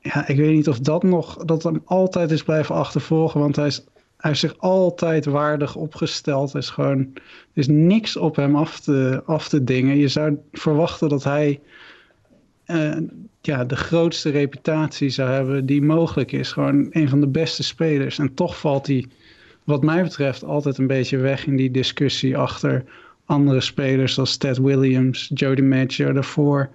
ja, 0.00 0.28
ik 0.28 0.36
weet 0.36 0.54
niet 0.54 0.68
of 0.68 0.78
dat 0.78 1.02
nog, 1.02 1.36
dat 1.36 1.62
hem 1.62 1.82
altijd 1.84 2.30
is 2.30 2.42
blijven 2.42 2.74
achtervolgen, 2.74 3.40
want 3.40 3.56
hij 3.56 3.66
is 3.66 3.84
hij 4.24 4.32
heeft 4.32 4.44
zich 4.44 4.58
altijd 4.58 5.24
waardig 5.24 5.76
opgesteld. 5.76 6.54
Is 6.54 6.70
gewoon 6.70 6.98
er 6.98 7.22
is 7.52 7.68
niks 7.68 8.16
op 8.16 8.36
hem 8.36 8.56
af 8.56 8.80
te, 8.80 9.22
af 9.26 9.48
te 9.48 9.64
dingen. 9.64 9.96
Je 9.96 10.08
zou 10.08 10.36
verwachten 10.52 11.08
dat 11.08 11.24
hij 11.24 11.60
uh, 12.66 12.96
ja, 13.40 13.64
de 13.64 13.76
grootste 13.76 14.30
reputatie 14.30 15.08
zou 15.08 15.30
hebben 15.30 15.66
die 15.66 15.82
mogelijk 15.82 16.32
is. 16.32 16.52
Gewoon 16.52 16.86
een 16.90 17.08
van 17.08 17.20
de 17.20 17.26
beste 17.26 17.62
spelers. 17.62 18.18
En 18.18 18.34
toch 18.34 18.58
valt 18.58 18.86
hij, 18.86 19.06
wat 19.64 19.82
mij 19.82 20.02
betreft, 20.02 20.44
altijd 20.44 20.78
een 20.78 20.86
beetje 20.86 21.16
weg 21.16 21.46
in 21.46 21.56
die 21.56 21.70
discussie 21.70 22.36
achter 22.36 22.84
andere 23.24 23.60
spelers 23.60 24.14
zoals 24.14 24.36
Ted 24.36 24.58
Williams, 24.58 25.30
Jody 25.34 25.62
Maggio 25.62 26.12
daarvoor. 26.12 26.70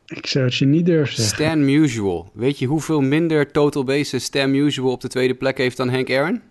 Ik 0.06 0.26
zou 0.26 0.44
het 0.44 0.54
je 0.54 0.66
niet 0.66 0.86
durven 0.86 1.14
zeggen. 1.14 1.44
Stan 1.44 1.64
Musial. 1.64 2.30
Weet 2.32 2.58
je 2.58 2.66
hoeveel 2.66 3.00
minder 3.00 3.50
total 3.50 3.84
bases 3.84 4.24
Stan 4.24 4.50
Musial 4.50 4.90
op 4.90 5.00
de 5.00 5.08
tweede 5.08 5.34
plek 5.34 5.58
heeft 5.58 5.76
dan 5.76 5.88
Hank 5.88 6.10
Aaron? 6.10 6.42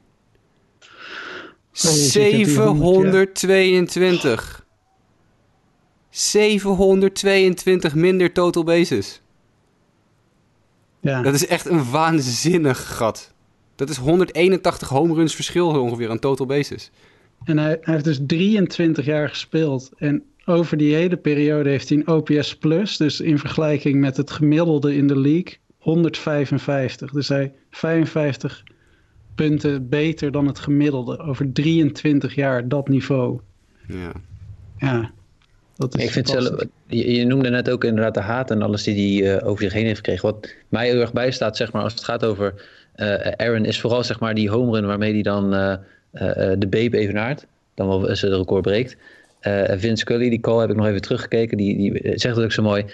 Oh, 1.74 1.91
722. 1.91 4.65
722 6.09 7.95
minder 7.95 8.32
total 8.32 8.63
bases. 8.63 9.21
Ja. 10.99 11.21
Dat 11.21 11.34
is 11.34 11.47
echt 11.47 11.65
een 11.65 11.91
waanzinnig 11.91 12.95
gat. 12.95 13.34
Dat 13.76 13.89
is 13.89 13.97
181 13.97 14.89
home 14.89 15.13
runs 15.13 15.36
verschil 15.36 15.67
ongeveer 15.67 16.09
aan 16.09 16.19
total 16.19 16.45
bases. 16.45 16.91
En 17.43 17.57
hij, 17.57 17.78
hij, 17.82 17.93
heeft 17.93 18.03
dus 18.03 18.19
23 18.28 19.05
jaar 19.05 19.30
gespeeld. 19.30 19.91
En 19.97 20.24
over 20.45 20.78
die 20.78 20.95
hele 20.95 21.17
periode 21.17 21.69
heeft 21.69 21.89
hij 21.89 21.97
een 21.97 22.07
OPS 22.07 22.57
plus. 22.57 22.97
Dus 22.97 23.19
in 23.19 23.39
vergelijking 23.39 23.99
met 23.99 24.17
het 24.17 24.32
gemiddelde 24.32 24.95
in 24.95 25.07
de 25.07 25.19
league 25.19 25.57
155. 25.78 27.11
Dus 27.11 27.28
hij 27.28 27.53
55 27.69 28.63
punten 29.36 29.89
beter 29.89 30.31
dan 30.31 30.47
het 30.47 30.59
gemiddelde. 30.59 31.19
Over 31.19 31.51
23 31.53 32.36
jaar 32.36 32.67
dat 32.67 32.88
niveau. 32.88 33.39
Ja. 33.88 34.11
Ja. 34.77 35.11
Dat 35.75 35.97
is 35.97 36.03
ik 36.03 36.11
vind 36.11 36.29
zelf, 36.29 36.63
je, 36.88 37.13
je, 37.15 37.25
noemde 37.25 37.49
net 37.49 37.69
ook 37.69 37.84
inderdaad 37.84 38.13
de 38.13 38.19
haat 38.19 38.51
en 38.51 38.61
alles 38.61 38.84
die 38.84 39.23
hij 39.23 39.36
uh, 39.36 39.47
over 39.47 39.63
zich 39.63 39.73
heen 39.73 39.86
heeft 39.86 39.97
gekregen. 39.97 40.31
Wat 40.31 40.55
mij 40.69 40.88
heel 40.88 41.01
erg 41.01 41.13
bijstaat, 41.13 41.57
zeg 41.57 41.71
maar, 41.71 41.84
als 41.84 41.93
het 41.93 42.03
gaat 42.03 42.25
over 42.25 42.53
uh, 42.95 43.15
Aaron, 43.15 43.65
is 43.65 43.79
vooral 43.79 44.03
zeg 44.03 44.19
maar 44.19 44.34
die 44.34 44.49
home 44.49 44.71
run 44.71 44.86
waarmee 44.86 45.13
hij 45.13 45.21
dan 45.21 45.53
uh, 45.53 45.75
de 46.57 46.67
babe 46.69 46.97
evenaart. 46.97 47.45
Dan 47.73 47.88
wel 47.88 48.15
ze 48.15 48.29
de 48.29 48.38
record 48.38 48.61
breekt. 48.61 48.97
Vince 49.77 49.95
Scully, 49.95 50.29
die 50.29 50.39
call 50.39 50.59
heb 50.59 50.69
ik 50.69 50.75
nog 50.75 50.88
even 50.88 51.01
teruggekeken, 51.01 51.57
die, 51.57 51.77
die 51.77 52.19
zegt 52.19 52.36
het 52.36 52.45
ook 52.45 52.51
zo 52.51 52.63
mooi. 52.63 52.86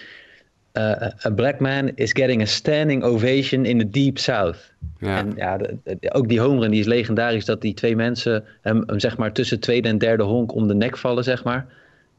A 1.26 1.30
black 1.36 1.60
man 1.60 1.92
is 1.96 2.12
getting 2.14 2.42
a 2.42 2.46
standing 2.46 3.04
ovation 3.04 3.66
in 3.66 3.78
the 3.78 3.90
deep 3.90 4.18
south. 4.18 4.74
Ja. 5.00 5.18
En 5.18 5.34
ja, 5.36 5.58
de, 5.58 5.78
de, 6.00 6.14
ook 6.14 6.28
die 6.28 6.40
home 6.40 6.60
run, 6.60 6.72
die 6.72 6.80
is 6.80 6.86
legendarisch 6.86 7.46
dat 7.46 7.62
die 7.62 7.74
twee 7.74 7.96
mensen 7.96 8.44
hem, 8.62 8.84
hem 8.86 9.00
zeg 9.00 9.18
maar 9.18 9.34
tussen 9.34 9.60
tweede 9.60 9.88
en 9.88 9.98
derde 9.98 10.24
honk 10.24 10.54
om 10.54 10.68
de 10.68 10.74
nek 10.74 10.98
vallen, 10.98 11.24
zeg 11.24 11.44
maar. 11.44 11.66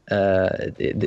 Uh, 0.05 0.45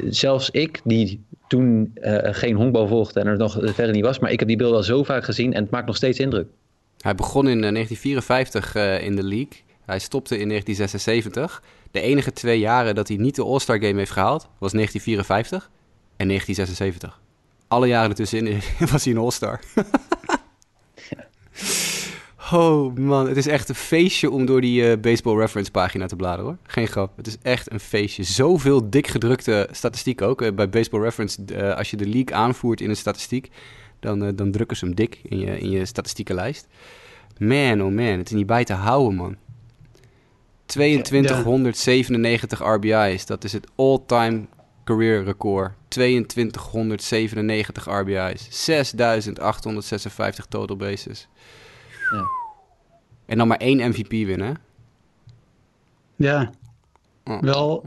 zelfs 0.08 0.50
ik, 0.50 0.80
die 0.84 1.24
toen 1.48 1.92
uh, 1.94 2.18
geen 2.22 2.54
honkbal 2.54 2.86
volgde 2.86 3.20
en 3.20 3.26
er 3.26 3.36
nog 3.36 3.58
verder 3.60 3.90
niet 3.90 4.04
was, 4.04 4.18
maar 4.18 4.30
ik 4.30 4.38
heb 4.38 4.48
die 4.48 4.56
beelden 4.56 4.76
al 4.76 4.82
zo 4.82 5.02
vaak 5.02 5.24
gezien 5.24 5.52
en 5.52 5.62
het 5.62 5.70
maakt 5.70 5.86
nog 5.86 5.96
steeds 5.96 6.18
indruk. 6.18 6.46
Hij 7.00 7.14
begon 7.14 7.48
in 7.48 7.60
1954 7.60 8.76
uh, 8.76 9.02
in 9.02 9.16
de 9.16 9.22
league. 9.22 9.62
Hij 9.86 9.98
stopte 9.98 10.38
in 10.38 10.48
1976. 10.48 11.62
De 11.90 12.00
enige 12.00 12.32
twee 12.32 12.58
jaren 12.58 12.94
dat 12.94 13.08
hij 13.08 13.16
niet 13.16 13.34
de 13.36 13.44
All-Star 13.44 13.78
Game 13.82 13.98
heeft 13.98 14.10
gehaald, 14.10 14.48
was 14.58 14.72
1954 14.72 15.70
en 16.16 16.28
1976. 16.28 17.22
Alle 17.68 17.86
jaren 17.86 18.10
ertussenin 18.10 18.60
was 18.92 19.04
hij 19.04 19.12
een 19.12 19.20
All-Star. 19.20 19.60
Oh 22.52 22.96
man, 22.96 23.28
het 23.28 23.36
is 23.36 23.46
echt 23.46 23.68
een 23.68 23.74
feestje 23.74 24.30
om 24.30 24.46
door 24.46 24.60
die 24.60 24.90
uh, 24.90 25.00
Baseball 25.00 25.38
Reference 25.38 25.70
pagina 25.70 26.06
te 26.06 26.16
bladeren 26.16 26.44
hoor. 26.44 26.56
Geen 26.62 26.86
grap. 26.86 27.16
Het 27.16 27.26
is 27.26 27.38
echt 27.42 27.72
een 27.72 27.80
feestje. 27.80 28.22
Zoveel 28.22 28.90
dik 28.90 29.06
gedrukte 29.06 29.68
statistiek 29.70 30.22
ook. 30.22 30.42
Uh, 30.42 30.52
bij 30.52 30.68
Baseball 30.68 31.00
Reference, 31.00 31.40
uh, 31.52 31.76
als 31.76 31.90
je 31.90 31.96
de 31.96 32.08
league 32.08 32.34
aanvoert 32.34 32.80
in 32.80 32.88
een 32.88 32.96
statistiek, 32.96 33.50
dan, 34.00 34.36
dan 34.36 34.50
drukken 34.50 34.76
ze 34.76 34.84
hem 34.84 34.94
dik 34.94 35.20
in 35.22 35.38
je, 35.38 35.58
in 35.58 35.70
je 35.70 35.84
statistiekenlijst. 35.84 36.66
Man, 37.38 37.82
oh 37.82 37.94
man, 37.94 38.04
het 38.04 38.26
is 38.26 38.32
niet 38.36 38.46
bij 38.46 38.64
te 38.64 38.72
houden 38.72 39.14
man. 39.14 39.36
2297 40.66 42.58
ja. 42.58 42.74
RBI's, 42.74 43.26
dat 43.26 43.44
is 43.44 43.52
het 43.52 43.66
all-time 43.74 44.46
career 44.84 45.24
record. 45.24 45.72
2297 45.94 47.86
RBI's, 47.86 48.46
6856 48.50 50.46
total 50.46 50.76
bases. 50.76 51.28
Ja. 52.10 52.24
En 53.26 53.38
dan 53.38 53.48
maar 53.48 53.58
één 53.58 53.88
MVP 53.88 54.10
winnen. 54.10 54.56
Ja. 56.16 56.50
Oh. 57.24 57.40
Wel 57.40 57.86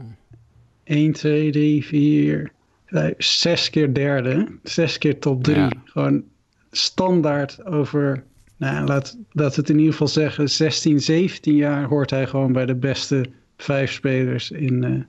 1, 0.84 1.12
2, 1.12 1.50
3, 1.50 1.84
4, 1.84 2.52
5, 2.86 3.14
6 3.18 3.70
keer 3.70 3.94
derde. 3.94 4.58
6 4.62 4.98
keer 4.98 5.18
top 5.18 5.44
3. 5.44 5.56
Ja. 5.56 5.70
Gewoon 5.84 6.24
standaard 6.70 7.64
over, 7.64 8.24
nou, 8.56 8.86
laat, 8.86 9.18
laat 9.30 9.56
het 9.56 9.68
in 9.68 9.76
ieder 9.76 9.92
geval 9.92 10.08
zeggen, 10.08 10.50
16, 10.50 11.00
17 11.00 11.54
jaar 11.54 11.84
hoort 11.84 12.10
hij 12.10 12.26
gewoon 12.26 12.52
bij 12.52 12.66
de 12.66 12.74
beste 12.74 13.24
vijf 13.56 13.92
spelers 13.92 14.50
in, 14.50 14.84
uh, 14.84 15.02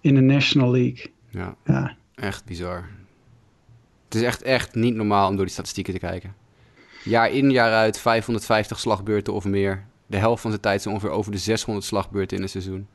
in 0.00 0.14
de 0.14 0.20
National 0.20 0.70
League. 0.70 1.06
Ja. 1.30 1.56
ja. 1.64 1.96
Echt 2.20 2.44
bizar. 2.44 2.88
Het 4.04 4.14
is 4.14 4.22
echt, 4.22 4.42
echt 4.42 4.74
niet 4.74 4.94
normaal 4.94 5.28
om 5.28 5.36
door 5.36 5.44
die 5.44 5.54
statistieken 5.54 5.92
te 5.92 5.98
kijken. 5.98 6.34
Jaar 7.04 7.30
in, 7.30 7.50
jaar 7.50 7.72
uit 7.72 7.98
550 7.98 8.80
slagbeurten 8.80 9.32
of 9.32 9.44
meer. 9.44 9.86
De 10.06 10.16
helft 10.16 10.42
van 10.42 10.50
zijn 10.50 10.62
tijd 10.62 10.80
is 10.80 10.86
ongeveer 10.86 11.10
over 11.10 11.32
de 11.32 11.38
600 11.38 11.86
slagbeurten 11.86 12.36
in 12.36 12.42
een 12.42 12.48
seizoen. 12.48 12.88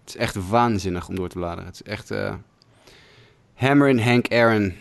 Het 0.00 0.14
is 0.14 0.16
echt 0.16 0.48
waanzinnig 0.48 1.08
om 1.08 1.14
door 1.14 1.28
te 1.28 1.38
bladeren. 1.38 1.64
Het 1.64 1.74
is 1.74 1.82
echt... 1.82 2.10
Uh... 2.10 2.34
Hank 3.54 4.32
Aaron. 4.32 4.74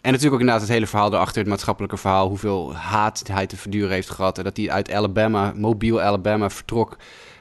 En 0.00 0.12
natuurlijk 0.12 0.34
ook 0.34 0.40
inderdaad 0.40 0.60
het 0.60 0.70
hele 0.70 0.86
verhaal 0.86 1.12
erachter, 1.12 1.38
het 1.38 1.48
maatschappelijke 1.50 1.96
verhaal. 1.96 2.28
Hoeveel 2.28 2.74
haat 2.74 3.22
hij 3.32 3.46
te 3.46 3.56
verduren 3.56 3.90
heeft 3.90 4.10
gehad. 4.10 4.38
En 4.38 4.44
dat 4.44 4.56
hij 4.56 4.70
uit 4.70 4.92
Alabama, 4.92 5.52
mobiel 5.56 6.00
Alabama, 6.00 6.50
vertrok 6.50 6.96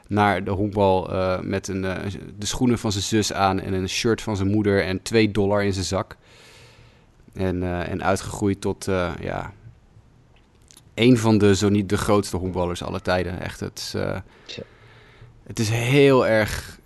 naar 0.10 0.44
de 0.44 0.52
honkbal 0.52 1.14
uh, 1.14 1.40
met 1.40 1.68
een, 1.68 1.84
uh, 1.84 1.96
de 2.38 2.46
schoenen 2.46 2.80
van 2.80 2.92
zijn 2.92 3.04
zus 3.04 3.34
aan 3.34 3.60
en 3.60 3.74
een 3.74 3.90
shirt 3.90 4.22
van 4.22 4.36
zijn 4.36 4.50
moeder 4.50 4.84
en 4.84 5.02
2 5.02 5.32
dollar 5.32 5.64
in 5.64 5.74
zijn 5.74 5.86
zak. 5.86 6.18
En, 7.34 7.56
uh, 7.56 7.90
en 7.90 8.04
uitgegroeid 8.04 8.62
tot 8.62 8.86
ja, 9.20 9.54
een 10.94 11.18
van 11.18 11.38
de, 11.38 11.56
zo 11.56 11.70
niet 11.70 11.90
de 11.90 11.98
grootste 11.98 12.38
honkballers 12.38 12.84
aller 12.84 13.02
tijden. 13.02 13.42
Echt, 13.42 13.60
het 13.60 13.78
is, 13.78 13.94
het 15.44 15.60
is 15.60 15.70
heel 15.70 16.28
erg 16.28 16.80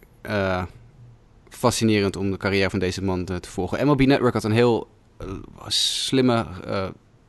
fascinerend 1.49 2.15
om 2.15 2.31
de 2.31 2.37
carrière 2.37 2.69
van 2.69 2.79
deze 2.79 3.03
man 3.03 3.25
te, 3.25 3.39
te 3.39 3.49
volgen. 3.49 3.87
MLB 3.87 4.05
Network 4.05 4.33
had 4.33 4.43
een 4.43 4.51
heel 4.51 4.87
slimme, 5.67 6.45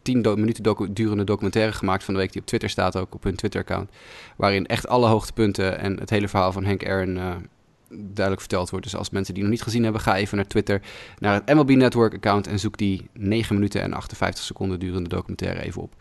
tien 0.05 0.23
do 0.23 0.37
minuten 0.37 0.95
durende 0.95 1.25
documentaire 1.25 1.73
gemaakt 1.73 2.05
van 2.05 2.15
de 2.15 2.21
week 2.21 2.33
die 2.33 2.41
op 2.41 2.47
Twitter 2.47 2.71
staat, 2.71 2.97
ook 2.97 3.15
op 3.15 3.23
hun 3.23 3.37
Twitter-account. 3.37 3.91
Waarin 4.37 4.67
echt 4.67 4.89
alle 4.89 5.07
hoogtepunten 5.09 5.79
en 5.79 6.01
het 6.01 6.11
hele 6.11 6.29
verhaal 6.29 6.53
van 6.53 6.65
Hank 6.65 6.87
Aaron 6.87 7.19
duidelijk 7.97 8.41
verteld 8.41 8.71
wordt. 8.71 8.85
Dus 8.85 8.97
als 8.97 9.11
mensen 9.11 9.35
die 9.35 9.43
nog 9.43 9.53
niet 9.53 9.63
gezien 9.63 9.83
hebben, 9.83 10.01
ga 10.01 10.17
even 10.17 10.37
naar 10.37 10.47
Twitter, 10.47 10.81
naar 11.19 11.35
het 11.35 11.55
MLB 11.55 11.71
Network 11.71 12.15
account 12.15 12.47
en 12.47 12.59
zoek 12.59 12.77
die 12.77 13.09
9 13.13 13.55
minuten 13.55 13.83
en 13.83 13.93
58 13.93 14.45
seconden 14.45 14.79
durende 14.79 15.09
documentaire 15.09 15.63
even 15.63 15.83
op. 15.83 15.95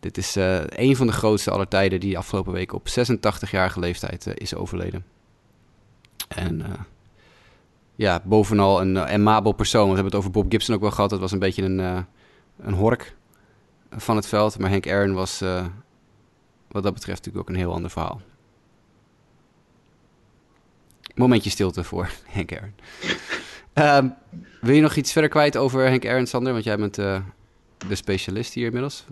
Dit 0.00 0.16
is 0.16 0.36
uh, 0.36 0.60
een 0.66 0.96
van 0.96 1.06
de 1.06 1.12
grootste 1.12 1.50
aller 1.50 1.68
tijden 1.68 2.00
die 2.00 2.18
afgelopen 2.18 2.52
week 2.52 2.72
op 2.72 2.88
86-jarige 2.88 3.80
leeftijd 3.80 4.26
uh, 4.26 4.34
is 4.36 4.54
overleden. 4.54 5.04
En 6.28 6.62
ja, 7.94 8.22
bovenal 8.24 8.80
een 8.80 8.98
amabel 8.98 9.52
persoon. 9.52 9.88
We 9.88 9.94
hebben 9.94 10.12
het 10.12 10.14
over 10.14 10.30
Bob 10.30 10.50
Gibson 10.50 10.74
ook 10.74 10.80
wel 10.80 10.90
gehad. 10.90 11.10
Dat 11.10 11.20
was 11.20 11.32
een 11.32 11.38
beetje 11.38 11.62
een, 11.62 12.06
een 12.56 12.74
hork 12.74 13.16
van 13.90 14.16
het 14.16 14.26
veld. 14.26 14.58
Maar 14.58 14.70
Hank 14.70 14.88
Aaron 14.88 15.14
was 15.14 15.42
wat 16.68 16.82
dat 16.82 16.94
betreft 16.94 17.18
natuurlijk 17.18 17.48
ook 17.48 17.54
een 17.54 17.60
heel 17.60 17.72
ander 17.72 17.90
verhaal. 17.90 18.20
Momentje 21.14 21.50
stilte 21.50 21.84
voor 21.84 22.10
Henk 22.26 22.52
Aaron. 22.52 22.74
um, 24.04 24.14
wil 24.60 24.74
je 24.74 24.80
nog 24.80 24.96
iets 24.96 25.12
verder 25.12 25.30
kwijt 25.30 25.56
over 25.56 25.88
Henk 25.88 26.06
Aaron, 26.06 26.26
Sander? 26.26 26.52
Want 26.52 26.64
jij 26.64 26.76
bent 26.76 26.98
uh, 26.98 27.20
de 27.88 27.94
specialist 27.94 28.54
hier 28.54 28.66
inmiddels. 28.66 29.04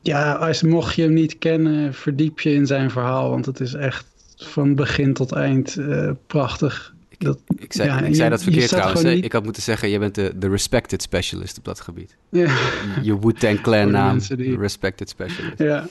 Ja, 0.00 0.32
als, 0.32 0.62
mocht 0.62 0.94
je 0.94 1.02
hem 1.02 1.12
niet 1.12 1.38
kennen, 1.38 1.94
verdiep 1.94 2.40
je 2.40 2.52
in 2.52 2.66
zijn 2.66 2.90
verhaal. 2.90 3.30
Want 3.30 3.46
het 3.46 3.60
is 3.60 3.74
echt 3.74 4.06
van 4.36 4.74
begin 4.74 5.14
tot 5.14 5.32
eind 5.32 5.76
uh, 5.76 6.10
prachtig. 6.26 6.94
Ik, 7.20 7.26
dat, 7.26 7.38
ik 7.56 7.72
zei, 7.72 7.88
ja, 7.88 8.00
ik 8.00 8.14
zei 8.14 8.30
dat 8.30 8.42
verkeerd 8.42 8.68
trouwens. 8.68 9.02
Niet... 9.02 9.24
Ik 9.24 9.32
had 9.32 9.44
moeten 9.44 9.62
zeggen, 9.62 9.88
je 9.88 9.98
bent 9.98 10.14
de, 10.14 10.32
de 10.36 10.48
respected 10.48 11.02
specialist 11.02 11.58
op 11.58 11.64
dat 11.64 11.80
gebied. 11.80 12.16
Ja. 12.28 12.56
Je 13.02 13.18
Wu-Tang 13.20 13.60
Clan 13.60 13.90
naam, 13.90 14.18
respected 14.58 15.08
specialist. 15.08 15.58
Ja. 15.58 15.86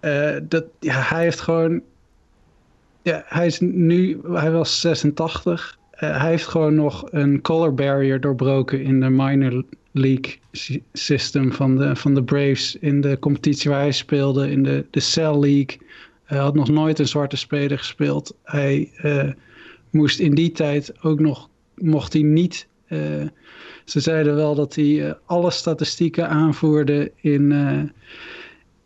uh, 0.00 0.40
dat, 0.48 0.64
ja, 0.80 1.00
hij 1.00 1.22
heeft 1.22 1.40
gewoon... 1.40 1.82
Ja, 3.02 3.24
hij 3.26 3.46
is 3.46 3.60
nu... 3.60 4.20
Hij 4.32 4.50
was 4.50 4.80
86. 4.80 5.78
Uh, 5.94 6.20
hij 6.20 6.30
heeft 6.30 6.46
gewoon 6.46 6.74
nog 6.74 7.04
een 7.10 7.40
color 7.40 7.74
barrier 7.74 8.20
doorbroken 8.20 8.82
in 8.82 9.00
de 9.00 9.10
minor 9.10 9.64
league 9.92 10.38
system 10.92 11.52
van 11.52 11.76
de, 11.76 11.96
van 11.96 12.14
de 12.14 12.22
Braves. 12.22 12.76
In 12.76 13.00
de 13.00 13.18
competitie 13.18 13.70
waar 13.70 13.80
hij 13.80 13.92
speelde, 13.92 14.50
in 14.50 14.62
de, 14.62 14.86
de 14.90 15.00
Cell 15.00 15.38
League. 15.38 15.78
Hij 16.24 16.38
had 16.38 16.54
nog 16.54 16.68
nooit 16.68 16.98
een 16.98 17.08
zwarte 17.08 17.36
speler 17.36 17.78
gespeeld. 17.78 18.34
Hij 18.42 18.90
uh, 19.02 19.30
moest 19.90 20.20
in 20.20 20.34
die 20.34 20.52
tijd 20.52 21.02
ook 21.02 21.20
nog... 21.20 21.48
Mocht 21.74 22.12
hij 22.12 22.22
niet... 22.22 22.68
ze 23.84 24.00
zeiden 24.00 24.34
wel 24.34 24.54
dat 24.54 24.74
hij 24.74 25.16
alle 25.24 25.50
statistieken 25.50 26.28
aanvoerde 26.28 27.12
in 27.20 27.52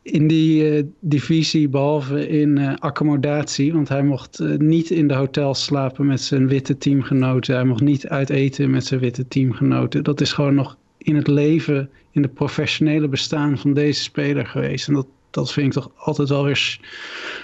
in 0.03 0.27
die 0.27 0.85
divisie, 1.01 1.69
behalve 1.69 2.29
in 2.29 2.79
accommodatie. 2.79 3.73
Want 3.73 3.89
hij 3.89 4.03
mocht 4.03 4.39
niet 4.59 4.91
in 4.91 5.09
de 5.09 5.15
hotel 5.15 5.55
slapen 5.55 6.07
met 6.07 6.21
zijn 6.21 6.49
witte 6.49 6.79
teamgenoten. 6.79 7.55
Hij 7.55 7.65
mocht 7.65 7.83
niet 7.83 8.09
uit 8.09 8.31
eten 8.31 8.71
met 8.71 8.85
zijn 8.85 9.01
witte 9.01 9.29
teamgenoten. 9.29 10.05
Dat 10.05 10.21
is 10.21 10.33
gewoon 10.33 10.55
nog 10.55 10.77
in 10.99 11.17
het 11.17 11.27
leven, 11.27 11.91
in 12.11 12.23
het 12.23 12.35
professionele 12.35 13.09
bestaan 13.09 13.59
van 13.59 13.75
deze 13.75 14.03
speler 14.03 14.47
geweest. 14.47 14.89
En 14.89 14.95
dat, 14.95 15.07
dat 15.33 15.53
vind 15.53 15.67
ik 15.67 15.73
toch 15.73 15.91
altijd 15.97 16.29
wel 16.29 16.45
weer 16.45 16.79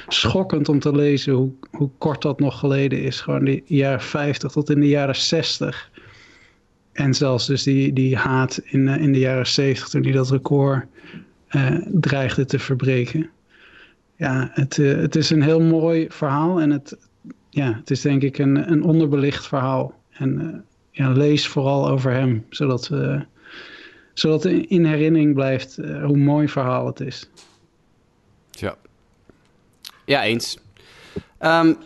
schokkend 0.08 0.68
om 0.68 0.78
te 0.78 0.96
lezen 0.96 1.32
hoe, 1.32 1.52
hoe 1.70 1.90
kort 1.98 2.22
dat 2.22 2.40
nog 2.40 2.58
geleden 2.58 3.02
is. 3.02 3.20
Gewoon 3.20 3.44
de 3.44 3.62
jaren 3.64 4.02
50 4.02 4.52
tot 4.52 4.70
in 4.70 4.80
de 4.80 4.88
jaren 4.88 5.16
60. 5.16 5.90
En 6.92 7.14
zelfs 7.14 7.46
dus 7.46 7.62
die, 7.62 7.92
die 7.92 8.16
haat 8.16 8.60
in, 8.64 8.88
in 8.88 9.12
de 9.12 9.18
jaren 9.18 9.46
70 9.46 9.88
toen 9.88 10.02
hij 10.02 10.12
dat 10.12 10.30
record 10.30 10.86
uh, 11.50 11.70
dreigde 11.86 12.44
te 12.44 12.58
verbreken. 12.58 13.30
Ja, 14.16 14.50
het, 14.52 14.76
uh, 14.76 14.96
het 14.96 15.16
is 15.16 15.30
een 15.30 15.42
heel 15.42 15.60
mooi 15.60 16.06
verhaal 16.08 16.60
en 16.60 16.70
het, 16.70 16.96
ja, 17.50 17.74
het 17.74 17.90
is 17.90 18.00
denk 18.00 18.22
ik 18.22 18.38
een, 18.38 18.70
een 18.70 18.82
onderbelicht 18.82 19.46
verhaal. 19.46 19.94
En 20.10 20.64
ja, 20.90 21.12
lees 21.12 21.46
vooral 21.46 21.88
over 21.88 22.12
hem, 22.12 22.46
zodat, 22.50 22.88
we, 22.88 23.24
zodat 24.14 24.44
in 24.44 24.84
herinnering 24.84 25.34
blijft 25.34 25.78
hoe 26.02 26.16
mooi 26.16 26.48
verhaal 26.48 26.86
het 26.86 27.00
is. 27.00 27.30
Ja, 28.60 28.76
ja 30.04 30.22
eens. 30.22 30.58
Um, 31.40 31.78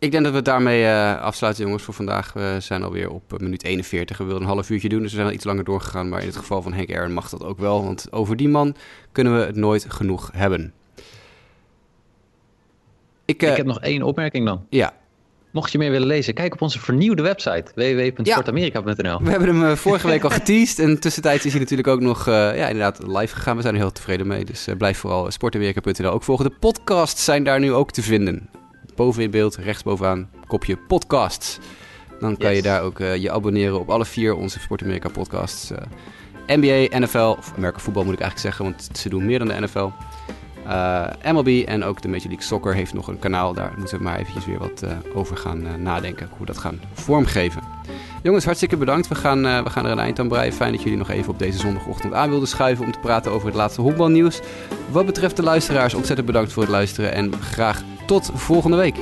ik 0.00 0.10
denk 0.10 0.22
dat 0.22 0.32
we 0.32 0.38
het 0.38 0.46
daarmee 0.46 0.82
uh, 0.82 1.20
afsluiten, 1.20 1.64
jongens, 1.64 1.82
voor 1.82 1.94
vandaag. 1.94 2.32
We 2.32 2.56
zijn 2.58 2.82
alweer 2.82 3.10
op 3.10 3.40
minuut 3.40 3.64
41. 3.64 4.18
We 4.18 4.24
wilden 4.24 4.42
een 4.42 4.48
half 4.48 4.70
uurtje 4.70 4.88
doen, 4.88 5.00
dus 5.00 5.10
we 5.10 5.16
zijn 5.16 5.28
al 5.28 5.34
iets 5.34 5.44
langer 5.44 5.64
doorgegaan. 5.64 6.08
Maar 6.08 6.20
in 6.20 6.26
het 6.26 6.36
geval 6.36 6.62
van 6.62 6.72
Henk 6.72 6.94
Aaron 6.94 7.12
mag 7.12 7.28
dat 7.28 7.44
ook 7.44 7.58
wel, 7.58 7.84
want 7.84 8.12
over 8.12 8.36
die 8.36 8.48
man 8.48 8.74
kunnen 9.12 9.38
we 9.38 9.44
het 9.44 9.56
nooit 9.56 9.86
genoeg 9.88 10.30
hebben. 10.32 10.72
Ik, 13.24 13.42
uh, 13.42 13.50
ik 13.50 13.56
heb 13.56 13.66
nog 13.66 13.80
één 13.80 14.02
opmerking 14.02 14.46
dan. 14.46 14.66
Ja. 14.68 14.92
Mocht 15.52 15.72
je 15.72 15.78
meer 15.78 15.90
willen 15.90 16.06
lezen, 16.06 16.34
kijk 16.34 16.52
op 16.52 16.62
onze 16.62 16.78
vernieuwde 16.78 17.22
website 17.22 17.64
www.sportamerika.nl. 17.74 18.94
Ja, 19.02 19.22
we 19.22 19.30
hebben 19.30 19.48
hem 19.48 19.62
uh, 19.62 19.76
vorige 19.76 20.06
week 20.06 20.24
al 20.24 20.30
geteased 20.30 20.78
en 20.78 21.00
tussentijds 21.00 21.44
is 21.44 21.50
hij 21.50 21.60
natuurlijk 21.60 21.88
ook 21.88 22.00
nog 22.00 22.26
ja, 22.26 22.68
inderdaad 22.68 23.06
live 23.06 23.34
gegaan. 23.34 23.56
We 23.56 23.62
zijn 23.62 23.74
er 23.74 23.80
heel 23.80 23.92
tevreden 23.92 24.26
mee, 24.26 24.44
dus 24.44 24.68
blijf 24.78 24.98
vooral 24.98 25.30
sportamerika.nl 25.30 26.10
ook 26.10 26.22
volgen. 26.22 26.44
De 26.44 26.56
podcasts 26.60 27.24
zijn 27.24 27.44
daar 27.44 27.60
nu 27.60 27.72
ook 27.72 27.90
te 27.90 28.02
vinden 28.02 28.48
boven 29.00 29.22
in 29.22 29.30
beeld, 29.30 29.56
rechtsbovenaan, 29.56 30.30
kopje 30.46 30.76
podcasts. 30.76 31.58
Dan 32.18 32.36
kan 32.36 32.54
je 32.54 32.62
daar 32.62 32.82
ook 32.82 32.98
uh, 32.98 33.16
je 33.16 33.30
abonneren 33.30 33.80
op 33.80 33.90
alle 33.90 34.04
vier 34.04 34.34
onze 34.34 34.60
Sport 34.60 34.82
Amerika 34.82 35.08
podcasts. 35.08 35.70
Uh, 35.70 35.78
eh, 36.46 36.56
NBA, 36.56 36.98
NFL, 36.98 37.34
of 37.38 37.52
Amerika 37.56 37.78
voetbal 37.78 38.04
moet 38.04 38.14
ik 38.14 38.20
eigenlijk 38.20 38.56
zeggen, 38.56 38.64
want 38.64 38.98
ze 38.98 39.08
doen 39.08 39.26
meer 39.26 39.38
dan 39.38 39.48
de 39.48 39.60
NFL. 39.60 39.88
Uh, 40.66 41.06
eh, 41.20 41.32
MLB 41.34 41.48
en 41.66 41.84
ook 41.84 42.02
de 42.02 42.08
Major 42.08 42.26
League 42.26 42.46
Soccer 42.46 42.74
heeft 42.74 42.94
nog 42.94 43.08
een 43.08 43.18
kanaal. 43.18 43.54
Daar 43.54 43.72
moeten 43.76 43.98
we 43.98 44.04
maar 44.04 44.18
eventjes 44.18 44.46
weer 44.46 44.58
wat 44.58 44.84
over 45.14 45.36
gaan 45.36 45.82
nadenken. 45.82 46.28
Hoe 46.36 46.46
dat 46.46 46.58
gaan 46.58 46.80
vormgeven. 46.92 47.62
Jongens, 48.22 48.44
hartstikke 48.44 48.76
bedankt. 48.76 49.08
We 49.08 49.14
gaan, 49.14 49.42
we 49.42 49.70
gaan 49.70 49.84
er 49.84 49.90
een 49.90 49.98
eind 49.98 50.18
aan 50.18 50.28
breien. 50.28 50.52
Fijn 50.52 50.72
dat 50.72 50.82
jullie 50.82 50.98
nog 50.98 51.10
even 51.10 51.32
op 51.32 51.38
deze 51.38 51.58
zondagochtend 51.58 52.12
aan 52.12 52.30
wilden 52.30 52.48
schuiven 52.48 52.84
om 52.84 52.92
te 52.92 52.98
praten 52.98 53.32
over 53.32 53.46
het 53.46 53.56
laatste 53.56 53.80
honkbalnieuws. 53.80 54.40
Wat 54.90 55.06
betreft 55.06 55.36
de 55.36 55.42
luisteraars, 55.42 55.94
ontzettend 55.94 56.26
bedankt 56.26 56.52
voor 56.52 56.62
het 56.62 56.72
luisteren 56.72 57.12
en 57.12 57.32
graag 57.40 57.82
tot 58.06 58.30
volgende 58.34 58.76
week. 58.76 58.96